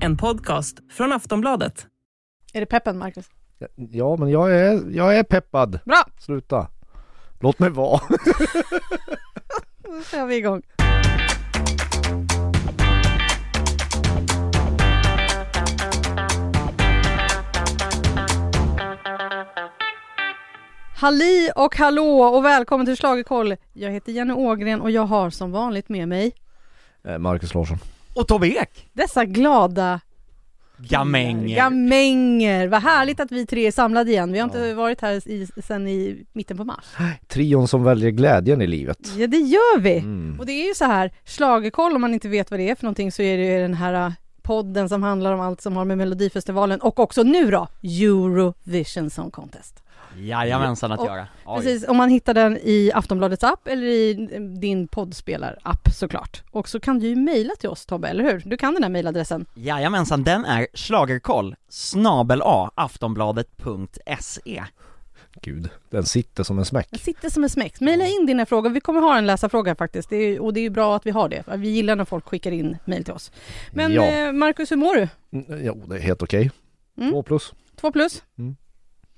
En 0.00 0.16
podcast 0.16 0.78
från 0.90 1.12
Aftonbladet. 1.12 1.86
Är 2.52 2.60
det 2.60 2.66
peppen 2.66 2.98
Marcus? 2.98 3.26
Ja, 3.76 4.16
men 4.16 4.28
jag 4.28 4.52
är, 4.52 4.90
jag 4.90 5.18
är 5.18 5.22
peppad. 5.22 5.80
Bra! 5.84 6.04
Sluta. 6.18 6.68
Låt 7.40 7.58
mig 7.58 7.70
vara. 7.70 8.00
Då 9.82 10.02
kör 10.10 10.26
vi 10.26 10.36
igång. 10.36 10.62
Halli 20.98 21.50
och 21.56 21.76
hallå 21.76 22.20
och 22.22 22.44
välkommen 22.44 22.86
till 22.86 22.96
Schlagerkoll. 22.96 23.56
Jag 23.72 23.90
heter 23.90 24.12
Jenny 24.12 24.32
Ågren 24.32 24.80
och 24.80 24.90
jag 24.90 25.02
har 25.02 25.30
som 25.30 25.52
vanligt 25.52 25.88
med 25.88 26.08
mig 26.08 26.32
Eh, 27.04 27.18
Marcus 27.18 27.54
Larsson. 27.54 27.78
Och 28.14 28.28
Tobbe 28.28 28.48
Ek! 28.48 28.88
dessa 28.92 29.24
glada 29.24 30.00
Gamänger! 30.78 31.56
gamänger. 31.56 32.68
Vad 32.68 32.82
härligt 32.82 33.20
att 33.20 33.32
vi 33.32 33.46
tre 33.46 33.66
är 33.66 33.70
samlade 33.72 34.10
igen. 34.10 34.32
Vi 34.32 34.38
har 34.38 34.44
inte 34.44 34.74
varit 34.74 35.00
här 35.00 35.28
i, 35.28 35.48
sen 35.66 35.88
i 35.88 36.24
mitten 36.32 36.56
på 36.56 36.64
mars. 36.64 36.84
Trion 37.28 37.68
som 37.68 37.84
väljer 37.84 38.10
glädjen 38.10 38.62
i 38.62 38.66
livet. 38.66 38.98
Ja 39.16 39.26
det 39.26 39.36
gör 39.36 39.78
vi! 39.80 39.98
Mm. 39.98 40.36
Och 40.40 40.46
det 40.46 40.52
är 40.52 40.68
ju 40.68 40.74
så 40.74 40.84
här, 40.84 41.12
schlagerkoll 41.24 41.94
om 41.94 42.00
man 42.00 42.14
inte 42.14 42.28
vet 42.28 42.50
vad 42.50 42.60
det 42.60 42.70
är 42.70 42.74
för 42.74 42.84
någonting 42.84 43.12
så 43.12 43.22
är 43.22 43.38
det 43.38 43.44
ju 43.44 43.60
den 43.60 43.74
här 43.74 44.06
äh, 44.06 44.12
podden 44.42 44.88
som 44.88 45.02
handlar 45.02 45.32
om 45.32 45.40
allt 45.40 45.60
som 45.60 45.76
har 45.76 45.84
med 45.84 45.98
Melodifestivalen 45.98 46.80
och 46.80 46.98
också 46.98 47.22
nu 47.22 47.50
då 47.50 47.68
Eurovision 47.82 49.10
Song 49.10 49.30
Contest. 49.30 49.82
Jajamensan 50.16 50.92
att 50.92 51.00
Och- 51.00 51.06
göra. 51.06 51.26
Oj. 51.46 51.56
Precis, 51.62 51.88
om 51.88 51.96
man 51.96 52.08
hittar 52.10 52.34
den 52.34 52.56
i 52.62 52.90
Aftonbladets 52.94 53.44
app 53.44 53.68
eller 53.68 53.86
i 53.86 54.14
din 54.60 54.88
poddspelar-app 54.88 55.88
såklart. 55.94 56.42
Och 56.50 56.68
så 56.68 56.80
kan 56.80 56.98
du 56.98 57.06
ju 57.08 57.16
mejla 57.16 57.54
till 57.54 57.68
oss 57.68 57.86
Tobbe, 57.86 58.08
eller 58.08 58.24
hur? 58.24 58.42
Du 58.46 58.56
kan 58.56 58.74
den 58.74 58.82
här 58.82 58.90
mejladressen. 58.90 59.46
Jajamensan, 59.54 60.24
den 60.24 60.44
är 60.44 60.66
schlagerkoll 60.74 61.54
snabel 61.68 62.42
a 62.44 62.70
aftonbladet.se 62.74 64.64
Gud, 65.42 65.68
den 65.90 66.04
sitter 66.06 66.42
som 66.44 66.58
en 66.58 66.64
smäck. 66.64 66.86
Den 66.90 66.98
sitter 66.98 67.30
som 67.30 67.42
en 67.42 67.50
smäck. 67.50 67.80
Mejla 67.80 68.06
in 68.06 68.26
dina 68.26 68.46
frågor, 68.46 68.70
vi 68.70 68.80
kommer 68.80 69.00
ha 69.00 69.18
en 69.18 69.26
läsarfråga 69.26 69.74
faktiskt. 69.74 70.10
Det 70.10 70.16
är, 70.16 70.40
och 70.42 70.52
det 70.54 70.60
är 70.60 70.62
ju 70.62 70.70
bra 70.70 70.96
att 70.96 71.06
vi 71.06 71.10
har 71.10 71.28
det. 71.28 71.44
Vi 71.56 71.68
gillar 71.68 71.96
när 71.96 72.04
folk 72.04 72.24
skickar 72.28 72.50
in 72.52 72.76
mejl 72.84 73.04
till 73.04 73.12
oss. 73.14 73.32
Men 73.72 73.92
Ja. 73.92 74.04
eh, 74.06 74.32
Marcus, 74.32 74.72
hur 74.72 74.76
mår 74.76 74.94
du? 74.94 75.08
Mm, 75.32 75.64
Jo, 75.66 75.82
det 75.86 75.96
är 75.96 76.00
helt 76.00 76.22
okej. 76.22 76.50
Mm. 76.98 77.10
Två 77.12 77.22
plus. 77.22 77.52
Två 77.80 77.92
plus? 77.92 78.22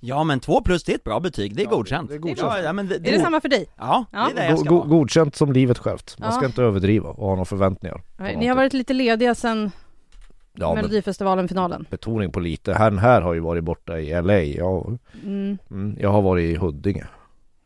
Ja 0.03 0.25
men 0.25 0.41
två 0.41 0.61
plus 0.61 0.85
det 0.85 0.93
är 0.93 0.97
ett 0.97 1.05
bra 1.05 1.21
betyg, 1.21 1.57
det 1.57 1.63
är 1.63 1.65
Ja, 1.65 1.71
godkänt. 1.71 2.09
det 2.09 2.15
är 2.15 2.19
godkänt. 2.19 2.53
Ja, 2.57 2.59
ja, 2.61 2.73
men 2.73 2.89
det, 2.89 2.95
Är 2.95 3.01
det 3.13 3.21
samma 3.21 3.41
för 3.41 3.49
dig? 3.49 3.67
Ja, 3.79 4.05
Ja. 4.13 4.29
det 4.35 4.41
är 4.41 4.45
det 4.45 4.51
jag 4.51 4.59
ska 4.59 4.75
vara. 4.75 4.87
godkänt 4.87 5.37
som 5.37 5.53
livet 5.53 5.79
självt. 5.79 6.17
Man 6.19 6.33
ska 6.33 6.43
Ja. 6.43 6.47
inte 6.47 6.63
överdriva 6.63 7.09
och 7.09 7.27
ha 7.27 7.31
några 7.35 7.45
förväntningar. 7.45 8.03
Ni 8.19 8.47
har 8.47 8.57
varit 8.57 8.73
lite 8.73 8.93
lediga 8.93 9.35
sen 9.35 9.71
Ja, 10.53 10.75
Melodifestivalen-finalen. 10.75 11.87
betoning 11.91 12.33
på 12.33 12.41
lite. 12.41 12.75
Han 12.75 12.99
här 12.99 13.21
har 13.23 13.35
ju 13.35 13.41
varit 13.41 13.65
borta 13.65 13.99
i 14.01 14.23
LA. 14.23 14.41
Jag, 14.43 14.99
Mm. 15.25 15.59
mm, 15.71 15.97
jag 16.01 16.11
har 16.11 16.23
varit 16.23 16.43
i 16.43 16.57
Huddinge. 16.57 17.05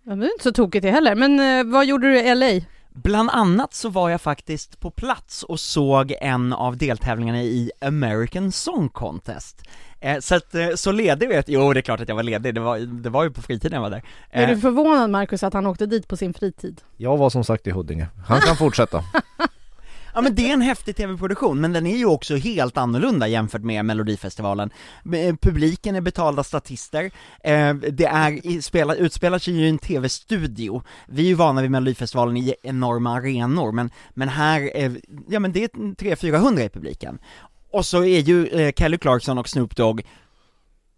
Ja, 0.03 0.11
men 0.11 0.19
det 0.21 0.27
är 0.27 0.33
inte 0.33 0.45
så 0.45 0.53
tokigt 0.53 0.83
det 0.83 0.91
heller. 0.91 1.15
Men 1.15 1.41
eh, 1.41 1.73
vad 1.73 1.87
gjorde 1.87 2.07
du 2.11 2.19
i 2.21 2.35
LA? 2.35 2.65
Bland 2.97 3.31
annat 3.31 3.75
så 3.75 3.89
var 3.89 4.11
jag 4.11 4.21
faktiskt 4.21 4.81
på 4.81 4.91
plats 4.91 5.43
och 5.43 5.61
såg 5.61 6.15
en 6.21 6.53
av 6.53 6.77
deltävlingarna 6.77 7.43
i 7.43 7.71
American 7.81 8.53
Song 8.53 8.89
Contest. 8.89 9.63
Eh, 10.01 10.19
så 10.21 10.35
att, 10.35 10.55
eh, 10.55 10.69
så 10.77 10.93
ledig 10.93 11.29
vet 11.29 11.49
jo 11.49 11.73
det 11.73 11.81
är 11.81 11.83
klart 11.83 12.01
att 12.01 12.09
jag 12.09 12.17
var 12.17 12.23
ledig, 12.23 12.55
det 12.55 12.61
var, 12.61 12.79
det 12.79 13.11
var 13.11 13.25
ju 13.25 13.31
på 13.31 13.43
fritiden 13.43 13.75
jag 13.75 13.83
var 13.83 13.91
där. 13.91 14.03
Är 14.31 14.43
Eh, 14.43 14.49
du 14.55 14.61
förvånad 14.61 15.11
Marcus 15.11 15.43
att 15.43 15.53
han 15.53 15.67
åkte 15.67 15.87
dit 15.87 16.09
på 16.09 16.17
sin 16.17 16.35
fritid? 16.35 16.81
Jag 16.97 17.17
var 17.17 17.31
som 17.31 17.45
sagt 17.45 17.67
i 17.67 17.71
Huddinge. 17.71 18.07
Han 18.27 18.41
kan 18.41 18.57
fortsätta. 18.57 19.05
Ja 20.15 20.21
men 20.21 20.35
det 20.35 20.49
är 20.49 20.53
en 20.53 20.61
häftig 20.61 20.97
tv-produktion, 20.97 21.61
men 21.61 21.73
den 21.73 21.87
är 21.87 21.97
ju 21.97 22.07
också 22.07 22.37
helt 22.37 22.77
annorlunda 22.77 23.29
jämfört 23.29 23.63
med 23.63 23.85
Melodifestivalen. 23.85 24.71
Eh, 25.15 25.35
publiken 25.41 25.97
är 25.97 26.01
betalda 26.01 26.45
statister, 26.45 27.11
eh, 27.45 27.75
det 27.75 28.05
är, 28.05 28.61
spelar, 28.61 28.97
utspelar 28.97 29.39
sig 29.39 29.55
ju 29.55 29.67
i 29.67 29.69
en 29.69 29.79
tv-studio. 29.79 30.83
Vi 31.07 31.23
är 31.23 31.27
ju 31.27 31.35
vana 31.35 31.63
vid 31.63 31.71
Melodifestivalen 31.71 32.37
i 32.37 32.55
enorma 32.63 33.17
arenor, 33.17 33.73
men, 33.73 33.91
men 34.11 34.29
här, 34.29 34.77
är, 34.77 35.01
ja 35.29 35.41
men 35.41 35.53
det 35.53 35.65
är 35.65 35.69
300-400 35.69 36.61
i 36.61 36.69
publiken. 36.69 37.19
Och 37.71 37.87
så 37.87 38.05
är 38.05 38.21
ju 38.21 38.47
eh, 38.47 38.73
Kelly 38.73 38.99
Clarkson 38.99 39.39
och 39.39 39.49
Snoop 39.49 39.77
Dogg 39.77 40.03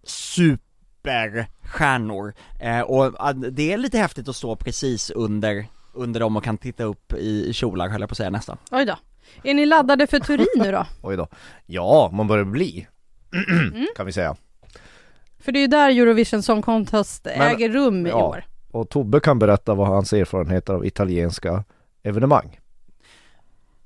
superstjärnor, 0.04 2.34
eh, 2.60 2.80
och 2.80 3.36
det 3.36 3.72
är 3.72 3.78
lite 3.78 3.98
häftigt 3.98 4.28
att 4.28 4.36
stå 4.36 4.56
precis 4.56 5.10
under 5.10 5.66
under 5.96 6.20
dem 6.20 6.36
och 6.36 6.44
kan 6.44 6.58
titta 6.58 6.84
upp 6.84 7.12
i 7.12 7.52
kjolar 7.52 7.88
höll 7.88 8.00
jag 8.00 8.08
på 8.10 8.12
att 8.12 8.16
säga 8.16 8.30
nästan. 8.30 8.56
Oj 8.70 8.84
då. 8.84 8.96
Är 9.42 9.54
ni 9.54 9.66
laddade 9.66 10.06
för 10.06 10.18
Turin 10.20 10.46
nu 10.56 10.72
då? 10.72 10.86
Oj 11.02 11.16
då. 11.16 11.28
Ja, 11.66 12.10
man 12.12 12.26
börjar 12.28 12.44
bli. 12.44 12.86
Mm. 13.48 13.86
kan 13.96 14.06
vi 14.06 14.12
säga. 14.12 14.36
För 15.38 15.52
det 15.52 15.58
är 15.58 15.60
ju 15.60 15.66
där 15.66 15.90
Eurovision 15.90 16.42
Song 16.42 16.62
Contest 16.62 17.24
Men- 17.24 17.40
äger 17.54 17.68
rum 17.70 18.06
i 18.06 18.10
ja. 18.10 18.26
år. 18.26 18.44
Och 18.70 18.88
Tobbe 18.90 19.20
kan 19.20 19.38
berätta 19.38 19.74
vad 19.74 19.86
hans 19.88 20.12
erfarenheter 20.12 20.72
av 20.74 20.86
italienska 20.86 21.64
evenemang. 22.02 22.58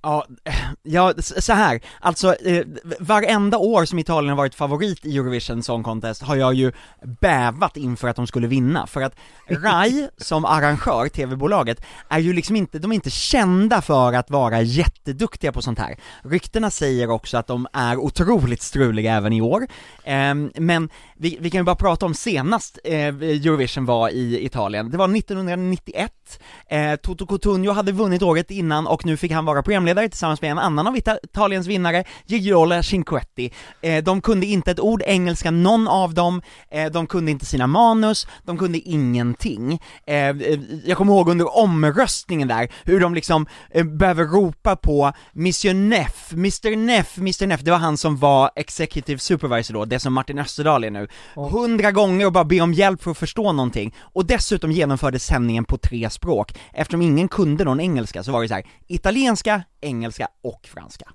Ja, 0.02 0.26
ja, 0.82 1.14
så 1.18 1.52
här. 1.52 1.80
alltså 2.00 2.34
eh, 2.34 2.66
varenda 3.00 3.58
år 3.58 3.84
som 3.84 3.98
Italien 3.98 4.28
har 4.28 4.36
varit 4.36 4.54
favorit 4.54 5.06
i 5.06 5.16
Eurovision 5.16 5.62
Song 5.62 5.82
Contest 5.82 6.22
har 6.22 6.36
jag 6.36 6.54
ju 6.54 6.72
bävat 7.20 7.76
inför 7.76 8.08
att 8.08 8.16
de 8.16 8.26
skulle 8.26 8.46
vinna, 8.46 8.86
för 8.86 9.02
att 9.02 9.16
RAI 9.48 10.08
som 10.16 10.44
arrangör, 10.44 11.08
tv-bolaget, 11.08 11.82
är 12.08 12.18
ju 12.18 12.32
liksom 12.32 12.56
inte, 12.56 12.78
de 12.78 12.90
är 12.90 12.94
inte 12.94 13.10
kända 13.10 13.82
för 13.82 14.12
att 14.12 14.30
vara 14.30 14.62
jätteduktiga 14.62 15.52
på 15.52 15.62
sånt 15.62 15.78
här. 15.78 15.96
Ryktena 16.22 16.70
säger 16.70 17.10
också 17.10 17.38
att 17.38 17.46
de 17.46 17.66
är 17.72 17.96
otroligt 17.96 18.62
struliga 18.62 19.14
även 19.14 19.32
i 19.32 19.40
år, 19.40 19.66
Ehm, 20.10 20.50
men 20.54 20.88
vi, 21.16 21.38
vi 21.40 21.50
kan 21.50 21.60
ju 21.60 21.64
bara 21.64 21.76
prata 21.76 22.06
om 22.06 22.14
senast 22.14 22.78
eh, 22.84 23.06
Eurovision 23.06 23.84
var 23.84 24.08
i 24.08 24.44
Italien, 24.44 24.90
det 24.90 24.98
var 24.98 25.16
1991, 25.16 26.12
eh, 26.70 26.96
Toto 26.96 27.26
Cotugno 27.26 27.72
hade 27.72 27.92
vunnit 27.92 28.22
året 28.22 28.50
innan 28.50 28.86
och 28.86 29.06
nu 29.06 29.16
fick 29.16 29.32
han 29.32 29.44
vara 29.44 29.62
programledare 29.62 29.89
tillsammans 29.94 30.42
med 30.42 30.50
en 30.50 30.58
annan 30.58 30.86
av 30.86 30.96
Ita- 30.96 31.18
Italiens 31.22 31.66
vinnare, 31.66 32.04
Gigiola 32.26 32.82
Cinquetti. 32.82 33.52
Eh, 33.82 34.04
de 34.04 34.20
kunde 34.20 34.46
inte 34.46 34.70
ett 34.70 34.80
ord 34.80 35.02
engelska, 35.06 35.50
någon 35.50 35.88
av 35.88 36.14
dem, 36.14 36.42
eh, 36.70 36.90
de 36.92 37.06
kunde 37.06 37.30
inte 37.30 37.46
sina 37.46 37.66
manus, 37.66 38.26
de 38.44 38.58
kunde 38.58 38.78
ingenting. 38.78 39.80
Eh, 40.06 40.16
jag 40.84 40.96
kommer 40.96 41.12
ihåg 41.12 41.28
under 41.28 41.56
omröstningen 41.58 42.48
där, 42.48 42.68
hur 42.84 43.00
de 43.00 43.14
liksom 43.14 43.46
eh, 43.70 43.84
behöver 43.84 44.24
ropa 44.24 44.76
på 44.76 45.12
Monsieur 45.32 45.74
Neff, 45.74 46.32
Mr 46.32 46.76
Neff, 46.76 47.18
Mr 47.18 47.46
Neff, 47.46 47.60
det 47.60 47.70
var 47.70 47.78
han 47.78 47.96
som 47.96 48.16
var 48.16 48.50
executive 48.56 49.18
supervisor 49.18 49.74
då, 49.74 49.84
det 49.84 50.00
som 50.00 50.14
Martin 50.14 50.38
Österdahl 50.38 50.84
är 50.84 50.90
nu, 50.90 51.08
hundra 51.34 51.90
gånger 51.90 52.26
och 52.26 52.32
bara 52.32 52.44
be 52.44 52.60
om 52.60 52.74
hjälp 52.74 53.02
för 53.02 53.10
att 53.10 53.18
förstå 53.18 53.52
någonting, 53.52 53.94
och 54.00 54.26
dessutom 54.26 54.72
genomfördes 54.72 55.24
sändningen 55.24 55.64
på 55.64 55.78
tre 55.78 56.10
språk, 56.10 56.58
eftersom 56.72 57.02
ingen 57.02 57.28
kunde 57.28 57.64
någon 57.64 57.80
engelska 57.80 58.22
så 58.22 58.32
var 58.32 58.42
det 58.42 58.48
så 58.48 58.54
här: 58.54 58.64
italienska, 58.88 59.62
engelska 59.80 60.28
och 60.42 60.68
franska. 60.72 61.12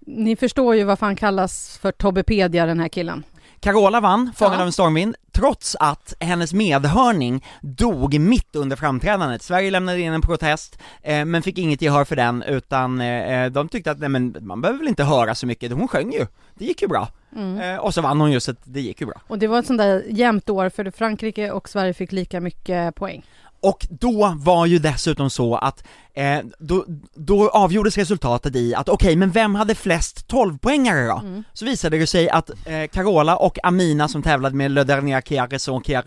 Ni 0.00 0.36
förstår 0.36 0.76
ju 0.76 0.84
varför 0.84 1.06
han 1.06 1.16
kallas 1.16 1.78
för 1.78 1.92
Tobbepedia 1.92 2.66
den 2.66 2.80
här 2.80 2.88
killen. 2.88 3.24
Carola 3.60 4.00
vann, 4.00 4.32
Fångad 4.36 4.60
av 4.60 4.66
en 4.66 4.72
stormvind, 4.72 5.16
trots 5.32 5.76
att 5.80 6.14
hennes 6.20 6.52
medhörning 6.52 7.44
dog 7.60 8.20
mitt 8.20 8.56
under 8.56 8.76
framträdandet. 8.76 9.42
Sverige 9.42 9.70
lämnade 9.70 10.00
in 10.00 10.12
en 10.12 10.22
protest, 10.22 10.78
eh, 11.02 11.24
men 11.24 11.42
fick 11.42 11.58
inget 11.58 11.82
gehör 11.82 12.04
för 12.04 12.16
den, 12.16 12.42
utan 12.42 13.00
eh, 13.00 13.50
de 13.50 13.68
tyckte 13.68 13.90
att 13.90 13.98
nej 13.98 14.08
men 14.08 14.36
man 14.40 14.60
behöver 14.60 14.78
väl 14.78 14.88
inte 14.88 15.04
höra 15.04 15.34
så 15.34 15.46
mycket, 15.46 15.72
hon 15.72 15.88
sjöng 15.88 16.12
ju, 16.12 16.26
det 16.54 16.64
gick 16.64 16.82
ju 16.82 16.88
bra. 16.88 17.08
Eh, 17.36 17.76
och 17.76 17.94
så 17.94 18.02
vann 18.02 18.20
hon 18.20 18.32
ju 18.32 18.40
så 18.40 18.50
att 18.50 18.58
det 18.64 18.80
gick 18.80 19.00
ju 19.00 19.06
bra. 19.06 19.20
Och 19.26 19.38
det 19.38 19.46
var 19.46 19.58
ett 19.58 19.66
sånt 19.66 19.78
där 19.78 20.04
jämnt 20.08 20.50
år 20.50 20.68
för 20.68 20.90
Frankrike 20.90 21.50
och 21.50 21.68
Sverige 21.68 21.94
fick 21.94 22.12
lika 22.12 22.40
mycket 22.40 22.94
poäng. 22.94 23.24
Och 23.60 23.86
då 23.90 24.34
var 24.36 24.66
ju 24.66 24.78
dessutom 24.78 25.30
så 25.30 25.56
att, 25.56 25.84
eh, 26.14 26.38
då, 26.58 26.84
då 27.14 27.48
avgjordes 27.48 27.96
resultatet 27.98 28.56
i 28.56 28.74
att 28.74 28.88
okej, 28.88 29.16
men 29.16 29.30
vem 29.30 29.54
hade 29.54 29.74
flest 29.74 30.28
12-poängare 30.28 31.06
då? 31.06 31.42
Så 31.52 31.64
visade 31.64 31.98
det 31.98 32.06
sig 32.06 32.30
att 32.30 32.50
eh, 32.64 32.88
Carola 32.92 33.36
och 33.36 33.58
Amina 33.62 34.08
som 34.08 34.22
tävlade 34.22 34.56
med 34.56 34.70
Le 34.70 34.84
Dernier 34.84 35.40
a 35.40 35.46
raison, 35.50 35.82
eh, 35.86 35.98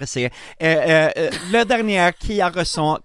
eh, 0.67 1.05
eh, 1.07 1.33
Le 1.51 1.63
Dernier 1.63 2.51
raison 2.51 2.97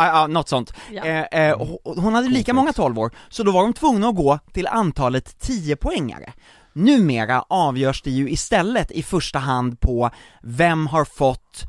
Ja, 0.00 0.06
ja, 0.06 0.26
något 0.26 0.48
sånt. 0.48 0.72
Ja. 0.92 1.04
Eh, 1.04 1.48
eh, 1.48 1.68
hon 1.84 2.14
hade 2.14 2.28
lika 2.28 2.54
många 2.54 2.72
12 2.72 2.98
år, 2.98 3.10
så 3.28 3.42
då 3.42 3.52
var 3.52 3.62
de 3.62 3.72
tvungna 3.72 4.08
att 4.08 4.16
gå 4.16 4.38
till 4.52 4.66
antalet 4.66 5.36
10-poängare. 5.40 6.32
Numera 6.72 7.44
avgörs 7.48 8.02
det 8.02 8.10
ju 8.10 8.30
istället 8.30 8.90
i 8.90 9.02
första 9.02 9.38
hand 9.38 9.80
på 9.80 10.10
vem 10.42 10.86
har 10.86 11.04
fått, 11.04 11.64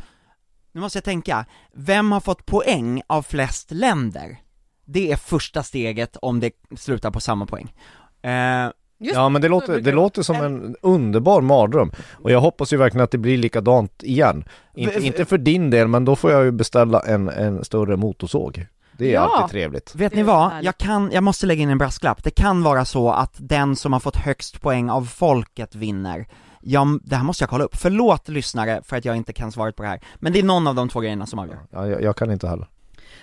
nu 0.71 0.81
måste 0.81 0.97
jag 0.97 1.03
tänka, 1.03 1.45
vem 1.73 2.12
har 2.12 2.19
fått 2.19 2.45
poäng 2.45 3.01
av 3.07 3.21
flest 3.23 3.71
länder? 3.71 4.38
Det 4.85 5.12
är 5.12 5.15
första 5.15 5.63
steget 5.63 6.18
om 6.21 6.39
det 6.39 6.51
slutar 6.77 7.12
på 7.12 7.19
samma 7.19 7.45
poäng. 7.45 7.73
Eh, 8.21 8.69
Just 9.03 9.15
Ja 9.15 9.29
men 9.29 9.41
det 9.41 9.47
låter, 9.47 9.81
det 9.81 9.91
låter 9.91 10.21
som 10.23 10.35
en 10.35 10.75
underbar 10.81 11.41
mardröm 11.41 11.91
Och 12.12 12.31
jag 12.31 12.41
hoppas 12.41 12.73
ju 12.73 12.77
verkligen 12.77 13.03
att 13.03 13.12
det 13.12 13.18
blir 13.18 13.38
likadant 13.38 14.03
igen 14.03 14.44
Inte, 14.75 15.00
v- 15.00 15.06
inte 15.07 15.25
för 15.25 15.38
din 15.38 15.69
del 15.69 15.88
men 15.88 16.06
då 16.06 16.15
får 16.15 16.31
jag 16.31 16.44
ju 16.44 16.51
beställa 16.51 17.00
en, 17.00 17.29
en 17.29 17.63
större 17.65 17.97
motorsåg 17.97 18.65
Det 18.97 19.09
är 19.09 19.13
Ja. 19.13 19.19
alltid 19.38 19.51
trevligt. 19.51 19.95
Vet 19.95 20.15
ni 20.15 20.23
vad? 20.23 20.51
Jag 20.62 20.77
kan, 20.77 21.12
jag 21.13 21.23
måste 21.23 21.45
lägga 21.45 21.62
in 21.63 21.69
en 21.69 21.77
brasklapp. 21.77 22.23
Det 22.23 22.31
kan 22.31 22.63
vara 22.63 22.85
så 22.85 23.12
att 23.12 23.33
den 23.38 23.75
som 23.75 23.94
har 23.94 24.00
fått 24.00 24.15
högst 24.15 24.62
poäng 24.62 24.89
av 24.89 25.06
folket 25.06 25.75
vinner. 25.75 26.27
Ja, 26.62 27.00
det 27.04 27.16
här 27.16 27.24
måste 27.24 27.44
jag 27.44 27.50
kolla 27.50 27.63
upp. 27.63 27.75
Förlåt 27.75 28.30
lyssnare 28.30 28.81
för 28.84 28.98
att 28.98 29.06
jag 29.06 29.18
inte 29.18 29.34
kan 29.34 29.52
svaret 29.52 29.75
på 29.75 29.84
det 29.84 29.90
här. 29.90 30.00
Men 30.16 30.34
det 30.34 30.40
är 30.40 30.44
någon 30.44 30.68
av 30.68 30.75
de 30.75 30.90
två 30.90 31.00
grejerna 31.00 31.25
som 31.25 31.40
avgör. 31.40 31.60
Ja, 31.72 31.88
jag, 31.88 32.02
jag 32.02 32.16
kan 32.16 32.31
inte 32.31 32.48
heller. 32.48 32.68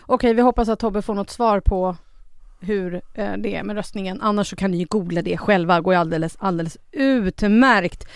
Okej, 0.01 0.35
vi 0.35 0.43
hoppas 0.43 0.69
att 0.69 0.79
Tobbe 0.79 1.03
får 1.03 1.15
något 1.15 1.31
svar 1.31 1.61
på 1.61 1.97
hur 2.61 2.95
eh, 3.15 3.33
det 3.39 3.57
är 3.57 3.63
med 3.63 3.77
röstningen. 3.77 4.21
Annars 4.21 4.51
så 4.51 4.57
kan 4.57 4.71
ni 4.71 4.77
ju 4.77 4.85
googla 4.85 5.23
det 5.23 5.37
själva, 5.37 5.75
det 5.77 5.83
går 5.83 5.95
ju 5.95 6.01
alldeles, 6.01 6.37
alldeles 6.41 6.79
utmärkt. 6.93 8.09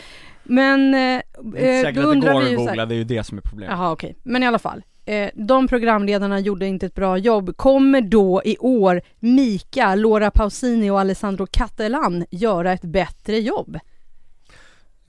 Men 0.44 0.94
eh, 0.94 1.22
eh, 1.64 1.94
då 1.94 2.00
undrar 2.00 2.40
vi 2.40 2.50
ju 2.50 2.56
så 2.56 2.68
här, 2.68 2.86
det 2.86 2.94
är 2.94 2.96
ju 2.96 3.04
det 3.04 3.24
som 3.24 3.38
är 3.38 3.42
problemet. 3.42 3.76
Jaha 3.78 3.92
okej, 3.92 4.16
men 4.22 4.42
i 4.42 4.46
alla 4.46 4.58
fall. 4.58 4.82
Eh, 5.04 5.30
de 5.34 5.68
programledarna 5.68 6.40
gjorde 6.40 6.66
inte 6.66 6.86
ett 6.86 6.94
bra 6.94 7.18
jobb. 7.18 7.56
Kommer 7.56 8.00
då 8.00 8.42
i 8.44 8.56
år 8.58 9.02
Mika, 9.20 9.94
Laura 9.94 10.30
Pausini 10.30 10.90
och 10.90 11.00
Alessandro 11.00 11.46
Cattelan 11.50 12.24
göra 12.30 12.72
ett 12.72 12.82
bättre 12.82 13.38
jobb? 13.38 13.78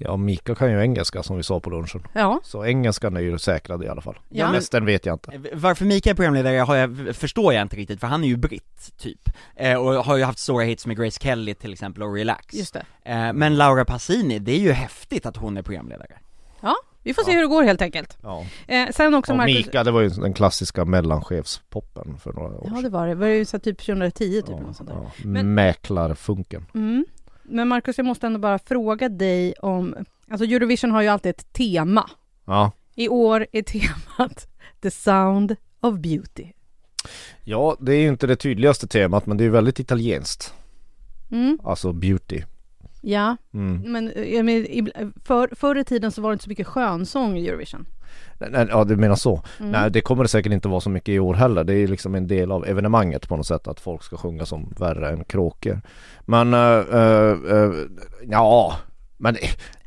Ja, 0.03 0.17
Mika 0.17 0.55
kan 0.55 0.71
ju 0.71 0.81
engelska 0.81 1.23
som 1.23 1.37
vi 1.37 1.43
sa 1.43 1.59
på 1.59 1.69
lunchen. 1.69 2.03
Ja, 2.13 2.39
Så 2.43 2.65
engelskan 2.65 3.17
är 3.17 3.21
ju 3.21 3.37
säkrad 3.39 3.83
i 3.83 3.87
alla 3.87 4.01
fall. 4.01 4.19
Ja. 4.29 4.49
Resten 4.53 4.85
vet 4.85 5.05
jag 5.05 5.15
inte. 5.15 5.31
Eh, 5.31 5.41
Varför 5.53 5.85
Mika 5.85 6.09
är 6.09 6.13
programledare 6.13 6.57
har 6.57 6.75
jag, 6.75 7.15
förstår 7.15 7.53
jag 7.53 7.61
inte 7.61 7.75
riktigt, 7.75 7.99
för 7.99 8.07
han 8.07 8.23
är 8.23 8.27
ju 8.27 8.37
britt, 8.37 8.91
typ. 8.97 9.29
Eh, 9.55 9.75
och 9.77 9.93
har 10.05 10.17
ju 10.17 10.23
haft 10.23 10.39
stora 10.39 10.63
hits 10.63 10.85
med 10.87 10.97
Grace 10.97 11.19
Kelly 11.21 11.53
till 11.53 11.73
exempel 11.73 12.03
och 12.03 12.13
Relax. 12.15 12.53
just 12.53 12.73
det. 12.73 12.85
Eh, 13.11 13.33
men 13.33 13.57
Laura 13.57 13.85
Passini, 13.85 14.39
det 14.39 14.51
är 14.51 14.59
ju 14.59 14.71
häftigt 14.71 15.25
att 15.25 15.37
hon 15.37 15.57
är 15.57 15.61
programledare. 15.61 16.11
Ja, 16.61 16.75
vi 17.03 17.13
får 17.13 17.23
se 17.23 17.31
Ja. 17.31 17.35
hur 17.35 17.41
det 17.41 17.47
går 17.47 17.63
helt 17.63 17.81
enkelt. 17.81 18.17
Ja. 18.23 18.45
Eh, 18.67 18.89
sen 18.91 19.13
också 19.13 19.31
Och 19.31 19.37
Marcus... 19.37 19.55
Mika, 19.65 19.83
det 19.83 19.91
var 19.91 20.01
ju 20.01 20.09
den 20.09 20.33
klassiska 20.33 20.85
mellanchefspoppen 20.85 22.17
för 22.17 22.33
några 22.33 22.47
år 22.55 22.61
Ja 22.63 22.69
sedan. 22.69 22.83
det 22.83 22.89
var 22.89 23.07
det, 23.07 23.13
det 23.13 23.19
var 23.19 23.27
ju 23.27 23.45
så 23.45 23.59
typ 23.59 23.77
2010 23.77 24.41
typ 24.41 24.49
Ja, 24.49 24.57
eller 24.57 24.73
sånt 24.73 24.89
där. 24.89 24.95
ja. 25.03 25.11
Men- 25.23 25.53
Mäklarfunken. 25.53 26.65
Mm. 26.75 27.05
Men 27.43 27.67
Marcus, 27.67 27.97
jag 27.97 28.05
måste 28.05 28.27
ändå 28.27 28.39
bara 28.39 28.59
fråga 28.59 29.09
dig 29.09 29.53
om, 29.53 29.95
alltså 30.29 30.45
Eurovision 30.45 30.91
har 30.91 31.01
ju 31.01 31.07
alltid 31.07 31.29
ett 31.29 31.53
tema. 31.53 32.09
Ja. 32.45 32.71
I 32.95 33.09
år 33.09 33.47
är 33.51 33.61
temat 33.61 34.47
The 34.81 34.91
Sound 34.91 35.55
of 35.79 35.95
Beauty. 35.99 36.45
ja, 37.43 37.77
det 37.79 37.93
är 37.93 37.99
ju 38.01 38.07
inte 38.07 38.27
det 38.27 38.35
tydligaste 38.35 38.87
temat 38.87 39.25
men 39.25 39.37
det 39.37 39.43
är 39.45 39.49
väldigt 39.49 39.79
italienskt. 39.79 40.53
Mm. 41.31 41.59
Alltså 41.63 41.93
beauty. 41.93 42.41
Ja, 43.01 43.37
Mm. 43.53 43.91
men, 43.91 44.09
eh, 44.11 44.43
men 44.43 44.65
för, 45.25 45.49
förr 45.55 45.77
i 45.77 45.83
tiden 45.83 46.11
så 46.11 46.21
var 46.21 46.29
det 46.29 46.33
inte 46.33 46.43
så 46.43 46.49
mycket 46.49 46.67
skönsång 46.67 47.37
i 47.37 47.47
Eurovision. 47.47 47.85
Nej, 48.37 48.67
Ja, 48.69 48.83
du 48.83 48.95
menar 48.95 49.15
så. 49.15 49.41
Mm. 49.59 49.71
Nej, 49.71 49.91
det 49.91 50.01
kommer 50.01 50.23
det 50.23 50.29
säkert 50.29 50.53
inte 50.53 50.67
vara 50.67 50.81
så 50.81 50.89
mycket 50.89 51.09
i 51.09 51.19
år 51.19 51.33
heller. 51.33 51.63
Det 51.63 51.73
är 51.73 51.87
liksom 51.87 52.15
en 52.15 52.27
del 52.27 52.51
av 52.51 52.67
evenemanget 52.67 53.27
på 53.27 53.37
något 53.37 53.47
sätt 53.47 53.67
att 53.67 53.79
folk 53.79 54.03
ska 54.03 54.17
sjunga 54.17 54.45
som 54.45 54.73
värre 54.79 55.09
än 55.09 55.23
kråkor. 55.23 55.81
Men, 56.25 56.53
uh, 56.53 56.95
uh, 56.95 57.75
ja, 58.29 58.73
men 59.17 59.37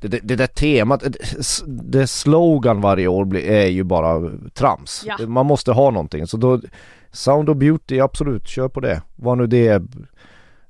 det, 0.00 0.08
det, 0.08 0.20
det 0.22 0.36
där 0.36 0.46
temat, 0.46 1.00
det, 1.00 1.18
det 1.66 2.06
slogan 2.06 2.80
varje 2.80 3.06
år 3.06 3.24
blir, 3.24 3.50
är 3.50 3.66
ju 3.66 3.84
bara 3.84 4.30
trams. 4.54 5.04
Ja. 5.06 5.26
Man 5.26 5.46
måste 5.46 5.72
ha 5.72 5.90
någonting. 5.90 6.26
Så 6.26 6.36
då, 6.36 6.60
Sound 7.12 7.50
of 7.50 7.56
Beauty, 7.56 8.00
absolut, 8.00 8.48
kör 8.48 8.68
på 8.68 8.80
det. 8.80 9.02
Vad 9.16 9.38
nu 9.38 9.46
det 9.46 9.68
är. 9.68 9.82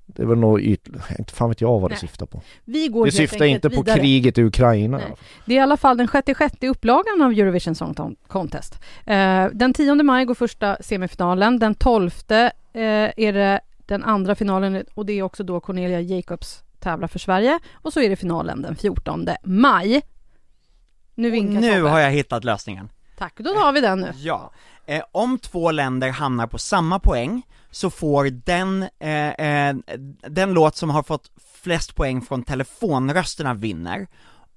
Det 0.07 0.23
är 0.23 0.27
väl 0.27 0.39
något 0.39 0.61
yt... 0.61 0.89
Inte 1.19 1.33
fan 1.33 1.49
vet 1.49 1.61
jag 1.61 1.81
vad 1.81 1.91
det 1.91 1.95
Nej. 1.95 2.01
syftar 2.01 2.27
på. 2.27 2.43
Vi 2.65 2.89
går 2.89 3.07
Det 3.07 3.13
syftar 3.13 3.45
inte 3.45 3.71
på 3.71 3.83
vidare. 3.83 3.99
kriget 3.99 4.39
i 4.39 4.43
Ukraina. 4.43 4.97
Nej. 4.97 5.15
Det 5.45 5.55
är 5.55 5.57
i 5.57 5.61
alla 5.61 5.77
fall 5.77 5.97
den 5.97 6.09
66 6.09 6.57
upplagan 6.61 7.23
av 7.23 7.31
Eurovision 7.33 7.75
Song 7.75 8.17
Contest. 8.29 8.81
Eh, 9.07 9.47
den 9.53 9.75
10 9.75 9.95
maj 9.95 10.25
går 10.25 10.35
första 10.35 10.77
semifinalen. 10.81 11.59
Den 11.59 11.75
12 11.75 12.11
eh, 12.29 12.37
är 12.73 13.33
det 13.33 13.61
den 13.87 14.05
andra 14.05 14.35
finalen 14.35 14.85
och 14.95 15.07
det 15.07 15.13
är 15.13 15.23
också 15.23 15.45
då 15.45 15.61
Cornelia 15.61 16.01
Jacobs 16.01 16.63
tävlar 16.79 17.09
för 17.09 17.19
Sverige. 17.19 17.59
Och 17.73 17.93
så 17.93 18.01
är 18.01 18.09
det 18.09 18.17
finalen 18.17 18.63
den 18.63 18.77
14 18.77 19.29
maj. 19.45 20.03
Nu 21.15 21.29
Och 21.29 21.35
vinkar 21.35 21.61
nu 21.61 21.83
har 21.83 22.01
jag 22.01 22.11
hittat 22.11 22.45
lösningen. 22.45 22.89
Tack, 23.19 23.35
då 23.37 23.55
har 23.55 23.73
vi 23.73 23.81
den 23.81 24.01
nu. 24.01 24.13
Ja. 24.17 24.51
Eh, 24.87 25.03
om 25.13 25.39
två 25.39 25.71
länder 25.71 26.09
hamnar 26.11 26.47
på 26.47 26.59
samma 26.59 26.99
poäng 26.99 27.43
så 27.77 27.91
får 27.91 28.25
den, 28.31 28.83
eh, 28.99 29.29
eh, 29.29 29.77
den 30.29 30.53
låt 30.53 30.77
som 30.77 30.91
har 30.91 31.03
fått 31.03 31.31
flest 31.63 31.95
poäng 31.95 32.23
från 32.23 32.43
telefonrösterna 32.43 33.55
vinner. 33.55 34.07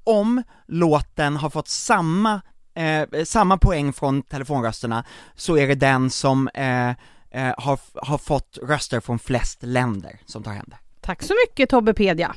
Om 0.03 0.43
låten 0.67 1.35
har 1.35 1.49
fått 1.49 1.67
samma, 1.67 2.41
eh, 2.75 3.23
samma 3.23 3.57
poäng 3.57 3.93
från 3.93 4.21
telefonrösterna 4.21 5.05
så 5.35 5.57
är 5.57 5.67
det 5.67 5.75
den 5.75 6.09
som 6.09 6.47
eh, 6.47 6.89
eh, 6.89 7.53
har, 7.57 7.79
har 7.95 8.17
fått 8.17 8.57
röster 8.63 8.99
från 8.99 9.19
flest 9.19 9.63
länder 9.63 10.19
som 10.25 10.43
tar 10.43 10.51
hem 10.51 10.65
det. 10.67 10.77
Tack 11.01 11.23
så 11.23 11.33
mycket 11.47 11.69
Tobbepedia. 11.69 12.35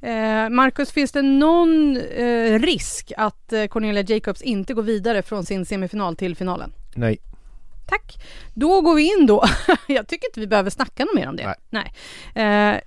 Eh, 0.00 0.48
Marcus, 0.50 0.92
finns 0.92 1.12
det 1.12 1.22
någon 1.22 1.96
eh, 1.96 2.58
risk 2.58 3.12
att 3.16 3.52
eh, 3.52 3.66
Cornelia 3.66 4.02
Jacobs 4.02 4.42
inte 4.42 4.74
går 4.74 4.82
vidare 4.82 5.22
från 5.22 5.44
sin 5.44 5.66
semifinal 5.66 6.16
till 6.16 6.36
finalen? 6.36 6.72
Nej. 6.94 7.18
Tack. 7.88 8.18
Då 8.54 8.80
går 8.80 8.94
vi 8.94 9.18
in 9.18 9.26
då. 9.26 9.44
Jag 9.86 10.08
tycker 10.08 10.28
inte 10.28 10.40
vi 10.40 10.46
behöver 10.46 10.70
snacka 10.70 11.04
något 11.04 11.14
mer 11.14 11.28
om 11.28 11.36
det. 11.36 11.54
Nej. 11.70 11.92
Eh, 12.34 12.80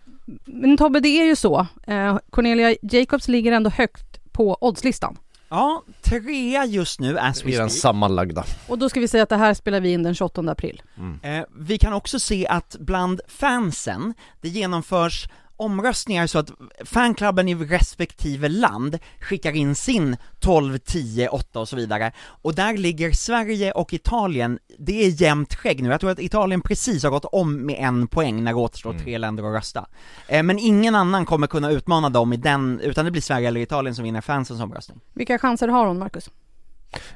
men 0.46 0.78
Tobbe, 0.78 1.00
det 1.00 1.08
är 1.10 1.26
ju 1.26 1.36
så. 1.36 1.68
Eh, 1.88 2.18
Cornelia 2.30 2.76
Jacobs 2.82 3.28
ligger 3.28 3.52
ändå 3.52 3.70
högt 3.70 4.32
på 4.32 4.58
oddslistan. 4.62 5.18
Ja, 5.50 5.84
trea 6.02 6.66
just 6.66 7.00
nu 7.00 7.20
as 7.20 7.46
we 7.46 7.58
den 7.58 7.70
sammanlagda. 7.70 8.46
Och 8.68 8.78
då 8.78 8.90
ska 8.90 9.00
vi 9.00 9.08
säga 9.08 9.24
att 9.24 9.30
det 9.30 9.38
här 9.38 9.54
spelar 9.54 9.80
vi 9.80 9.92
in 9.92 10.04
den 10.04 10.16
28 10.16 10.42
april. 10.42 10.82
Eh, 11.24 11.44
vi 11.58 11.78
kan 11.78 11.94
också 11.94 12.20
se 12.20 12.48
att 12.48 12.76
bland 12.80 13.22
fansen, 13.28 14.14
det 14.42 14.50
genomförs 14.50 15.28
omröstningar 15.62 16.28
så 16.28 16.40
att 16.40 16.52
fanklubben 16.86 17.48
i 17.48 17.56
respektive 17.56 18.50
land 18.50 18.98
skickar 19.20 19.52
in 19.52 19.76
sin 19.76 20.18
12, 20.40 20.78
10, 20.78 21.30
8 21.30 21.60
och 21.60 21.70
så 21.70 21.76
vidare. 21.76 22.12
Och 22.20 22.56
där 22.56 22.78
ligger 22.78 23.12
Sverige 23.12 23.72
och 23.72 23.94
Italien, 23.94 24.60
det 24.78 25.06
är 25.06 25.22
jämnt 25.22 25.56
skägg 25.56 25.84
nu. 25.84 25.90
Jag 25.90 26.00
tror 26.00 26.10
att 26.12 26.20
Italien 26.20 26.62
precis 26.62 27.04
har 27.04 27.10
gått 27.10 27.26
om 27.26 27.66
med 27.66 27.76
en 27.80 28.08
poäng 28.08 28.44
när 28.44 28.52
det 28.52 28.58
återstår 28.58 28.94
tre 28.94 29.18
länder 29.18 29.44
att 29.44 29.56
rösta. 29.56 29.86
Eh, 30.28 30.44
men 30.44 30.60
ingen 30.60 30.96
annan 30.96 31.26
kommer 31.26 31.48
kunna 31.48 31.72
utmana 31.72 32.10
dem 32.10 32.34
i 32.34 32.38
den, 32.38 32.80
utan 32.80 33.06
det 33.06 33.12
blir 33.12 33.22
Sverige 33.22 33.48
eller 33.48 33.62
Italien 33.62 33.96
som 33.96 34.04
vinner 34.04 34.22
fansens 34.22 34.62
omröstning. 34.62 35.00
Vilka 35.14 35.38
chanser 35.38 35.68
har 35.68 35.86
hon, 35.86 36.00
Marcus? 36.00 36.30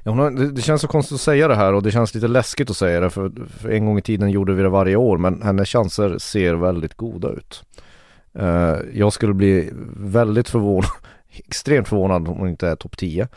Ja, 0.04 0.12
hon 0.12 0.20
har, 0.20 0.32
det, 0.32 0.52
det 0.52 0.62
känns 0.62 0.82
så 0.82 0.88
konstigt 0.88 1.16
att 1.16 1.22
säga 1.22 1.48
det 1.48 1.56
här 1.56 1.74
och 1.74 1.84
det 1.84 1.92
känns 1.92 2.14
lite 2.14 2.28
läskigt 2.28 2.70
att 2.70 2.78
säga 2.78 3.00
det 3.00 3.10
för, 3.10 3.32
för 3.60 3.70
en 3.70 3.86
gång 3.86 3.98
i 3.98 4.02
tiden 4.02 4.30
gjorde 4.30 4.54
vi 4.54 4.64
det 4.64 4.70
varje 4.70 4.96
år 4.96 5.18
men 5.18 5.42
hennes 5.42 5.70
chanser 5.70 6.18
ser 6.18 6.54
väldigt 6.54 6.94
goda 6.94 7.30
ut. 7.30 7.64
Eh, 8.40 8.78
jag 8.94 9.14
skulle 9.14 9.34
bli 9.34 9.70
väldigt 9.98 10.50
förvånad, 10.50 10.90
extremt 11.30 11.88
förvånad 11.88 12.28
om 12.28 12.38
hon 12.38 12.50
inte 12.50 12.68
är 12.68 12.76
topp 12.76 12.98
10. 12.98 13.28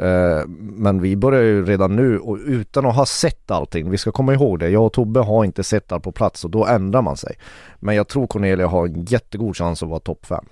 Eh, 0.00 0.46
men 0.58 1.00
vi 1.00 1.16
börjar 1.16 1.42
ju 1.42 1.66
redan 1.66 1.96
nu 1.96 2.18
och 2.18 2.38
utan 2.46 2.86
att 2.86 2.94
ha 2.94 3.06
sett 3.06 3.50
allting, 3.50 3.90
vi 3.90 3.98
ska 3.98 4.12
komma 4.12 4.34
ihåg 4.34 4.58
det, 4.58 4.68
jag 4.68 4.86
och 4.86 4.92
Tobbe 4.92 5.20
har 5.20 5.44
inte 5.44 5.64
sett 5.64 5.92
allt 5.92 6.02
på 6.04 6.12
plats 6.12 6.44
och 6.44 6.50
då 6.50 6.66
ändrar 6.66 7.02
man 7.02 7.16
sig. 7.16 7.36
Men 7.80 7.94
jag 7.94 8.08
tror 8.08 8.26
Cornelia 8.26 8.66
har 8.66 8.86
en 8.86 9.04
jättegod 9.04 9.56
chans 9.56 9.82
att 9.82 9.88
vara 9.88 10.00
topp 10.00 10.26
5, 10.26 10.44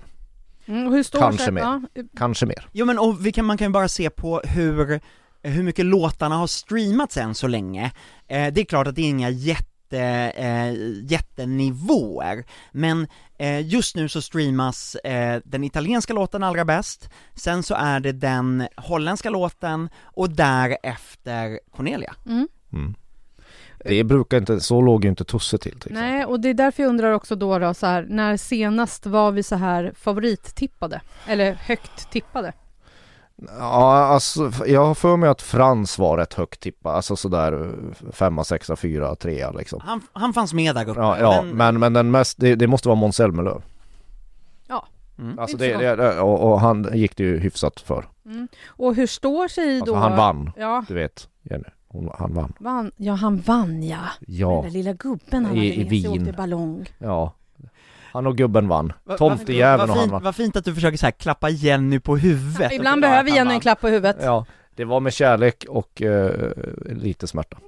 Mm, 0.65 0.87
och 0.87 0.93
hur 0.93 1.03
står 1.03 1.19
Kanske 1.19 1.43
sig, 1.43 1.53
mer. 1.53 1.61
Ja, 1.61 1.81
kanske 2.17 2.45
mer. 2.45 2.67
Jo 2.71 2.85
men 2.85 2.99
och 2.99 3.25
vi 3.25 3.31
kan, 3.31 3.45
man 3.45 3.57
kan 3.57 3.67
ju 3.67 3.71
bara 3.71 3.87
se 3.87 4.09
på 4.09 4.41
hur, 4.43 4.99
hur 5.43 5.63
mycket 5.63 5.85
låtarna 5.85 6.35
har 6.35 6.47
streamats 6.47 7.17
än 7.17 7.35
så 7.35 7.47
länge. 7.47 7.91
Eh, 8.27 8.53
det 8.53 8.61
är 8.61 8.65
klart 8.65 8.87
att 8.87 8.95
det 8.95 9.01
är 9.01 9.09
inga 9.09 9.29
jätte, 9.29 9.99
eh, 10.35 10.73
jättenivåer, 11.11 12.43
men 12.71 13.07
just 13.49 13.95
nu 13.95 14.09
så 14.09 14.21
streamas 14.21 14.95
eh, 14.95 15.41
den 15.45 15.63
italienska 15.63 16.13
låten 16.13 16.43
allra 16.43 16.65
bäst, 16.65 17.09
sen 17.35 17.63
så 17.63 17.75
är 17.75 17.99
det 17.99 18.11
den 18.11 18.67
holländska 18.77 19.29
låten 19.29 19.89
och 20.03 20.29
därefter 20.29 21.59
Cornelia. 21.71 22.15
mm. 22.25 22.47
Mm. 22.73 22.95
Det 23.85 24.03
brukar 24.03 24.37
inte, 24.37 24.59
så 24.59 24.81
låg 24.81 25.03
ju 25.03 25.09
inte 25.09 25.23
Tusse 25.23 25.57
till 25.57 25.79
till. 25.79 25.93
Nej, 25.93 26.25
och 26.25 26.39
det 26.39 26.49
är 26.49 26.53
därför 26.53 26.83
jag 26.83 26.89
undrar 26.89 27.11
också 27.11 27.35
då, 27.35 27.59
då 27.59 27.73
så 27.73 27.85
här, 27.85 28.05
när 28.09 28.37
senast 28.37 29.05
var 29.05 29.31
vi 29.31 29.43
så 29.43 29.55
här 29.55 29.93
favorittippade? 29.95 31.01
Eller 31.27 31.53
högt 31.53 32.11
tippade? 32.11 32.53
Ja, 33.59 33.93
alltså 34.05 34.51
jag 34.67 34.85
har 34.85 34.93
för 34.95 35.17
mig 35.17 35.29
att 35.29 35.41
Frans 35.41 35.99
var 35.99 36.17
rätt 36.17 36.33
högt 36.33 36.59
tippad, 36.59 36.95
alltså 36.95 37.15
sådär 37.15 37.53
eh, 37.65 38.11
femma, 38.11 38.43
sexa, 38.43 38.75
fyra, 38.75 39.15
trea 39.15 39.51
liksom. 39.51 39.79
Han, 39.83 40.01
han 40.13 40.33
fanns 40.33 40.53
med 40.53 40.75
där 40.75 40.89
uppe, 40.89 40.99
Ja, 40.99 41.19
ja 41.19 41.41
men, 41.41 41.79
men 41.79 41.93
den 41.93 42.11
mest, 42.11 42.37
det, 42.39 42.55
det 42.55 42.67
måste 42.67 42.87
vara 42.87 42.95
Måns 42.95 43.15
Zelmerlöw. 43.15 43.61
Ja. 44.67 44.87
Mm. 45.19 45.39
Alltså 45.39 45.57
det, 45.57 45.77
det, 45.95 46.19
och, 46.21 46.51
och 46.51 46.59
han 46.61 46.87
gick 46.93 47.17
det 47.17 47.23
ju 47.23 47.39
hyfsat 47.39 47.79
för. 47.79 48.05
Mm. 48.25 48.47
Och 48.67 48.95
hur 48.95 49.07
står 49.07 49.47
sig 49.47 49.75
Alltså 49.79 49.93
då? 49.93 49.99
han 49.99 50.17
vann, 50.17 50.51
Ja, 50.57 50.85
du 50.87 50.93
vet 50.93 51.27
Jenny. 51.49 51.63
Hon, 51.87 52.09
han 52.19 52.33
vann. 52.33 52.53
vann. 52.59 52.91
ja, 52.97 53.13
han 53.13 53.37
vann 53.37 53.83
ja. 53.83 53.97
Ja, 54.27 54.49
Den 54.49 54.63
där 54.63 54.69
lilla 54.69 54.93
gubben 54.93 55.45
han 55.45 55.55
I- 55.55 55.69
hade 55.69 55.81
i 55.95 56.01
Wien. 56.01 56.33
ballong. 56.37 56.85
ja. 56.97 57.33
Han 58.13 58.27
och 58.27 58.37
gubben 58.37 58.67
vann. 58.67 58.93
Va- 59.03 59.17
Tomtejäveln 59.17 59.79
vad 59.79 59.89
och 59.89 59.95
han 59.95 60.03
fint, 60.03 60.11
vann. 60.11 60.23
vad 60.23 60.35
fint 60.35 60.55
att 60.55 60.65
du 60.65 60.75
försöker 60.75 60.97
så 60.97 61.05
här 61.05 61.11
klappa 61.11 61.49
Jenny 61.49 61.99
på 61.99 62.17
huvudet. 62.17 62.71
Ibland 62.71 63.01
behöver 63.01 63.31
Jenny 63.31 63.53
en 63.53 63.59
klapp 63.59 63.81
på 63.81 63.87
huvudet. 63.87 64.17
Ja, 64.21 64.45
det 64.75 64.85
var 64.85 64.99
med 64.99 65.13
kärlek 65.13 65.65
och 65.69 66.01
eh, 66.01 66.51
lite 66.85 67.27
smärta. 67.27 67.57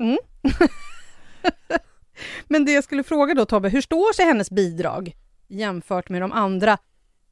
Men 2.48 2.66
det 2.66 2.72
jag 2.72 2.84
skulle 2.84 3.04
fråga 3.04 3.34
då 3.34 3.46
Tobbe, 3.46 3.70
hur 3.70 3.82
står 3.82 4.14
sig 4.14 4.26
hennes 4.26 4.52
bidrag 4.52 5.16
jämfört 5.48 6.10
med 6.10 6.22
de 6.22 6.32
andra 6.32 6.78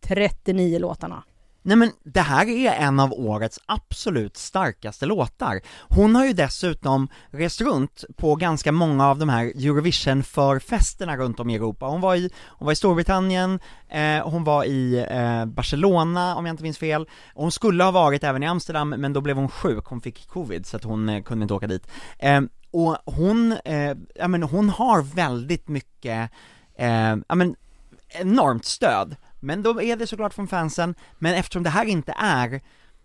39 0.02 0.80
låtarna? 0.80 1.24
Nej 1.66 1.78
men 1.78 1.92
det 2.04 2.22
här 2.22 2.50
är 2.50 2.72
en 2.72 3.00
av 3.00 3.14
årets 3.14 3.60
absolut 3.66 4.38
starkaste 4.38 5.06
låtar. 5.06 5.62
Hon 5.90 6.16
har 6.16 6.26
ju 6.26 6.34
dessutom 6.34 7.08
rest 7.30 7.62
runt 7.62 8.04
på 8.18 8.36
ganska 8.36 8.72
många 8.72 9.08
av 9.08 9.20
de 9.20 9.30
här 9.30 9.46
Eurovision-förfesterna 9.46 11.18
runt 11.18 11.40
om 11.40 11.50
i 11.50 11.56
Europa. 11.56 11.86
Hon 11.86 12.02
var 12.02 12.16
i, 12.16 12.30
hon 12.48 12.66
var 12.66 12.72
i 12.72 12.76
Storbritannien, 12.76 13.60
eh, 13.90 14.30
hon 14.30 14.44
var 14.44 14.64
i 14.64 15.06
eh, 15.10 15.46
Barcelona 15.46 16.36
om 16.36 16.46
jag 16.46 16.54
inte 16.54 16.64
minns 16.64 16.78
fel, 16.78 17.08
hon 17.34 17.52
skulle 17.52 17.84
ha 17.84 17.92
varit 17.92 18.24
även 18.24 18.44
i 18.44 18.48
Amsterdam 18.48 18.90
men 18.90 19.14
då 19.14 19.22
blev 19.22 19.38
hon 19.38 19.50
sjuk, 19.50 19.86
hon 19.86 20.02
fick 20.02 20.28
covid 20.28 20.66
så 20.66 20.78
att 20.78 20.84
hon 20.84 21.10
eh, 21.10 21.24
kunde 21.24 21.44
inte 21.44 21.54
åka 21.54 21.68
dit. 21.68 21.88
Eh, 22.20 22.42
och 22.72 22.98
hon, 23.06 23.58
eh, 23.66 23.96
ja 24.16 24.28
men 24.28 24.44
hon 24.44 24.70
har 24.70 25.02
väldigt 25.02 25.68
mycket, 25.68 26.32
eh, 26.78 27.16
ja 27.28 27.36
men 27.36 27.56
enormt 28.08 28.66
stöd 28.66 29.16
men 29.44 29.64
då 29.64 29.82
är 29.82 29.96
det 29.96 30.08
såklart 30.08 30.34
från 30.34 30.48
fansen, 30.48 30.96
men 31.20 31.34
eftersom 31.34 31.64
det 31.64 31.70
här 31.70 31.86
inte 31.86 32.14
är 32.18 32.62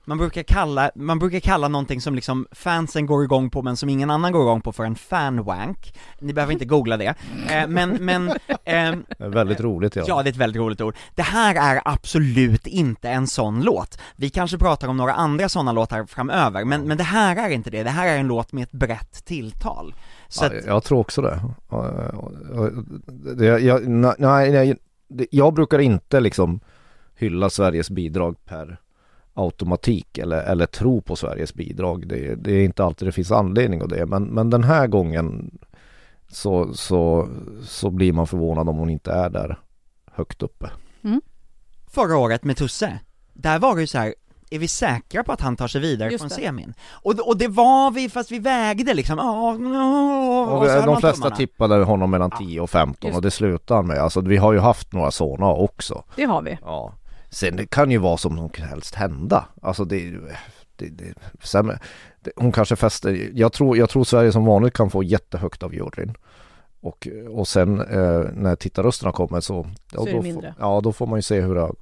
man 0.09 0.19
brukar 0.19 0.43
kalla, 0.43 0.91
man 0.95 1.19
brukar 1.19 1.41
kalla 1.41 1.69
någonting 1.69 2.01
som 2.01 2.15
liksom 2.15 2.47
fansen 2.53 3.07
går 3.07 3.25
igång 3.25 3.51
på 3.51 3.63
men 3.63 3.77
som 3.77 3.89
ingen 3.89 4.11
annan 4.11 4.33
går 4.33 4.43
igång 4.43 4.61
på 4.61 4.73
för 4.73 4.85
en 4.85 4.95
fanwank 4.95 5.95
Ni 6.19 6.33
behöver 6.33 6.53
inte 6.53 6.65
googla 6.65 6.97
det, 6.97 7.15
eh, 7.51 7.69
men, 7.69 7.91
men 7.91 8.33
är 8.65 9.29
väldigt 9.29 9.61
roligt 9.61 9.97
ja. 9.97 10.05
Ja, 10.07 10.23
det 10.23 10.29
är 10.29 10.33
ett 10.33 10.37
väldigt 10.37 10.61
roligt 10.61 10.81
ord. 10.81 10.95
Det 11.15 11.23
här 11.23 11.75
är 11.75 11.83
absolut 11.85 12.67
inte 12.67 13.09
en 13.09 13.27
sån 13.27 13.63
låt. 13.63 14.01
Vi 14.17 14.31
kanske 14.31 14.59
pratar 14.59 14.89
om 14.89 14.97
några 14.97 15.13
andra 15.13 15.49
sådana 15.49 15.73
låtar 15.73 16.07
framöver, 16.07 16.65
men, 16.65 16.83
men 16.83 16.97
det 16.97 17.05
här 17.05 17.37
är 17.37 17.51
inte 17.51 17.71
det. 17.71 17.83
Det 17.83 17.91
här 17.91 18.09
är 18.09 18.19
en 18.19 18.27
låt 18.27 18.53
med 18.53 18.63
ett 18.63 18.73
brett 18.73 19.25
tilltal. 19.25 19.95
Så 20.29 20.45
ja, 20.45 20.49
att, 20.49 20.67
jag 20.67 20.85
tror 20.85 20.99
också 20.99 21.23
det. 21.23 21.41
det 23.37 23.45
jag, 23.45 23.89
nej, 23.89 24.51
nej, 24.51 24.77
jag 25.31 25.55
brukar 25.55 25.79
inte 25.79 26.21
liksom 26.21 26.61
hylla 27.15 27.51
Sveriges 27.51 27.91
bidrag 27.91 28.45
per 28.45 28.81
automatik 29.35 30.19
eller, 30.19 30.43
eller 30.43 30.67
tro 30.67 31.01
på 31.01 31.17
Sveriges 31.17 31.55
bidrag. 31.55 32.09
Det, 32.09 32.35
det, 32.35 32.53
är 32.53 32.65
inte 32.65 32.85
alltid 32.85 33.09
det 33.09 33.13
finns 33.13 33.33
anledning 33.33 33.83
av 33.83 33.89
det. 33.89 34.07
Men, 34.07 34.25
men 34.25 34.51
den 34.51 34.65
här 34.65 34.87
gången 34.87 35.59
så, 36.29 36.75
så, 36.75 37.29
så 37.63 37.91
blir 37.91 38.13
man 38.13 38.27
förvånad 38.27 38.69
om 38.69 38.77
hon 38.77 38.91
inte 38.91 39.13
är 39.13 39.31
där 39.31 39.59
högt 40.13 40.43
uppe. 40.43 40.71
Mm. 41.05 41.21
Förra 41.87 42.17
året 42.17 42.45
med 42.45 42.57
Tusse, 42.57 42.99
där 43.33 43.59
var 43.59 43.75
det 43.75 43.81
ju 43.81 43.87
så 43.87 43.99
här, 43.99 44.15
är 44.51 44.59
vi 44.59 44.69
säkra 44.69 45.25
på 45.25 45.33
att 45.33 45.41
han 45.41 45.57
tar 45.57 45.69
sig 45.69 45.81
vidare 45.81 46.11
Just 46.11 46.23
från 46.23 46.29
det. 46.29 46.35
semin? 46.35 46.75
Och, 46.91 47.29
och 47.29 47.37
det 47.37 47.49
var 47.49 47.91
vi, 47.91 48.09
fast 48.09 48.31
vi 48.33 48.39
vägde 48.39 48.95
liksom, 48.95 49.19
åh, 49.19 49.57
åh, 49.61 50.49
Och 50.49 50.59
och 50.59 50.67
höll 50.69 50.87
de 50.87 51.01
flesta 51.01 51.17
tummarna. 51.23 51.37
tippade 51.37 51.85
honom 51.85 52.11
mellan 52.11 52.31
Ja, 52.33 52.39
10 52.39 52.61
och 52.61 52.71
15 52.71 53.09
just 53.09 53.17
och 53.17 53.23
det 53.23 53.31
slutar 53.31 53.75
han 53.77 53.87
med. 53.87 53.99
Alltså 53.99 54.21
vi 54.21 54.37
har 54.37 54.53
ju 54.53 54.59
haft 54.59 54.93
några 54.93 55.11
sådana 55.11 55.47
också. 55.53 56.03
Det 56.17 56.25
har 56.25 56.43
vi. 56.43 56.59
Ja. 56.63 56.93
Sen 57.31 57.57
det 57.57 57.67
kan 57.67 57.91
ju 57.91 57.99
vara 57.99 58.17
som 58.17 58.37
som 58.37 58.65
helst 58.65 58.95
hända. 58.95 59.45
Alltså 59.63 59.85
det, 59.85 60.11
det, 60.77 60.87
det 60.89 61.15
sen, 61.43 61.67
det, 62.21 62.31
hon 62.37 62.53
kanske 62.53 62.77
fäster, 62.77 63.31
jag 63.35 63.53
tror, 63.53 63.77
jag 63.77 63.91
tror 63.91 64.05
Sverige 64.05 64.33
som 64.33 64.45
vanligt 64.45 64.75
kan 64.75 64.91
få 64.91 65.03
jättehögt 65.03 65.63
av 65.63 65.75
juryn. 65.75 66.15
Och, 66.81 67.09
och 67.31 67.49
sen 67.49 67.81
eh, 67.81 68.23
när 68.35 68.57
tittarrösterna 68.57 69.13
kommer 69.13 69.41
så, 69.41 69.67
Så 69.95 70.05
då, 70.05 70.23
mindre. 70.23 70.55
får, 70.59 70.67
ja, 70.69 70.81
då 70.81 70.93
får 70.93 71.07
man 71.07 71.19
ju 71.19 71.23
se 71.23 71.41
hur 71.41 71.55
det, 71.55 71.61
har- 71.61 71.75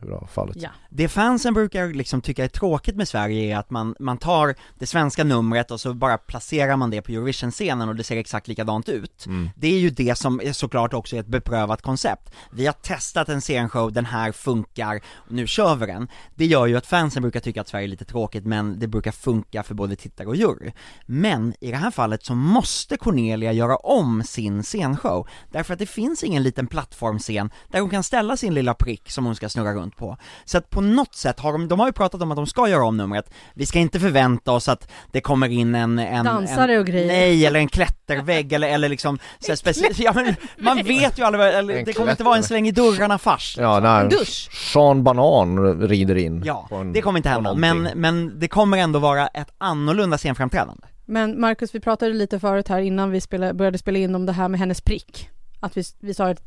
hur 0.00 0.08
det 0.08 0.16
har 0.16 0.26
fallit. 0.26 0.56
Ja. 0.56 0.70
Det 0.88 1.08
fansen 1.08 1.54
brukar 1.54 1.88
liksom 1.88 2.20
tycka 2.20 2.44
är 2.44 2.48
tråkigt 2.48 2.96
med 2.96 3.08
Sverige 3.08 3.54
är 3.54 3.58
att 3.58 3.70
man, 3.70 3.94
man 3.98 4.18
tar 4.18 4.54
det 4.78 4.86
svenska 4.86 5.24
numret 5.24 5.70
och 5.70 5.80
så 5.80 5.94
bara 5.94 6.18
placerar 6.18 6.76
man 6.76 6.90
det 6.90 7.02
på 7.02 7.12
Eurovision-scenen 7.12 7.88
och 7.88 7.96
det 7.96 8.04
ser 8.04 8.16
exakt 8.16 8.48
likadant 8.48 8.88
ut. 8.88 9.26
Mm. 9.26 9.50
Det 9.56 9.68
är 9.68 9.78
ju 9.78 9.90
det 9.90 10.14
som 10.18 10.40
är 10.40 10.52
såklart 10.52 10.94
också 10.94 11.16
är 11.16 11.20
ett 11.20 11.26
beprövat 11.26 11.82
koncept. 11.82 12.32
Vi 12.50 12.66
har 12.66 12.72
testat 12.72 13.28
en 13.28 13.40
scenshow, 13.40 13.92
den 13.92 14.04
här 14.04 14.32
funkar, 14.32 15.00
och 15.14 15.32
nu 15.32 15.46
kör 15.46 15.76
vi 15.76 15.86
den. 15.86 16.08
Det 16.34 16.46
gör 16.46 16.66
ju 16.66 16.76
att 16.76 16.86
fansen 16.86 17.22
brukar 17.22 17.40
tycka 17.40 17.60
att 17.60 17.68
Sverige 17.68 17.86
är 17.86 17.88
lite 17.88 18.04
tråkigt, 18.04 18.46
men 18.46 18.78
det 18.78 18.86
brukar 18.86 19.12
funka 19.12 19.62
för 19.62 19.74
både 19.74 19.96
tittare 19.96 20.28
och 20.28 20.36
jury. 20.36 20.72
Men 21.06 21.54
i 21.60 21.70
det 21.70 21.76
här 21.76 21.90
fallet 21.90 22.24
så 22.24 22.34
måste 22.34 22.96
Cornelia 22.96 23.52
göra 23.52 23.76
om 23.76 24.22
sin 24.24 24.62
scenshow, 24.62 25.28
därför 25.50 25.72
att 25.72 25.78
det 25.78 25.86
finns 25.86 26.24
ingen 26.24 26.42
liten 26.42 26.66
plattformscen 26.66 27.50
där 27.68 27.80
hon 27.80 27.90
kan 27.90 28.02
ställa 28.02 28.36
sin 28.36 28.54
lilla 28.54 28.74
prick 28.74 29.10
som 29.10 29.24
hon 29.24 29.36
ska 29.36 29.48
snurra 29.48 29.74
runt 29.74 29.89
på. 29.96 30.16
Så 30.44 30.58
att 30.58 30.70
på 30.70 30.80
något 30.80 31.14
sätt 31.14 31.40
har 31.40 31.52
de, 31.52 31.68
de 31.68 31.80
har 31.80 31.86
ju 31.86 31.92
pratat 31.92 32.22
om 32.22 32.30
att 32.30 32.36
de 32.36 32.46
ska 32.46 32.68
göra 32.68 32.84
om 32.84 32.96
numret, 32.96 33.30
vi 33.54 33.66
ska 33.66 33.78
inte 33.78 34.00
förvänta 34.00 34.52
oss 34.52 34.68
att 34.68 34.90
det 35.12 35.20
kommer 35.20 35.48
in 35.48 35.74
en, 35.74 35.98
en 35.98 36.24
Dansare 36.24 36.74
en, 36.74 36.80
och 36.80 36.86
grejer. 36.86 37.06
Nej, 37.06 37.46
eller 37.46 37.60
en 37.60 37.68
klättervägg 37.68 38.52
eller, 38.52 38.68
eller 38.68 38.88
liksom 38.88 39.18
så 39.38 39.46
här 39.52 39.56
speci- 39.56 39.94
ja, 40.02 40.12
men 40.14 40.34
man 40.58 40.76
vet 40.76 41.18
ju 41.18 41.22
aldrig, 41.24 41.44
eller, 41.46 41.84
det 41.84 41.92
kommer 41.92 42.10
inte 42.10 42.24
vara 42.24 42.36
en 42.36 42.42
släng 42.42 42.68
i 42.68 42.70
dörrarna-fars 42.70 43.56
Ja, 43.58 43.80
nej, 43.80 44.08
dusch. 44.08 44.48
Sean 44.72 45.04
Banan 45.04 45.80
rider 45.88 46.16
in. 46.16 46.42
Ja, 46.44 46.68
en- 46.70 46.92
det 46.92 47.00
kommer 47.00 47.18
inte 47.18 47.28
hända, 47.28 47.52
någonting. 47.54 47.82
men, 47.82 48.00
men 48.00 48.38
det 48.38 48.48
kommer 48.48 48.78
ändå 48.78 48.98
vara 48.98 49.26
ett 49.26 49.50
annorlunda 49.58 50.18
scenframträdande. 50.18 50.82
Men 51.06 51.40
Marcus, 51.40 51.74
vi 51.74 51.80
pratade 51.80 52.12
lite 52.14 52.40
förut 52.40 52.68
här 52.68 52.80
innan 52.80 53.10
vi 53.10 53.20
spela, 53.20 53.54
började 53.54 53.78
spela 53.78 53.98
in 53.98 54.14
om 54.14 54.26
det 54.26 54.32
här 54.32 54.48
med 54.48 54.60
hennes 54.60 54.80
prick. 54.80 55.28
Att 55.60 55.76
vi, 55.76 55.82
vi 56.00 56.14
sa 56.14 56.28
att 56.30 56.42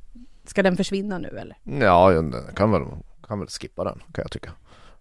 ska 0.46 0.64
den 0.64 0.78
försvinna 0.78 1.18
nu 1.18 1.28
eller? 1.42 1.58
Ja, 1.86 2.12
jag 2.14 2.36
kan 2.56 2.72
väl, 2.72 2.82
kan 3.28 3.40
väl 3.40 3.48
skippa 3.48 3.84
den 3.84 4.00
kan 4.00 4.22
jag 4.22 4.32
tycka. 4.32 4.52